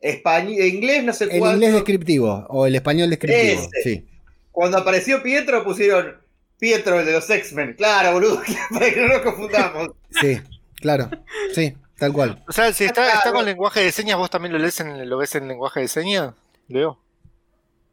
[0.00, 1.54] Español, inglés no sé El cuánto.
[1.56, 3.62] inglés descriptivo o el español descriptivo.
[3.62, 3.82] Ese.
[3.82, 4.08] Sí.
[4.52, 6.16] Cuando apareció Pietro pusieron
[6.58, 7.74] Pietro, el de los X-Men.
[7.74, 9.90] Claro, boludo, para que no nos confundamos.
[10.20, 10.40] Sí,
[10.76, 11.10] claro.
[11.54, 12.44] Sí, tal cual.
[12.48, 15.18] O sea, si está, está con lenguaje de señas, ¿vos también lo lees en, lo
[15.18, 16.34] ves en lenguaje de señas?
[16.68, 16.98] Leo.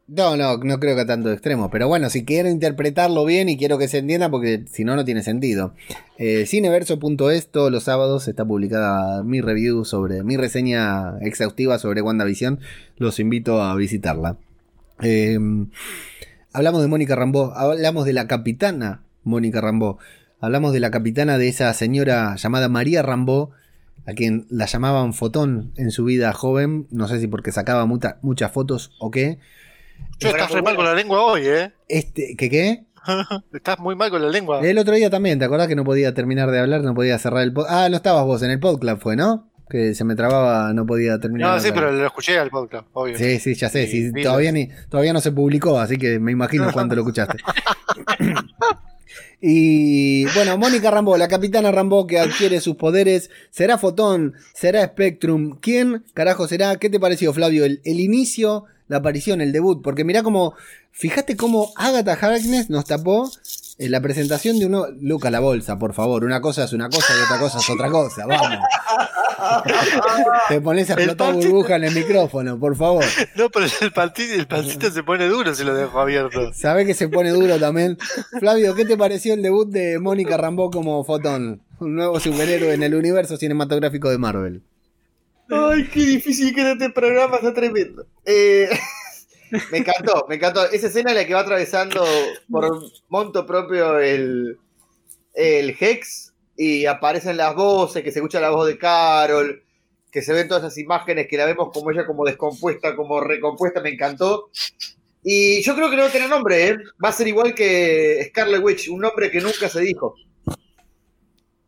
[0.08, 1.68] No, no, no creo que a tanto extremo.
[1.70, 5.04] Pero bueno, si quiero interpretarlo bien y quiero que se entienda, porque si no, no
[5.04, 5.74] tiene sentido.
[6.18, 12.60] Eh, cineverso.es, todos los sábados está publicada mi review sobre, mi reseña exhaustiva sobre WandaVision.
[12.96, 14.36] Los invito a visitarla.
[15.02, 15.38] Eh,
[16.52, 19.98] hablamos de Mónica Rambó, hablamos de la capitana Mónica Rambó.
[20.40, 23.50] Hablamos de la capitana de esa señora llamada María Rambó,
[24.06, 26.86] a quien la llamaban Fotón en su vida joven.
[26.90, 29.38] No sé si porque sacaba muchas fotos o qué.
[30.18, 31.72] Yo estás re mal con la lengua hoy, ¿eh?
[31.88, 32.84] Este, ¿qué qué?
[33.52, 34.60] Estás muy mal con la lengua.
[34.60, 36.82] El otro día también, ¿te acordás que no podía terminar de hablar?
[36.82, 37.66] No podía cerrar el pod.
[37.68, 39.50] Ah, no estabas vos en el podcast, fue, ¿no?
[39.68, 41.54] Que se me trababa, no podía terminar.
[41.54, 43.18] No, sí, pero lo escuché al podcast, obvio.
[43.18, 43.86] Sí, sí, ya sé.
[43.86, 47.38] Sí, todavía, ni, todavía no se publicó, así que me imagino cuánto lo escuchaste.
[49.40, 54.34] y bueno, Mónica Rambo, la capitana Rambo que adquiere sus poderes, ¿será Fotón?
[54.54, 55.58] ¿Será Spectrum?
[55.60, 56.76] ¿Quién carajo será?
[56.76, 57.64] ¿Qué te pareció, Flavio?
[57.64, 60.54] El, el inicio, la aparición, el debut, porque mirá cómo,
[60.92, 63.30] fíjate cómo Agatha Harkness nos tapó
[63.78, 67.12] en la presentación de uno, Luca la bolsa, por favor, una cosa es una cosa
[67.18, 68.58] y otra cosa es otra cosa, vamos.
[70.48, 73.04] Te pones a explotar burbuja en el micrófono, por favor.
[73.34, 76.52] No, pero el pancito, el pancito se pone duro si lo dejo abierto.
[76.54, 77.98] Sabe que se pone duro también.
[78.38, 81.60] Flavio, ¿qué te pareció el debut de Mónica Rambó como Fotón?
[81.78, 84.62] Un nuevo superhéroe en el universo cinematográfico de Marvel.
[85.48, 88.06] Ay, qué difícil que este programa, está tremendo.
[88.24, 88.68] Eh,
[89.70, 90.68] me encantó, me encantó.
[90.70, 92.04] Esa escena en la que va atravesando
[92.50, 94.58] por monto propio el,
[95.34, 99.62] el Hex y aparecen las voces, que se escucha la voz de Carol,
[100.10, 103.80] que se ven todas esas imágenes, que la vemos como ella como descompuesta, como recompuesta,
[103.80, 104.50] me encantó.
[105.22, 106.76] Y yo creo que no va a tener nombre, ¿eh?
[107.04, 110.14] Va a ser igual que Scarlet Witch, un nombre que nunca se dijo.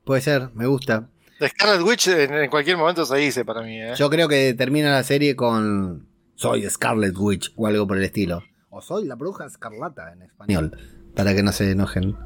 [0.04, 1.10] Puede ser, me gusta.
[1.38, 3.94] The Scarlet Witch en, en cualquier momento se dice para mí, ¿eh?
[3.96, 8.42] Yo creo que termina la serie con Soy Scarlet Witch o algo por el estilo.
[8.70, 10.76] O Soy la bruja escarlata en español.
[11.14, 12.16] Para que no se enojen.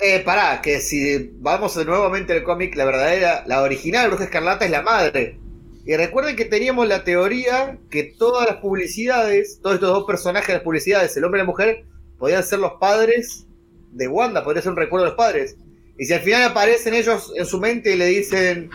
[0.00, 4.70] Eh, pará, que si vamos nuevamente al cómic, la verdadera, la original Bruja Escarlata es
[4.70, 5.40] la madre.
[5.84, 10.54] Y recuerden que teníamos la teoría que todas las publicidades, todos estos dos personajes de
[10.54, 11.84] las publicidades, el hombre y la mujer,
[12.16, 13.46] podían ser los padres
[13.90, 15.56] de Wanda, podría ser un recuerdo de los padres.
[15.98, 18.70] Y si al final aparecen ellos en su mente y le dicen,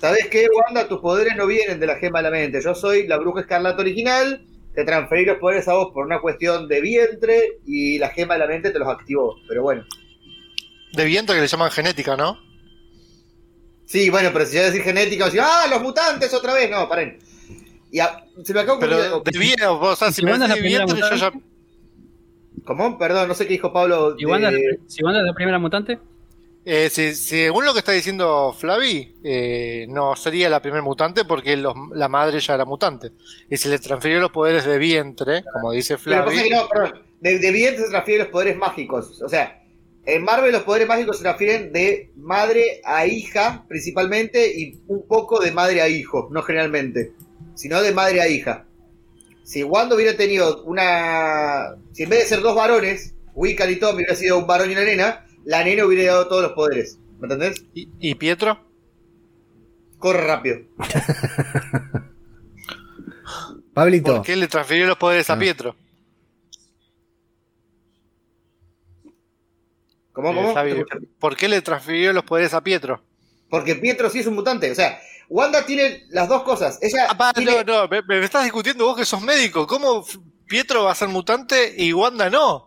[0.00, 0.86] ¿sabes qué, Wanda?
[0.88, 2.60] Tus poderes no vienen de la gema de la mente.
[2.62, 6.68] Yo soy la Bruja Escarlata original, te transferí los poderes a vos por una cuestión
[6.68, 9.34] de vientre y la gema de la mente te los activó.
[9.48, 9.84] Pero bueno.
[10.92, 12.38] De viento que le llaman genética, ¿no?
[13.84, 16.70] Sí, bueno, pero si ya decir genética, decir, ¡ah, los mutantes otra vez!
[16.70, 17.18] No, paren.
[17.90, 20.60] Y a- se me ocurrir Pero de viento, o sea, si Si me decís de
[20.60, 21.32] viento, primera yo ya...
[22.64, 22.98] ¿Cómo?
[22.98, 24.14] Perdón, no sé qué dijo Pablo.
[24.18, 25.98] ¿Y Wanda, de- si Wanda es la primera mutante?
[26.70, 31.56] Eh, si- según lo que está diciendo Flavi, eh, no sería la primer mutante porque
[31.56, 33.12] los- la madre ya era mutante.
[33.48, 36.42] Y se le transfirió los poderes de vientre, como dice Pero Flavi.
[36.42, 37.02] que no, perdón.
[37.22, 39.22] De, de vientre se transfieren los poderes mágicos.
[39.22, 39.62] O sea,
[40.04, 45.40] en Marvel los poderes mágicos se transfieren de madre a hija, principalmente, y un poco
[45.40, 47.12] de madre a hijo, no generalmente,
[47.54, 48.66] sino de madre a hija.
[49.42, 51.76] Si Wanda hubiera tenido una.
[51.92, 54.74] Si en vez de ser dos varones, Wiccan y Tommy hubiera sido un varón y
[54.74, 56.98] una nena, la nena hubiera dado todos los poderes.
[57.18, 57.64] ¿Me entendés?
[57.72, 58.60] ¿Y, y Pietro?
[59.98, 60.58] Corre rápido.
[63.72, 64.16] Pablito.
[64.16, 65.38] ¿Por qué le transfirió los poderes a Ah.
[65.38, 65.74] Pietro?
[70.12, 71.06] ¿Cómo, Eh, cómo?
[71.18, 73.02] ¿Por qué le transfirió los poderes a Pietro?
[73.48, 74.70] Porque Pietro sí es un mutante.
[74.70, 75.00] O sea,
[75.30, 76.78] Wanda tiene las dos cosas.
[76.82, 79.66] Ella Ah, pa, tiene- no, no, me, me estás discutiendo vos que sos médico.
[79.66, 80.04] ¿Cómo
[80.46, 82.66] Pietro va a ser mutante y Wanda no?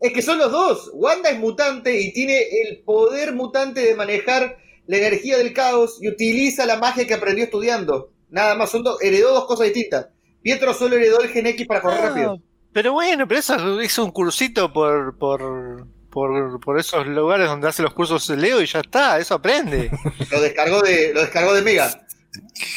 [0.00, 0.90] Es que son los dos.
[0.94, 6.08] Wanda es mutante y tiene el poder mutante de manejar la energía del caos y
[6.08, 8.10] utiliza la magia que aprendió estudiando.
[8.30, 10.08] Nada más, son dos, heredó dos cosas distintas.
[10.42, 12.40] Pietro solo heredó el gen X para correr Ah, rápido.
[12.72, 17.82] Pero bueno, pero eso es un cursito por, por, por, por esos lugares donde hace
[17.82, 19.90] los cursos de Leo y ya está, eso aprende.
[20.30, 22.06] Lo descargó de, lo descargó de Mega.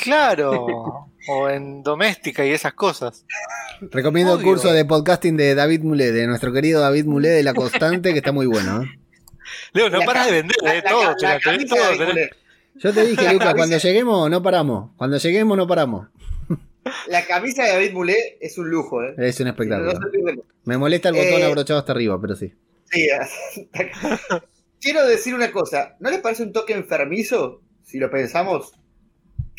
[0.04, 1.08] claro.
[1.28, 3.26] o en doméstica y esas cosas.
[3.92, 7.54] Recomiendo el curso de podcasting de David Mulé, de nuestro querido David Mulé de La
[7.54, 8.84] Constante, que está muy bueno.
[8.84, 8.88] ¿eh?
[9.74, 12.30] Leo, no La paras de vender, eh, la- todo, la te la todo, de tenés-.
[12.76, 14.92] Yo te dije, Lucas, cuando lleguemos no paramos.
[14.98, 16.08] Cuando lleguemos no paramos.
[17.08, 19.14] La camisa de David Mulé es un lujo, ¿eh?
[19.18, 19.94] Es un espectáculo.
[20.66, 22.54] Me molesta el botón Eh, abrochado hasta arriba, pero sí.
[22.92, 23.08] Sí,
[24.82, 25.96] Quiero decir una cosa.
[26.00, 28.74] ¿No les parece un toque enfermizo, si lo pensamos,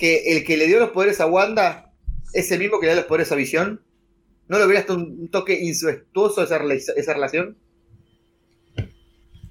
[0.02, 1.92] que el que le dio los poderes a Wanda
[2.32, 3.84] es el mismo que le da los poderes a Visión?
[4.48, 6.60] ¿No lo hubiera hasta un toque incestuoso esa,
[6.96, 7.56] esa relación?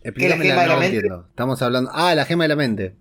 [0.04, 0.98] Explícame gema la de la no mente?
[0.98, 1.26] entiendo.
[1.30, 1.90] Estamos hablando.
[1.94, 2.96] Ah, la gema de la mente.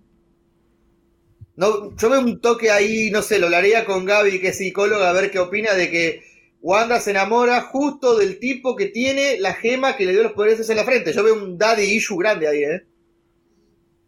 [1.57, 5.09] No, yo veo un toque ahí, no sé, lo hablaría con Gaby, que es psicóloga,
[5.09, 6.23] a ver qué opina de que
[6.61, 10.69] Wanda se enamora justo del tipo que tiene la gema que le dio los poderes
[10.69, 11.11] en la frente.
[11.11, 12.85] Yo veo un daddy issue grande ahí, ¿eh?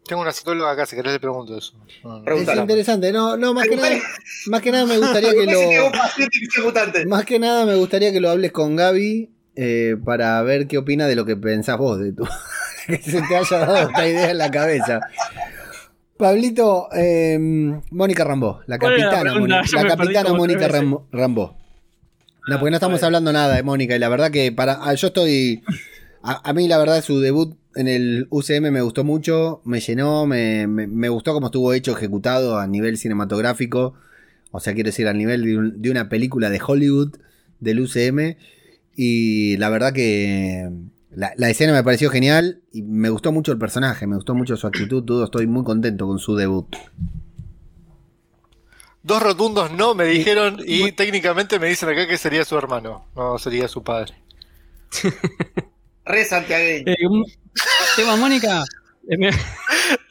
[0.06, 1.72] Tengo una psicóloga acá, si querés le pregunto eso.
[2.02, 2.24] No, no.
[2.24, 2.56] Pregúntala.
[2.56, 3.10] Es interesante.
[3.10, 3.96] No, no, más que nada,
[4.46, 7.08] más que nada me gustaría que lo.
[7.08, 11.06] Más que nada me gustaría que lo hables con Gaby eh, para ver qué opina
[11.06, 12.26] de lo que pensás vos de tu.
[12.86, 15.00] que se te haya dado esta idea en la cabeza.
[16.18, 17.38] Pablito, eh,
[17.90, 21.56] Mónica Rambó, la ¿Cuál era la capitana, la capitana Mónica Rambó.
[22.46, 25.06] No, porque no estamos hablando nada de Mónica y la verdad que para ah, yo
[25.08, 25.64] estoy
[26.22, 30.26] a, a mí la verdad su debut en el UCM me gustó mucho, me llenó,
[30.26, 33.94] me, me- me gustó cómo estuvo hecho, ejecutado a nivel cinematográfico,
[34.50, 37.16] o sea, quiero decir, a nivel de, un- de una película de Hollywood
[37.60, 38.36] del UCM
[38.96, 40.70] y la verdad que
[41.10, 44.56] la, la escena me pareció genial y me gustó mucho el personaje, me gustó mucho
[44.56, 46.66] su actitud, todo, estoy muy contento con su debut.
[49.02, 53.38] Dos rotundos no me dijeron y técnicamente me dicen acá que sería su hermano, no
[53.38, 54.14] sería su padre.
[56.06, 56.84] Re santiagueño.
[56.86, 57.24] Eh, un
[57.96, 58.62] tema, Mónica.
[59.08, 59.30] eh,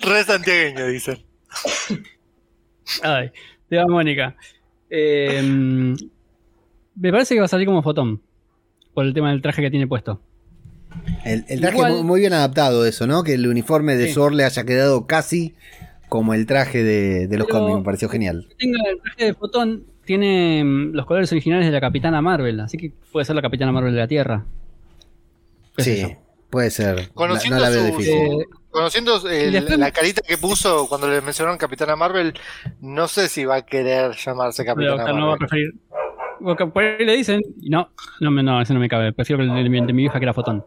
[0.02, 1.20] Re santiagueño, dicen.
[3.04, 3.32] Ay,
[3.70, 4.36] tema, Mónica.
[4.90, 5.42] Eh,
[6.96, 8.22] me parece que va a salir como fotón.
[8.94, 10.22] Por el tema del traje que tiene puesto.
[11.26, 13.24] El, el traje Igual- muy, bien adaptado eso, ¿no?
[13.24, 14.14] Que el uniforme de Sí.
[14.14, 15.56] Thor le haya quedado casi
[16.10, 18.46] como el traje de, de los cómics, me pareció genial.
[18.50, 22.60] Que tenga el traje de fotón tiene mm, los colores originales de la Capitana Marvel,
[22.60, 24.46] así que puede ser la Capitana Marvel de la Tierra.
[25.76, 26.16] ¿Qué sé Sí,
[26.50, 27.10] puede ser.
[27.14, 28.14] Conociendo, no la veo su- difícil.
[28.42, 32.34] Eh, conociendo el- y después- la carita que puso cuando le mencionaron Capitana Marvel,
[32.82, 35.48] no sé si va a querer llamarse Capitana Octavio no va a Marvel.
[35.48, 35.74] preferir.
[36.74, 37.90] Por ahí le dicen, no,
[38.20, 39.14] no, me- no, eso no me cabe.
[39.14, 40.66] Prefiero que el de, mi- de mi hija que era fotón.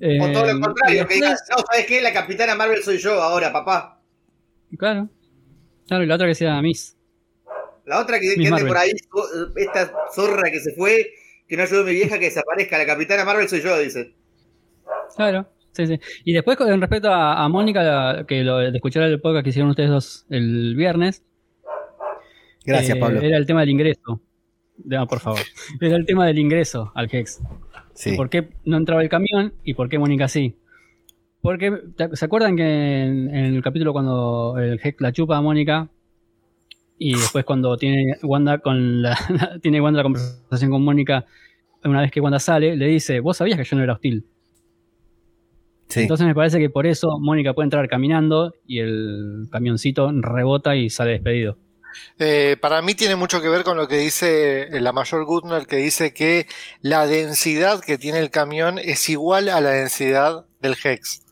[0.00, 2.00] Eh, O todo lo y contrario, que digas, no, ¿sabes qué?
[2.00, 4.00] La capitana Marvel soy yo ahora, papá.
[4.78, 5.08] Claro.
[5.88, 6.96] Claro, y la otra que sea Miss.
[7.84, 8.68] La otra que, que ande Marvel.
[8.68, 11.10] por ahí, zo- esta zorra que se fue,
[11.48, 12.78] que no ayudó a mi vieja que desaparezca.
[12.78, 14.12] La capitana Marvel soy yo, dice.
[15.16, 15.46] Claro.
[15.72, 16.00] Sí, sí.
[16.24, 19.50] Y después, con respecto a, a Mónica, la- que lo de escuchar el podcast que
[19.50, 21.22] hicieron ustedes dos el viernes.
[22.64, 23.20] Gracias, eh, Pablo.
[23.20, 24.20] Era el tema del ingreso.
[24.84, 25.40] No, por favor.
[25.80, 27.40] Era el tema del ingreso al Hex.
[27.94, 28.16] Sí.
[28.16, 30.56] ¿Por qué no entraba el camión y por qué Mónica sí?
[31.40, 35.40] Porque, ¿te- ¿se acuerdan que en, en el capítulo cuando el Hex la chupa a
[35.40, 35.88] Mónica
[36.98, 39.16] y después cuando tiene Wanda con la,
[39.62, 41.26] tiene Wanda la conversación con Mónica,
[41.84, 44.26] una vez que Wanda sale, le dice, vos sabías que yo no era hostil.
[45.88, 46.00] Sí.
[46.00, 50.90] Entonces me parece que por eso Mónica puede entrar caminando y el camioncito rebota y
[50.90, 51.56] sale despedido.
[52.18, 55.66] Eh, para mí tiene mucho que ver con lo que dice eh, la mayor Gutner,
[55.66, 56.46] que dice que
[56.82, 61.22] la densidad que tiene el camión es igual a la densidad del Hex.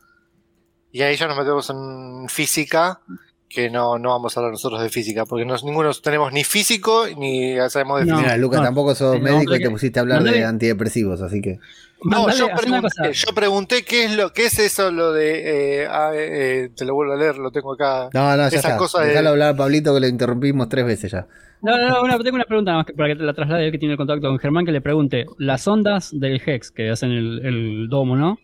[0.93, 3.01] Y ahí ya nos metemos en física,
[3.49, 7.05] que no, no vamos a hablar nosotros de física, porque no, ninguno tenemos ni físico
[7.17, 8.17] ni sabemos de No.
[8.17, 8.33] física.
[8.33, 8.65] Mira, Lucas, no.
[8.67, 11.59] tampoco sos No, médico y te pusiste a hablar de antidepresivos, así que.
[12.05, 15.87] No, Mandale- yo pregunté, yo pregunté qué es lo, qué es eso lo de, eh,
[15.89, 18.11] ah, eh, eh, te lo vuelvo a leer, lo tengo acá.
[18.13, 18.77] No, no, ya Esas está.
[18.77, 21.27] cosas de- hablar, Pablito, que lo interrumpimos tres veces ya.
[21.63, 23.73] No, no, no, una- tengo una pregunta más que- para que te la traslade el
[23.73, 27.13] que tiene el contacto con Germán, que le pregunte, las ondas del Hex que hacen
[27.13, 28.39] el, el domo, ¿no?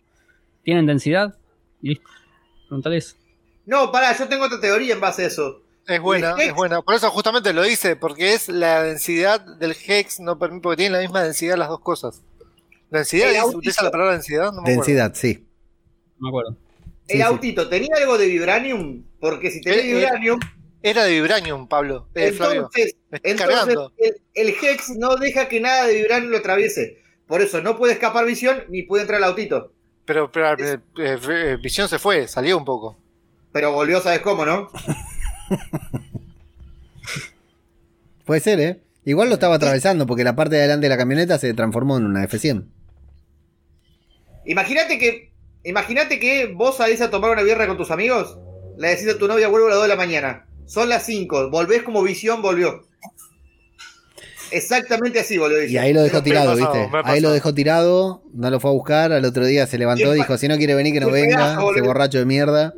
[0.63, 1.35] ¿Tienen densidad?
[1.81, 2.09] Y listo.
[2.67, 3.15] Preguntale eso.
[3.65, 5.61] No, pará, yo tengo otra teoría en base a eso.
[5.87, 6.81] Es buena, El es buena.
[6.81, 10.93] Por eso justamente lo dice, porque es la densidad del Hex, no permite, porque tienen
[10.93, 12.21] la misma densidad las dos cosas.
[12.91, 13.43] El ¿Es-.
[13.43, 14.45] ¿Utiliza la palabra densidad?
[14.53, 14.75] No me acuerdo.
[14.77, 15.45] Densidad, sí.
[16.19, 16.49] No me acuerdo.
[16.51, 16.57] El
[17.07, 17.21] Sí, sí.
[17.21, 19.03] autito, ¿tenía algo de vibranium?
[19.19, 20.39] Porque si tenía Eh, eh, vibranium,
[20.81, 22.07] Era de Vibranium, Pablo.
[22.15, 22.61] Eh, Flavio.
[22.73, 23.91] entonces, entonces cargando.
[23.97, 27.01] el, el Hex no deja que nada de vibranium lo atraviese.
[27.27, 29.73] Por eso no puede escapar visión ni puede entrar al autito.
[30.05, 32.97] Pero, pero eh, eh, Visión se fue, salió un poco.
[33.53, 34.69] Pero volvió, ¿sabes cómo, no?
[38.25, 38.81] Puede ser, ¿eh?
[39.05, 42.05] Igual lo estaba atravesando porque la parte de adelante de la camioneta se transformó en
[42.05, 42.65] una F100.
[44.45, 45.31] Imagínate que,
[45.63, 48.37] imagínate que vos salís a tomar una birra con tus amigos,
[48.77, 50.47] le decís a tu novia vuelvo a las 2 de la mañana.
[50.65, 52.81] Son las 5, volvés como visión, volvió.
[54.51, 55.63] exactamente así, boludo.
[55.63, 56.97] Y ahí lo dejó tirado, pasado, ¿viste?
[57.03, 60.37] Ahí lo dejó tirado, no lo fue a buscar, al otro día se levantó, dijo,
[60.37, 62.73] si no quiere venir que no venga, pedazo, ese borracho de mierda.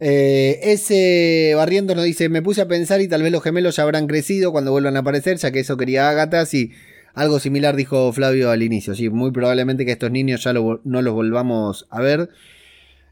[0.00, 3.82] Eh, ese Barriento nos dice, me puse a pensar y tal vez los gemelos ya
[3.82, 6.72] habrán crecido cuando vuelvan a aparecer, ya que eso quería Agatha, sí.
[7.14, 11.14] Algo similar dijo Flavio al inicio, sí, muy probablemente que estos niños ya no los
[11.14, 12.30] volvamos a ver.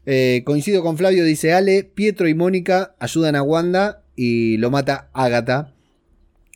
[0.05, 5.09] Eh, coincido con Flavio, dice Ale, Pietro y Mónica ayudan a Wanda y lo mata
[5.13, 5.73] Agatha.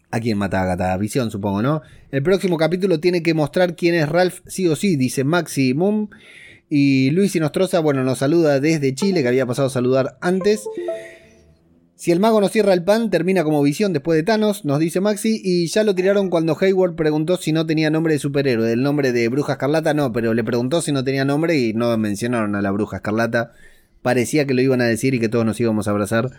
[0.10, 0.96] ¿A quién mata a Agatha?
[0.98, 1.82] Visión, supongo, ¿no?
[2.12, 6.08] El próximo capítulo tiene que mostrar quién es Ralph sí o sí, dice Maxi Mum.
[6.74, 10.64] Y Luis Inostroza, bueno, nos saluda desde Chile, que había pasado a saludar antes.
[11.96, 15.02] Si el mago nos cierra el pan, termina como visión después de Thanos, nos dice
[15.02, 15.42] Maxi.
[15.44, 18.72] Y ya lo tiraron cuando Hayward preguntó si no tenía nombre de superhéroe.
[18.72, 21.98] El nombre de Bruja Escarlata no, pero le preguntó si no tenía nombre y no
[21.98, 23.52] mencionaron a la Bruja Escarlata.
[24.02, 26.32] Parecía que lo iban a decir y que todos nos íbamos a abrazar,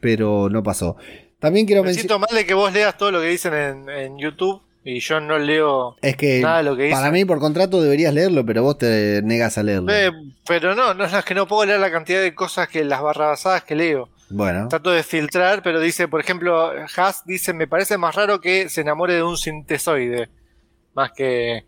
[0.00, 0.96] pero no pasó.
[1.38, 2.08] También quiero Me mencionar.
[2.18, 5.20] siento mal de que vos leas todo lo que dicen en, en YouTube y yo
[5.20, 7.12] no leo Es que nada de lo que para dicen.
[7.12, 9.92] mí por contrato deberías leerlo, pero vos te negas a leerlo.
[9.92, 10.10] Eh,
[10.46, 13.64] pero no, no es que no puedo leer la cantidad de cosas que las barrabasadas
[13.64, 14.08] que leo.
[14.30, 18.68] Bueno, Trato de filtrar, pero dice, por ejemplo, Haas dice, me parece más raro que
[18.68, 20.28] se enamore de un sintesoide.
[20.94, 21.64] Más que...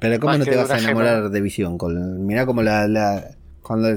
[0.00, 0.90] pero ¿cómo no te vas a gema.
[0.90, 1.78] enamorar de Visión?
[1.78, 3.30] Con, mirá como la, la-
[3.62, 3.88] cuando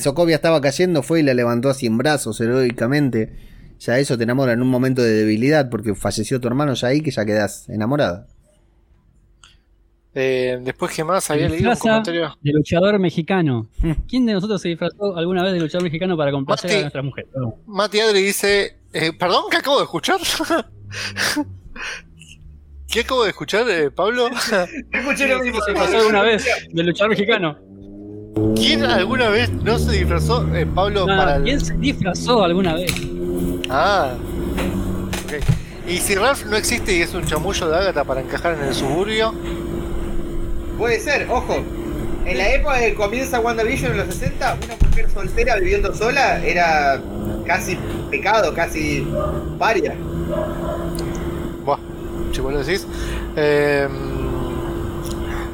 [0.00, 3.51] Sokovia estaba cayendo fue y la levantó así en brazos heroicamente.
[3.84, 7.00] Ya eso te enamora en un momento de debilidad porque falleció tu hermano ya ahí
[7.00, 8.28] que ya quedás enamorada.
[10.14, 11.28] eh, después, ¿qué más?
[11.32, 12.32] Había leído un comentario.
[12.40, 13.66] de luchador mexicano.
[13.78, 13.92] Hmm.
[14.08, 16.78] ¿Quién de nosotros se disfrazó alguna vez de luchador mexicano para complacer Mati.
[16.78, 17.26] a nuestra mujer?
[17.34, 17.56] No.
[17.66, 20.20] Mati Adri dice, eh, perdón, ¿qué acabo de escuchar?
[22.88, 24.28] ¿Qué acabo de escuchar, eh, Pablo?
[24.92, 25.60] Escuché lo mismo.
[25.62, 27.58] ¿Se disfrazó alguna vez de luchador mexicano?
[28.54, 31.42] ¿Quién alguna vez no se disfrazó, eh, Pablo, No, para el...
[31.42, 32.92] ¿Quién se disfrazó alguna vez?
[33.68, 34.14] Ah.
[35.24, 35.34] Ok.
[35.88, 38.74] Y si Ralph no existe y es un chamullo de Ágata para encajar en el
[38.74, 39.34] suburbio,
[40.82, 41.62] Puede ser, ojo.
[42.24, 47.00] En la época que comienza WandaVision en los 60, una mujer soltera viviendo sola era
[47.46, 47.76] casi
[48.10, 49.06] pecado, casi
[49.58, 49.94] paria.
[51.64, 51.78] buah,
[52.32, 52.86] si vos lo decís.
[53.36, 53.88] Eh,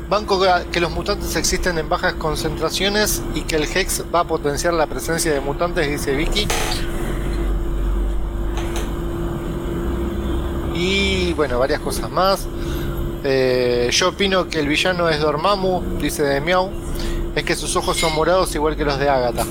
[0.09, 0.40] banco
[0.70, 4.86] que los mutantes existen en bajas concentraciones y que el Hex va a potenciar la
[4.86, 6.47] presencia de mutantes, dice Vicky.
[10.78, 12.46] Y bueno, varias cosas más.
[13.24, 16.70] Eh, yo opino que el villano es Dormammu, dice Demiau.
[17.34, 19.44] Es que sus ojos son morados igual que los de Agatha.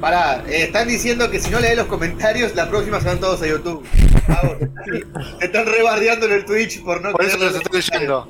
[0.00, 3.42] Pará, eh, están diciendo que si no lees los comentarios, la próxima se van todos
[3.42, 3.84] a YouTube.
[4.28, 4.58] Vamos,
[5.40, 8.28] te están rebardeando en el Twitch por no Por eso los estoy leyendo.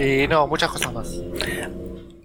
[0.00, 1.08] Y no, muchas cosas más.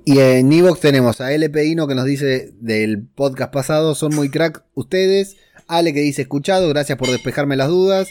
[0.06, 4.32] Y en Evox tenemos a LP Hino que nos dice del podcast pasado, son muy
[4.32, 5.38] crack ustedes.
[5.70, 8.10] Ale que dice escuchado, gracias por despejarme las dudas.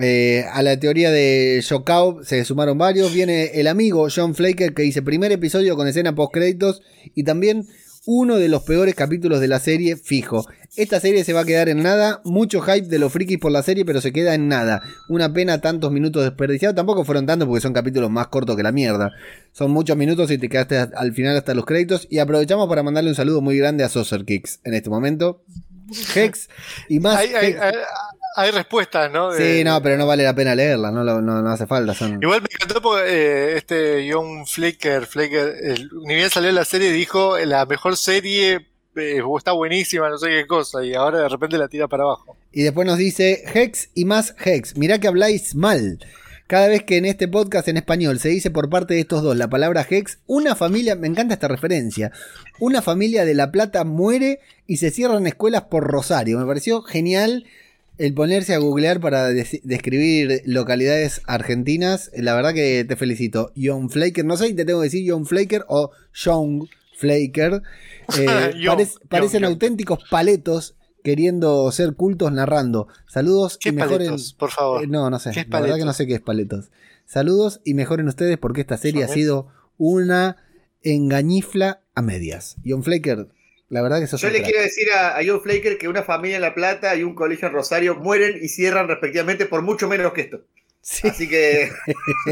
[0.00, 3.14] Eh, a la teoría de Shokao se sumaron varios.
[3.14, 6.82] Viene el amigo John Flaker que dice primer episodio con escena post créditos
[7.14, 7.66] y también
[8.04, 10.44] uno de los peores capítulos de la serie fijo.
[10.74, 13.62] Esta serie se va a quedar en nada, mucho hype de los frikis por la
[13.62, 14.82] serie, pero se queda en nada.
[15.08, 18.72] Una pena tantos minutos desperdiciados, tampoco fueron tantos porque son capítulos más cortos que la
[18.72, 19.12] mierda.
[19.52, 22.08] Son muchos minutos y te quedaste al final hasta los créditos.
[22.10, 25.44] Y aprovechamos para mandarle un saludo muy grande a Saucer Kicks en este momento.
[26.14, 26.48] Hex
[26.88, 27.18] y más.
[27.18, 27.60] Hay, hay, Hex.
[27.60, 27.72] hay-
[28.34, 29.30] hay respuestas, ¿no?
[29.32, 31.92] Sí, no, pero no vale la pena leerla, no, no, no hace falta.
[31.92, 32.18] Son...
[32.22, 36.90] Igual me encantó porque eh, este John Flaker, Flaker el- ni bien salió la serie,
[36.92, 41.58] dijo la mejor serie eh, está buenísima, no sé qué cosa, y ahora de repente
[41.58, 42.36] la tira para abajo.
[42.52, 44.76] Y después nos dice Hex y más Hex.
[44.78, 45.98] Mirá que habláis mal.
[46.46, 49.36] Cada vez que en este podcast en español se dice por parte de estos dos
[49.36, 52.12] la palabra Hex, una familia, me encanta esta referencia,
[52.58, 56.38] una familia de La Plata muere y se cierran escuelas por Rosario.
[56.38, 57.46] Me pareció genial
[57.98, 62.10] el ponerse a googlear para des- describir localidades argentinas.
[62.14, 63.52] La verdad que te felicito.
[63.56, 67.62] John Flaker, no sé si te tengo que decir John Flaker o John Flaker.
[68.18, 68.26] Eh,
[68.62, 69.52] John, parec- John, parecen John.
[69.52, 72.88] auténticos paletos queriendo ser cultos narrando.
[73.06, 73.98] Saludos ¿Qué y mejoren.
[74.08, 74.84] paletos, por favor?
[74.84, 75.30] Eh, no, no sé.
[75.32, 76.70] ¿Qué es La verdad que no sé qué es paletos.
[77.04, 80.36] Saludos y mejoren ustedes porque esta serie ha sido una
[80.82, 82.56] engañifla a medias.
[82.64, 83.28] John Flaker,
[83.68, 84.46] la verdad que sos Yo le crack.
[84.46, 87.48] quiero decir a, a Joe Flaker que una familia en La Plata y un colegio
[87.48, 90.42] en Rosario mueren y cierran respectivamente por mucho menos que esto.
[90.84, 91.06] Sí.
[91.08, 91.70] Así que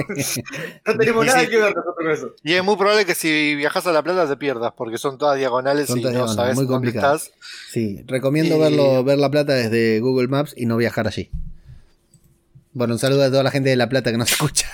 [0.87, 1.49] no tenemos Y nada sí.
[1.49, 2.35] que ver nosotros con eso.
[2.43, 5.39] Y es muy probable que si viajas a La Plata te pierdas, porque son todas
[5.39, 7.17] diagonales Son y todas no diagonales, sabes muy dónde complicado.
[7.17, 7.33] estás.
[7.71, 11.31] Sí, recomiendo Y- verlo, ver La Plata desde Google Maps y no viajar allí.
[12.73, 14.69] Bueno, un saludo a toda la gente de La Plata que nos escucha.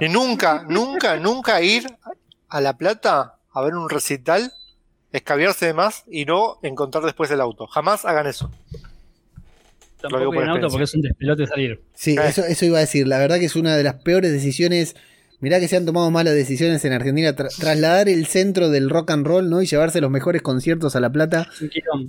[0.00, 1.86] Y nunca, nunca, nunca ir
[2.48, 4.52] a La Plata a ver un recital,
[5.12, 7.66] escabiarse de más y no encontrar después el auto.
[7.68, 8.50] Jamás hagan eso.
[10.02, 11.80] Tampoco en auto porque es un despelote salir.
[11.94, 12.28] Sí, Eh.
[12.28, 13.06] eso, eso iba a decir.
[13.08, 14.94] La verdad que es una de las peores decisiones.
[15.40, 17.34] Mirá que se han tomado malas decisiones en Argentina.
[17.34, 19.60] Tra- trasladar el centro del rock and roll, ¿no?
[19.60, 21.48] Y llevarse los mejores conciertos a La Plata.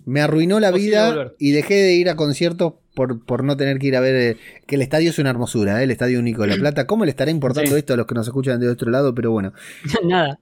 [0.06, 3.88] Me arruinó la vida y dejé de ir a conciertos por, por no tener que
[3.88, 4.16] ir a ver.
[4.16, 4.38] eh,
[4.68, 5.86] que el estadio es una hermosura, ¿eh?
[5.86, 6.86] el estadio único de La Plata.
[6.86, 7.78] ¿Cómo le estará importando Sí.
[7.80, 9.16] esto a los que nos escuchan de otro lado?
[9.16, 9.52] Pero bueno.
[10.08, 10.40] Nada.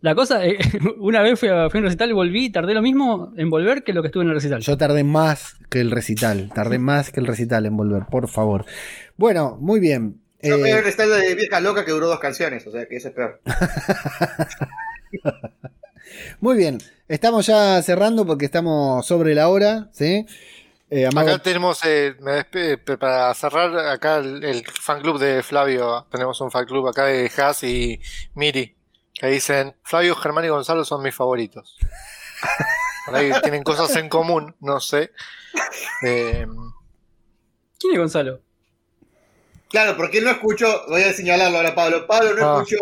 [0.00, 0.58] La cosa, eh,
[0.98, 3.50] una vez fui a, fui a un recital y volví y tardé lo mismo en
[3.50, 4.60] volver que lo que estuve en el recital.
[4.60, 6.50] Yo tardé más que el recital.
[6.54, 8.64] Tardé más que el recital en volver, por favor.
[9.16, 10.20] Bueno, muy bien.
[10.42, 12.96] Yo Eh, veo el estadio de Vieja Loca que duró dos canciones, o sea que
[12.96, 13.40] eso es peor.
[16.40, 16.78] muy bien.
[17.08, 20.26] Estamos ya cerrando porque estamos sobre la hora, ¿sí?
[20.90, 22.14] Eh, Acá tenemos, eh,
[22.98, 26.06] para cerrar, acá el, el fan club de Flavio.
[26.10, 28.00] Tenemos un fan club acá de Haas y
[28.34, 28.74] Miri.
[29.14, 31.76] Que dicen, Flavio, Germán y Gonzalo son mis favoritos.
[33.06, 35.10] Por ahí tienen cosas en común, no sé.
[36.06, 36.46] Eh,
[37.78, 38.40] ¿Quién es Gonzalo?
[39.68, 42.62] Claro, porque él no escuchó, voy a señalarlo ahora Pablo, Pablo no Ah.
[42.62, 42.76] escuchó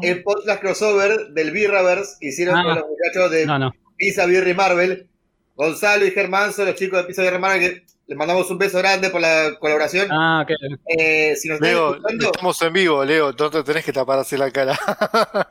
[0.00, 2.62] el podcast crossover del Birraverse que hicieron Ah.
[2.64, 3.72] con los muchachos de No, no.
[3.96, 5.08] Pizza Birra y Marvel.
[5.54, 8.58] Gonzalo y Germán son los chicos de Pizza Birra y Marvel que les mandamos un
[8.58, 10.06] beso grande por la colaboración.
[10.10, 10.50] Ah, ok.
[10.98, 14.36] Eh, si nos Leo, escuchando, estamos en vivo, Leo, no te tenés que tapar así
[14.36, 14.78] la cara.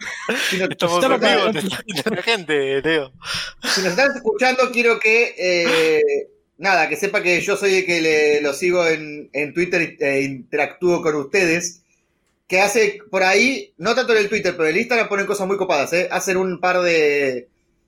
[0.52, 3.12] si nos, Estamos en vivo, escuchando- te la gente, Leo.
[3.64, 6.28] si nos están escuchando, quiero que eh,
[6.60, 10.22] nada, que sepa que yo soy el que le, lo sigo en, en Twitter e
[10.22, 11.80] interactúo con ustedes.
[12.48, 15.48] Que hace por ahí, no tanto en el Twitter, pero en el Instagram ponen cosas
[15.48, 16.10] muy copadas, ¿eh?
[16.12, 17.48] Hacen un par de,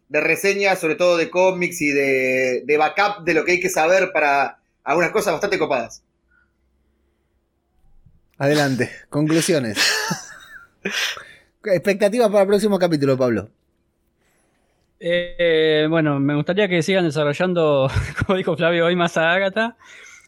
[0.09, 3.69] de reseñas, sobre todo de cómics y de, de backup de lo que hay que
[3.69, 6.03] saber para algunas cosas bastante copadas.
[8.37, 9.77] Adelante, conclusiones.
[11.63, 13.49] Expectativas para el próximo capítulo, Pablo.
[14.99, 17.89] Eh, bueno, me gustaría que sigan desarrollando,
[18.25, 19.77] como dijo Flavio hoy, más a Agatha.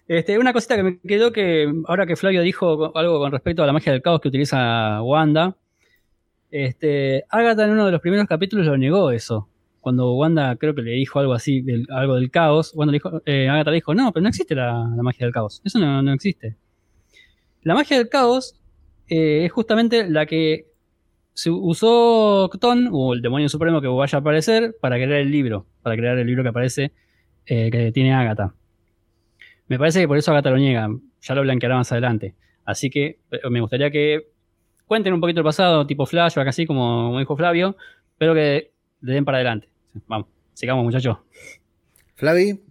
[0.08, 3.66] Este, una cosita que me quedó que ahora que Flavio dijo algo con respecto a
[3.66, 5.56] la magia del caos que utiliza Wanda,
[6.52, 9.50] este, Agatha en uno de los primeros capítulos lo negó eso.
[9.86, 13.70] Cuando Wanda creo que le dijo algo así, algo del caos, Wanda dijo, eh, Agatha
[13.70, 15.62] le dijo, no, pero no existe la, la magia del caos.
[15.64, 16.56] Eso no, no existe.
[17.62, 18.60] La magia del caos
[19.08, 20.66] eh, es justamente la que
[21.36, 25.68] se usó Cton, o el demonio supremo que vaya a aparecer, para crear el libro,
[25.84, 26.92] para crear el libro que aparece,
[27.46, 28.56] eh, que tiene Agatha.
[29.68, 30.90] Me parece que por eso Agatha lo niega,
[31.22, 32.34] ya lo blanqueará más adelante.
[32.66, 34.32] Así que eh, me gustaría que
[34.88, 37.78] cuenten un poquito el pasado, tipo flashback, así como, como dijo Flavio,
[38.18, 38.72] pero que
[39.02, 39.75] le den para adelante.
[40.08, 41.18] Vamos, sigamos muchachos.
[42.16, 42.62] Flavi,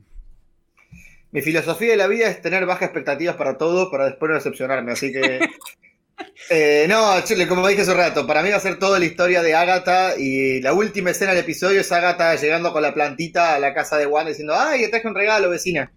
[1.33, 4.93] Mi filosofía de la vida es tener bajas expectativas para todo para después no decepcionarme,
[4.93, 5.41] así que...
[6.51, 9.05] Eh, no, chile, como dije hace un rato, para mí va a ser toda la
[9.05, 13.55] historia de Agatha y la última escena del episodio es Agatha llegando con la plantita
[13.55, 15.93] a la casa de Wanda diciendo, ay, te traje un regalo, vecina.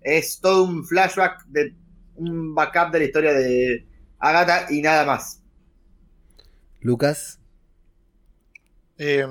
[0.00, 1.74] Es todo un flashback, de
[2.16, 3.86] un backup de la historia de
[4.18, 5.42] Agatha y nada más.
[6.80, 7.38] Lucas.
[8.96, 9.24] Eh,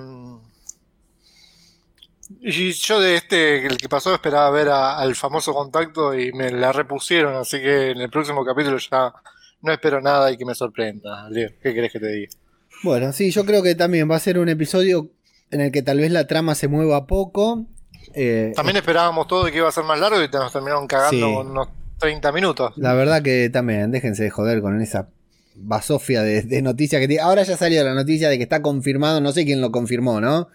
[2.42, 6.52] y yo de este, el que pasó, esperaba ver a- al famoso contacto y me
[6.52, 9.14] la repusieron, así que en el próximo capítulo ya
[9.62, 11.30] no espero nada y que me sorprenda.
[11.30, 12.32] Leo, ¿qué querés que te diga?
[12.84, 15.10] Bueno, sí, yo creo que también va a ser un episodio
[15.52, 17.66] en el que tal vez la trama se mueva poco.
[18.14, 20.88] Eh, También esperábamos todo y que iba a ser más largo y te nos terminaron
[20.88, 21.34] cagando Sí.
[21.34, 21.68] con unos
[22.00, 22.74] 30 minutos.
[22.78, 25.10] La verdad que también, déjense de joder con esa
[25.56, 27.24] basofia de, de noticias que tiene.
[27.24, 30.50] Ahora ya salió la noticia de que está confirmado, no sé quién lo confirmó, ¿no?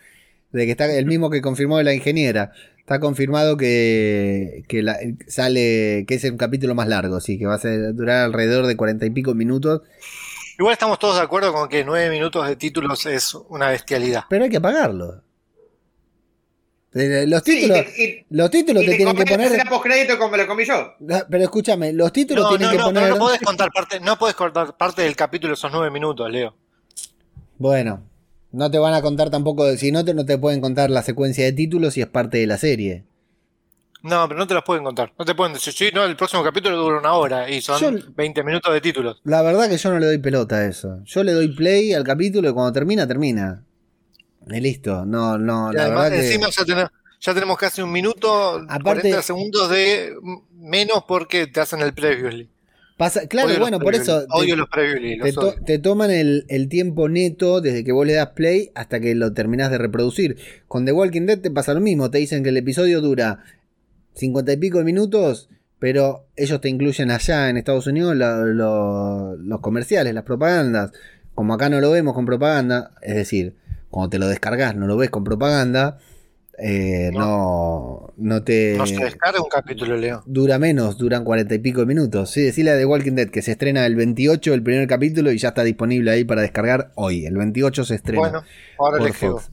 [0.52, 2.52] De que está el mismo que confirmó la ingeniera.
[2.78, 4.98] Está confirmado que, que la-
[5.28, 8.76] sale, que es un capítulo más largo, sí, que va a ser, durar alrededor de
[8.76, 9.82] cuarenta y pico minutos.
[10.58, 14.24] Igual estamos todos de acuerdo con que 9 minutos de títulos es una bestialidad.
[14.28, 15.22] Pero hay que apagarlo.
[16.94, 19.68] Eh, Los Sí, y títulos, te, y- los títulos y te te tienen que poner.
[19.68, 20.92] postcrédito como me lo comí yo.
[21.30, 23.02] Pero escúchame, los títulos No, tienen no, que no, poner.
[23.04, 26.54] pero no podés contar parte, no podés cortar parte del capítulo esos 9 minutos, Leo.
[27.56, 28.02] Bueno,
[28.52, 31.44] no te van a contar tampoco, si no te, no te pueden contar la secuencia
[31.44, 33.04] de títulos si es parte de la serie.
[34.02, 35.12] No, pero no te los pueden contar.
[35.18, 38.06] No te pueden decir, sí, no, el próximo capítulo dura una hora y son Yo-
[38.16, 39.20] 20 minutos de títulos.
[39.24, 40.98] La verdad que yo no le doy pelota a eso.
[41.04, 43.62] Yo le doy play al capítulo y cuando termina, termina.
[44.50, 45.04] Y listo.
[45.06, 46.26] No, no, Y la además, verdad que.
[46.26, 50.14] encima ya tenemos, ya tenemos casi un minuto, Aparte- 40 segundos de
[50.58, 52.48] menos porque te hacen el previously.
[53.04, 54.20] Pasa, claro, Odio bueno, por eso.
[54.20, 55.82] te- los los odio.
[55.82, 59.70] toman el, el tiempo neto desde que vos le das play hasta que lo terminás
[59.70, 60.36] de reproducir.
[60.68, 62.10] Con The Walking Dead te pasa lo mismo.
[62.10, 63.40] Te dicen que el episodio dura
[64.14, 65.48] 50 y pico de minutos,
[65.78, 70.92] pero ellos te incluyen allá en Estados Unidos lo- los comerciales, las propagandas.
[71.34, 73.56] Como acá no lo vemos con propaganda, es decir,
[73.90, 75.98] cuando te lo descargas no lo ves con propaganda.
[76.64, 78.74] Eh, no, no te...
[78.76, 80.22] No se descarga un capítulo, Leo.
[80.26, 82.30] Dura menos, duran cuarenta y pico de minutos.
[82.30, 85.38] Sí, decirle a The Walking Dead que se estrena el 28 el primer capítulo y
[85.38, 87.26] ya está disponible ahí para descargar hoy.
[87.26, 88.20] El 28 se estrena.
[88.20, 88.42] Bueno,
[88.78, 89.38] ahora por le escribo.
[89.40, 89.50] Fox.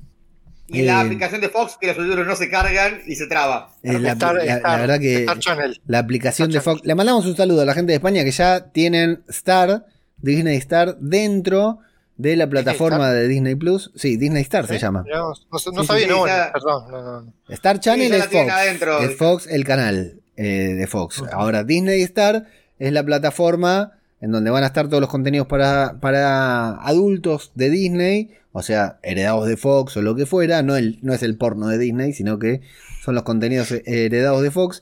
[0.68, 3.74] Y la Eh, aplicación de Fox, que los subtítulos no se cargan y se traba.
[3.82, 5.82] Eh, la, Star- la- la verdad que Star Channel.
[5.88, 6.82] la aplicación de Fox.
[6.86, 9.88] Le mandamos un saludo a la gente de España que ya tienen Star,
[10.18, 11.80] Disney Star, dentro
[12.20, 13.92] de la plataforma de Disney Plus.
[13.96, 14.80] Sí, Disney Star se ¿Eh?
[14.80, 15.06] llama.
[15.10, 16.84] No, no Sí, sabía, sí, no, perdón.
[16.92, 17.34] No, no, no.
[17.48, 18.52] Star Channel es Fox.
[18.52, 19.00] adentro.
[19.00, 21.24] Es Fox el canal eh, de Fox.
[21.32, 22.46] Ahora, Disney Star
[22.78, 27.70] es la plataforma en donde van a estar todos los contenidos para, para adultos de
[27.70, 30.62] Disney, o sea, heredados de Fox o lo que fuera.
[30.62, 32.60] No, el, no es el porno de Disney, sino que
[33.02, 34.82] son los contenidos eh, heredados de Fox.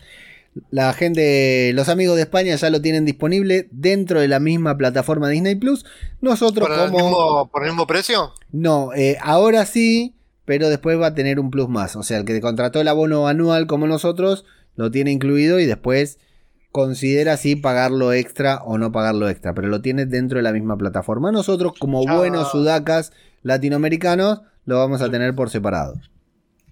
[0.70, 5.30] La gente, los amigos de España ya lo tienen disponible dentro de la misma plataforma
[5.30, 5.86] Disney Plus.
[6.22, 6.98] Nosotros ¿Por, el como...
[7.04, 8.34] mismo, ¿Por el mismo precio?
[8.52, 10.16] No, eh, ahora sí,
[10.46, 11.96] pero después va a tener un plus más.
[11.96, 16.20] O sea, el que contrató el abono anual como nosotros lo tiene incluido y después
[16.72, 20.78] considera si pagarlo extra o no pagarlo extra, pero lo tiene dentro de la misma
[20.78, 21.32] plataforma.
[21.32, 22.16] Nosotros, como Ya.
[22.18, 23.12] buenos sudacas
[23.42, 25.96] latinoamericanos, lo vamos a tener por separado.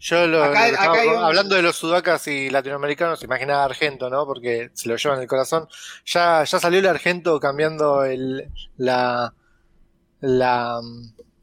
[0.07, 3.23] Yo lo, Acá- lo que estaba- acá hay un- hablando de los sudacas y latinoamericanos,
[3.23, 4.26] imaginaba Argento, ¿no?
[4.27, 5.68] Porque se lo llevan en el corazón.
[6.06, 9.34] Ya, ya salió el Argento cambiando el la
[10.22, 10.80] la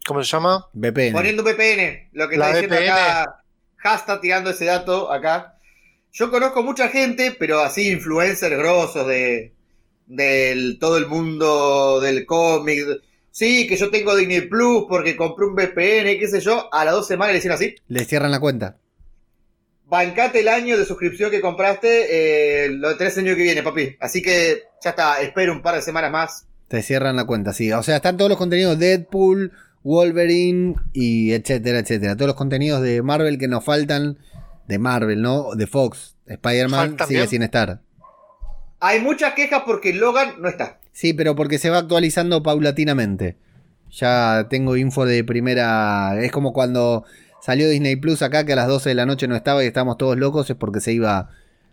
[0.06, 0.68] ¿cómo se llama?
[0.74, 1.12] VPN.
[1.12, 2.90] Poniendo un VPN, lo que La está diciendo VPN.
[2.92, 3.38] acá,
[3.84, 5.56] Hasta tirando ese dato acá.
[6.12, 9.54] Yo conozco mucha gente, pero así influencers grosos de
[10.06, 12.78] del todo el mundo del cómic.
[13.32, 16.72] Sí, que yo tengo Disney Plus porque compré un VPN, qué sé yo.
[16.72, 17.74] A las dos semanas le hicieron así.
[17.88, 18.76] Le cierran la cuenta.
[19.86, 23.96] Bancate el año de suscripción que compraste, eh, lo tenés el año que viene, papi.
[24.00, 26.46] Así que ya está, espero un par de semanas más.
[26.68, 27.72] Te cierran la cuenta, sí.
[27.72, 29.52] O sea, están todos los contenidos Deadpool,
[29.82, 32.16] Wolverine y etcétera, etcétera.
[32.16, 34.18] Todos los contenidos de Marvel que nos faltan.
[34.68, 35.54] De Marvel, ¿no?
[35.54, 36.16] De Fox.
[36.26, 37.80] Spider-Man ¿Faltan sigue sin estar.
[38.80, 40.78] Hay muchas quejas porque Logan no está.
[40.92, 43.36] Sí, pero porque se va actualizando paulatinamente.
[43.90, 46.22] Ya tengo info de primera.
[46.22, 47.04] Es como cuando
[47.40, 49.98] salió Disney Plus acá, que a las 12 de la noche no estaba y estábamos
[49.98, 51.30] todos locos, es porque se iba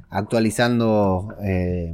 [0.09, 1.93] actualizando eh,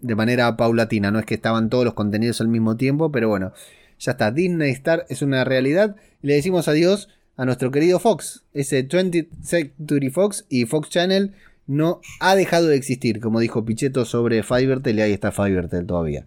[0.00, 1.10] de manera paulatina.
[1.10, 3.52] No es que estaban todos los contenidos al mismo tiempo, pero bueno,
[3.98, 4.30] ya está.
[4.30, 5.96] Disney Star es una realidad.
[6.20, 8.44] Le decimos adiós a nuestro querido Fox.
[8.52, 11.32] Ese 20th Century Fox y Fox Channel
[11.72, 16.26] no ha dejado de existir, como dijo Pichetto sobre Fivertel, y ahí está Fivertel todavía.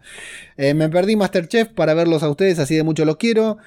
[0.58, 3.58] Eh, me perdí Masterchef para verlos a ustedes, así de mucho los quiero.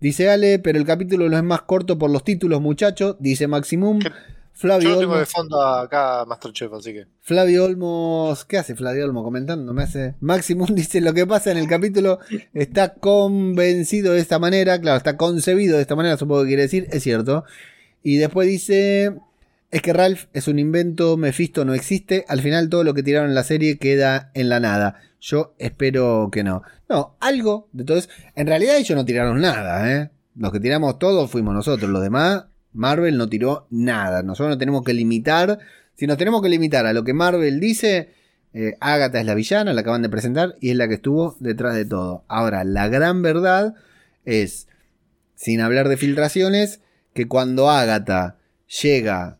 [0.00, 3.16] Dice Ale, pero el capítulo no es más corto por los títulos, muchacho.
[3.20, 4.00] Dice Maximum.
[4.00, 4.10] ¿Qué?
[4.56, 7.06] Flavio Yo tengo de Olmos, fondo acá Masterchef, así que.
[7.20, 9.74] Flavio Olmos, ¿qué hace Flavio Olmos comentando?
[9.74, 10.14] Me hace.
[10.20, 12.20] Maximum dice lo que pasa en el capítulo
[12.54, 16.86] está convencido de esta manera, claro, está concebido de esta manera, supongo que quiere decir,
[16.90, 17.44] es cierto.
[18.02, 19.16] Y después dice,
[19.70, 23.30] es que Ralph es un invento, Mephisto no existe, al final todo lo que tiraron
[23.30, 25.00] en la serie queda en la nada.
[25.20, 26.62] Yo espero que no.
[26.88, 28.08] No, algo de todo eso.
[28.34, 30.10] En realidad ellos no tiraron nada, ¿eh?
[30.36, 34.22] Los que tiramos todos fuimos nosotros, los demás, Marvel no tiró nada.
[34.22, 35.58] Nosotros nos tenemos que limitar.
[35.94, 38.10] Si nos tenemos que limitar a lo que Marvel dice,
[38.52, 41.74] eh, Agatha es la villana, la acaban de presentar, y es la que estuvo detrás
[41.74, 42.24] de todo.
[42.28, 43.74] Ahora, la gran verdad
[44.24, 44.68] es,
[45.34, 46.80] sin hablar de filtraciones,
[47.14, 48.36] que cuando Agatha
[48.82, 49.38] llega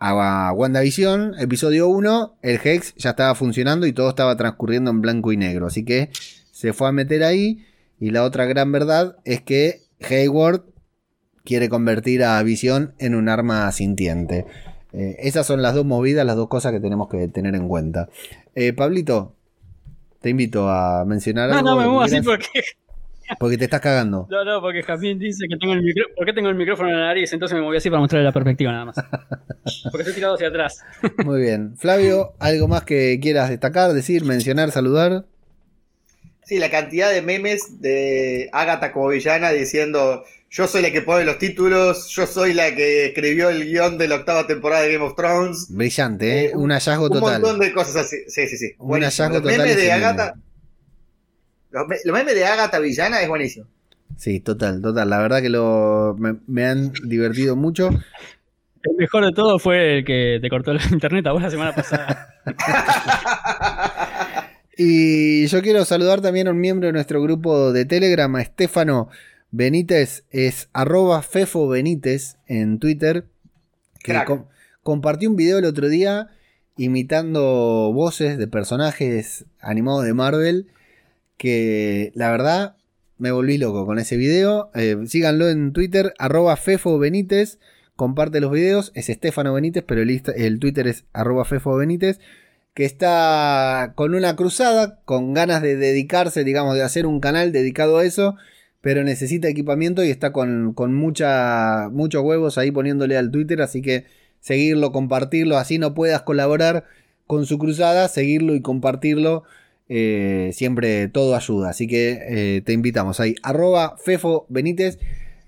[0.00, 5.32] a WandaVision, episodio 1, el Hex ya estaba funcionando y todo estaba transcurriendo en blanco
[5.32, 5.66] y negro.
[5.66, 6.10] Así que
[6.52, 7.64] se fue a meter ahí.
[8.00, 10.62] Y la otra gran verdad es que Hayward
[11.44, 14.46] quiere convertir a Visión en un arma sintiente.
[14.92, 18.08] Eh, esas son las dos movidas, las dos cosas que tenemos que tener en cuenta.
[18.54, 19.34] Eh, Pablito,
[20.20, 21.70] te invito a mencionar No, algo.
[21.70, 22.46] no, me muevo así porque.
[23.38, 24.26] Porque te estás cagando.
[24.30, 26.14] No, no, porque Jamín dice que tengo el micrófono.
[26.16, 27.32] ¿Por qué tengo el micrófono en la nariz?
[27.32, 28.96] Entonces me moví así para mostrarle la perspectiva nada más.
[29.90, 30.82] Porque estoy tirado hacia atrás.
[31.24, 31.76] Muy bien.
[31.76, 35.26] Flavio, ¿algo más que quieras destacar, decir, mencionar, saludar?
[36.44, 41.26] Sí, la cantidad de memes de Agatha como villana diciendo yo soy la que pone
[41.26, 45.04] los títulos, yo soy la que escribió el guion de la octava temporada de Game
[45.04, 45.66] of Thrones.
[45.68, 46.44] Brillante, ¿eh?
[46.46, 47.42] Eh, un hallazgo Un total.
[47.42, 48.16] montón de cosas así.
[48.28, 48.70] Sí, sí, sí.
[48.78, 49.26] Un Buenísimo.
[49.28, 49.58] hallazgo Los total.
[49.68, 50.34] memes de Agatha.
[51.70, 53.66] Los, los memes de Agatha villana es buenísimo.
[54.16, 55.08] Sí, total, total.
[55.10, 57.88] La verdad que lo, me, me han divertido mucho.
[58.82, 61.74] El mejor de todo fue el que te cortó el internet a vos la semana
[61.74, 62.34] pasada.
[64.80, 69.08] Y yo quiero saludar también a un miembro de nuestro grupo de Telegram, a Estefano
[69.50, 73.24] Benítez, es arroba Fefo Benítez en Twitter,
[74.04, 74.44] que com-
[74.84, 76.28] compartió un video el otro día
[76.76, 80.68] imitando voces de personajes animados de Marvel,
[81.38, 82.76] que la verdad
[83.16, 84.70] me volví loco con ese video.
[84.74, 87.58] Eh, síganlo en Twitter, arroba Fefo Benítez,
[87.96, 92.20] comparte los videos, es Estefano Benítez, pero el, el Twitter es arroba Fefo Benítez,
[92.74, 97.98] que está con una cruzada, con ganas de dedicarse, digamos, de hacer un canal dedicado
[97.98, 98.36] a eso,
[98.80, 103.82] pero necesita equipamiento y está con, con mucha, muchos huevos ahí poniéndole al Twitter, así
[103.82, 104.04] que
[104.40, 106.84] seguirlo, compartirlo, así no puedas colaborar
[107.26, 109.42] con su cruzada, seguirlo y compartirlo.
[109.88, 111.70] Eh, siempre todo ayuda.
[111.70, 113.34] Así que eh, te invitamos ahí.
[113.42, 114.98] Arroba Fefo Benítez.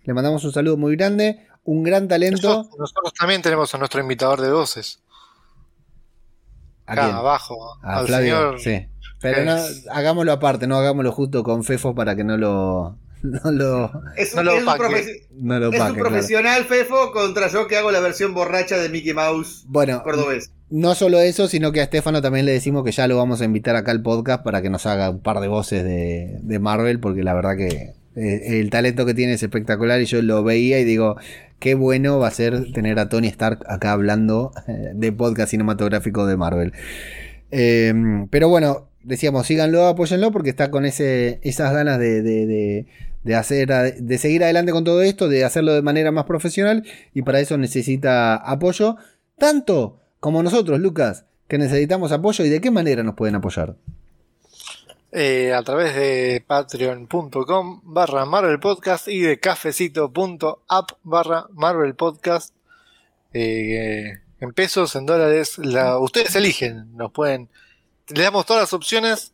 [0.04, 1.46] Le mandamos un saludo muy grande.
[1.64, 2.48] Un gran talento.
[2.48, 5.02] Nosotros, nosotros también tenemos a nuestro imitador de voces.
[6.86, 7.78] ¿A Acá abajo.
[7.82, 8.58] A al Flavio.
[8.58, 8.60] señor.
[8.60, 8.88] Sí.
[9.20, 9.56] Pero no,
[9.90, 12.96] hagámoslo aparte, no hagámoslo justo con Fefo para que no lo.
[13.22, 14.82] No lo, Es, No un- lo es un, opaque.
[14.84, 16.08] profe- no lo es un pague, claro.
[16.08, 20.50] profesional, Fefo, contra yo que hago la versión borracha de Mickey Mouse Bueno, cordobés.
[20.70, 23.44] no solo eso, sino que a Estefano también le decimos que ya lo vamos a
[23.44, 26.98] invitar acá al podcast para que nos haga un par de voces de, de Marvel,
[27.00, 30.78] porque la verdad que eh, el talento que tiene es espectacular y yo lo veía
[30.80, 31.16] y digo,
[31.58, 36.26] qué bueno va a ser tener a Tony Stark acá hablando eh, de podcast cinematográfico
[36.26, 36.72] de Marvel.
[37.50, 37.92] Eh,
[38.30, 42.86] pero bueno, decíamos, síganlo, apóyenlo porque está con ese, esas ganas de, de- de-
[43.22, 46.84] de hacer, de seguir adelante con todo esto, de hacerlo de manera más profesional
[47.14, 48.96] y para eso necesita apoyo,
[49.38, 53.76] tanto como nosotros, Lucas, que necesitamos apoyo y de qué manera nos pueden apoyar.
[55.12, 62.54] Eh, a través de patreon.com barra Marvel Podcast y de cafecito.app barra Marvel Podcast.
[63.32, 67.48] Eh, en pesos, en dólares, la, ustedes eligen, nos pueden,
[68.08, 69.32] le damos todas las opciones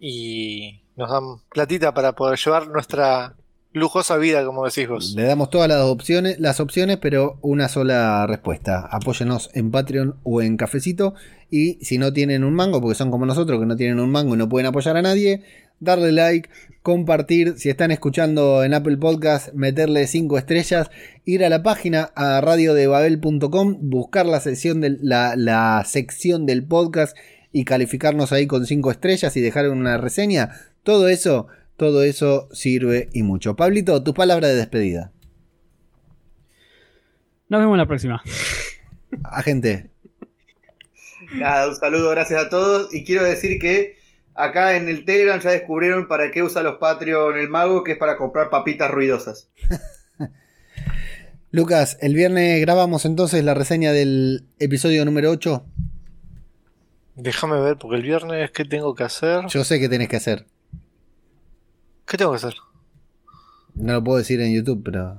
[0.00, 3.34] y nos dan platita para poder llevar nuestra
[3.72, 5.14] lujosa vida, como decís vos.
[5.16, 8.86] Le damos todas las opciones, las opciones, pero una sola respuesta.
[8.90, 11.14] Apóyenos en Patreon o en Cafecito.
[11.50, 14.34] Y si no tienen un mango, porque son como nosotros que no tienen un mango
[14.34, 15.42] y no pueden apoyar a nadie,
[15.80, 16.48] darle like,
[16.82, 17.54] compartir.
[17.58, 20.90] Si están escuchando en Apple Podcast, meterle 5 estrellas,
[21.24, 27.16] ir a la página a radiodebabel.com, buscar la sección, del, la, la sección del podcast
[27.52, 30.50] y calificarnos ahí con 5 estrellas y dejar una reseña.
[30.82, 33.56] Todo eso, todo eso sirve y mucho.
[33.56, 35.12] Pablito, tus palabras de despedida.
[37.48, 38.22] Nos vemos la próxima.
[39.24, 39.90] Agente.
[41.34, 42.92] Nada, un saludo, gracias a todos.
[42.94, 43.96] Y quiero decir que
[44.34, 47.98] acá en el Telegram ya descubrieron para qué usa los Patreon el mago, que es
[47.98, 49.50] para comprar papitas ruidosas.
[51.50, 55.66] Lucas, el viernes grabamos entonces la reseña del episodio número 8.
[57.22, 59.46] Déjame ver, porque el viernes, ¿qué tengo que hacer?
[59.46, 60.44] Yo sé que tenés que hacer.
[62.06, 62.54] ¿Qué tengo que hacer?
[63.74, 65.18] No lo puedo decir en YouTube, pero.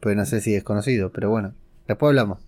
[0.00, 1.54] Pues no sé si es conocido, pero bueno.
[1.86, 2.38] Después hablamos.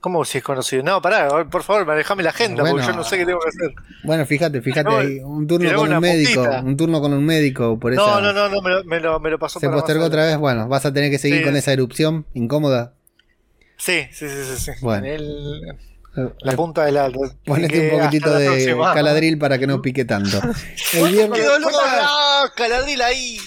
[0.00, 0.82] ¿Cómo si es conocido?
[0.84, 2.76] No, pará, por favor, manejame la agenda, Bueno.
[2.76, 3.74] porque yo no sé qué tengo que hacer.
[4.04, 5.18] Bueno, fíjate, fíjate No, ahí.
[5.20, 6.42] Un turno con un médico.
[6.42, 6.62] puntita.
[6.62, 7.78] Un turno con un médico.
[7.80, 9.78] Por No, esa- no, no, no, me lo, me lo, me lo pasó Se para
[9.78, 10.38] postergó otra vez.
[10.38, 11.44] Bueno, vas a tener que seguir Sí.
[11.44, 12.94] con esa erupción incómoda.
[13.76, 14.56] Sí, sí, sí, sí.
[14.56, 14.70] sí.
[14.80, 15.04] Bueno.
[15.06, 15.76] El-
[16.40, 17.16] la punta del ala.
[17.44, 18.94] Ponete un poquitito de próxima.
[18.94, 20.40] caladril para que no pique tanto.
[20.92, 21.62] El ¡Qué dolor!
[21.72, 22.44] ¿Cuántas- ¡Ah!
[22.56, 23.38] Caladril ahí.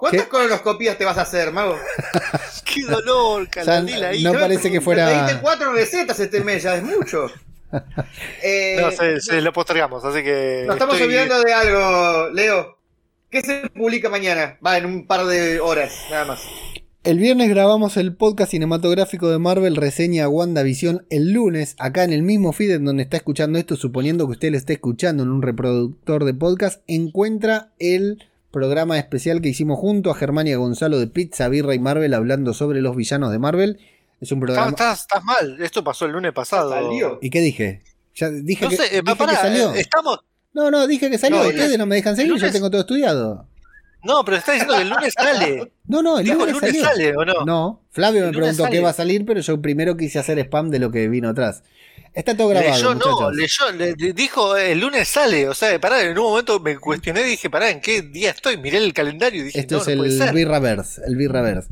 [0.00, 0.28] ¿Cuántas ¿Qué?
[0.28, 1.76] colonoscopías te vas a hacer, mago?
[2.64, 3.48] ¡Qué dolor!
[3.50, 4.22] Caladril ahí.
[4.22, 7.26] no parece que fuera- Te diste cuatro recetas este mes, ya es mucho.
[8.42, 10.64] Eh, No, se, se lo postergamos, así que.
[10.66, 12.78] nos estamos estoy- olvidando de algo, Leo.
[13.30, 14.56] ¿Qué se publica mañana?
[14.64, 16.40] Va, en un par de horas, nada más.
[17.06, 21.06] El viernes grabamos el podcast cinematográfico de Marvel reseña WandaVision.
[21.08, 24.50] El lunes, acá en el mismo feed en donde está escuchando esto, suponiendo que usted
[24.50, 30.10] lo esté escuchando en un reproductor de podcast, encuentra el programa especial que hicimos junto
[30.10, 33.78] a Germania Gonzalo de Pizza, Birra y Marvel hablando sobre los villanos de Marvel.
[34.20, 34.70] Es un Estás, programa...
[34.70, 36.70] estás- estás mal, esto pasó el lunes pasado.
[36.70, 37.18] Salió.
[37.22, 37.82] ¿Y qué dije?
[38.16, 39.74] Ya dije, No que, sé, eh, dije pará, que salió.
[39.74, 40.18] eh, estamos.
[40.54, 41.40] No, no, dije que salió.
[41.40, 43.46] No, Ustedes no me dejan seguir, lunes- tengo todo estudiado.
[44.06, 45.72] No, pero está diciendo que el lunes sale.
[45.88, 47.44] No, no, el lunes, el lunes sale, ¿o no?
[47.44, 50.80] No, Flavio me preguntó qué va a salir, pero yo primero quise hacer spam de
[50.80, 51.62] lo que vino atrás.
[52.12, 55.48] Está todo grabado, leyó, no, leyó, le, dijo el lunes sale.
[55.48, 58.56] O sea, pará, en un momento me cuestioné y dije, pará, ¿en qué día estoy?
[58.56, 60.34] Miré el calendario y dije, Esto no, es no puede el ser.
[60.34, 61.68] Birraverse, el Birraverse.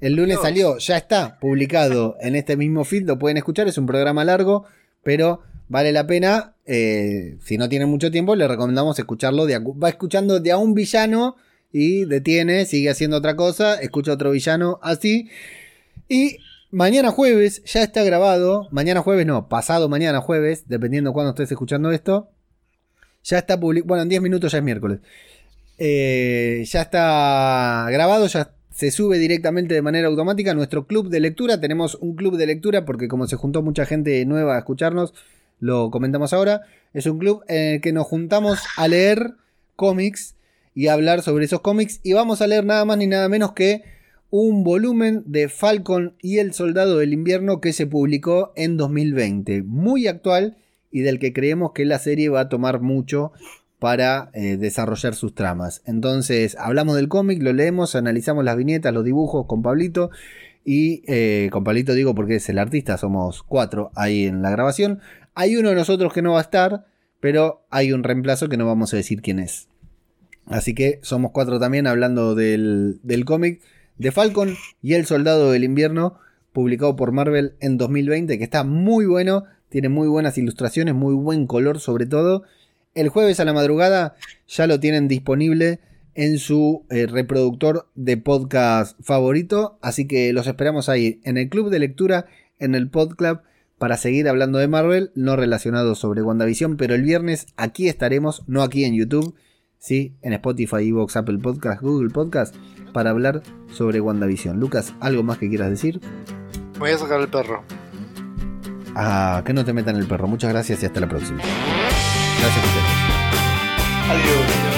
[0.00, 3.86] El lunes salió, ya está publicado en este mismo feed, lo pueden escuchar, es un
[3.86, 4.64] programa largo,
[5.02, 6.54] pero vale la pena.
[6.64, 9.44] eh, si no tienen mucho tiempo, le recomendamos escucharlo.
[9.44, 11.36] De va escuchando de a un villano
[11.72, 15.28] y detiene, sigue haciendo otra cosa, escucha otro villano así.
[16.08, 16.38] Y
[16.70, 18.68] mañana jueves ya está grabado.
[18.70, 22.30] Mañana jueves no, pasado mañana jueves, dependiendo cuándo estés escuchando esto.
[23.22, 23.88] Ya está publicado.
[23.88, 25.00] Bueno, en 10 minutos ya es miércoles.
[25.78, 31.60] Eh, ya está grabado, ya se sube directamente de manera automática nuestro club de lectura.
[31.60, 35.14] Tenemos un club de lectura porque como se juntó mucha gente nueva a escucharnos,
[35.58, 36.62] lo comentamos ahora.
[36.92, 39.34] Es un club en el que nos juntamos a leer
[39.76, 40.34] cómics
[40.74, 42.00] y hablar sobre esos cómics.
[42.02, 43.82] Y vamos a leer nada más ni nada menos que
[44.30, 50.06] un volumen de Falcon y el Soldado del Invierno que se publicó en 2020, muy
[50.06, 50.56] actual
[50.90, 53.32] y del que creemos que la serie va a tomar mucho
[53.80, 55.82] para eh, desarrollar sus tramas.
[55.86, 60.10] Entonces, hablamos del cómic, lo leemos, analizamos las viñetas, los dibujos con Pablito.
[60.64, 65.00] Y eh, con Pablito digo porque es el artista, somos cuatro ahí en la grabación.
[65.34, 66.86] Hay uno de nosotros que no va a estar,
[67.18, 69.68] pero hay un reemplazo que no vamos a decir quién es.
[70.50, 73.62] Así que somos cuatro también hablando del, del cómic
[73.98, 76.18] de Falcon y El Soldado del Invierno,
[76.52, 81.46] publicado por Marvel en 2020, que está muy bueno, tiene muy buenas ilustraciones, muy buen
[81.46, 82.42] color sobre todo.
[82.96, 84.16] El jueves a la madrugada
[84.48, 85.78] ya lo tienen disponible
[86.14, 91.70] en su eh, reproductor de podcast favorito, así que los esperamos ahí en el club
[91.70, 92.26] de lectura,
[92.58, 93.42] en el podclub,
[93.78, 98.62] para seguir hablando de Marvel, no relacionado sobre WandaVision, pero el viernes aquí estaremos, no
[98.62, 99.36] aquí en YouTube,
[99.80, 102.54] sí, en Spotify, Evox, Apple Podcast, Google Podcast,
[102.92, 103.42] para hablar
[103.72, 104.60] sobre WandaVision.
[104.60, 106.00] Lucas, ¿algo más que quieras decir?
[106.78, 107.64] Voy a sacar el perro.
[108.94, 110.28] Ah, que no te metan el perro.
[110.28, 111.38] Muchas gracias y hasta la próxima.
[111.38, 113.10] Gracias a ustedes.
[114.10, 114.69] Adiós.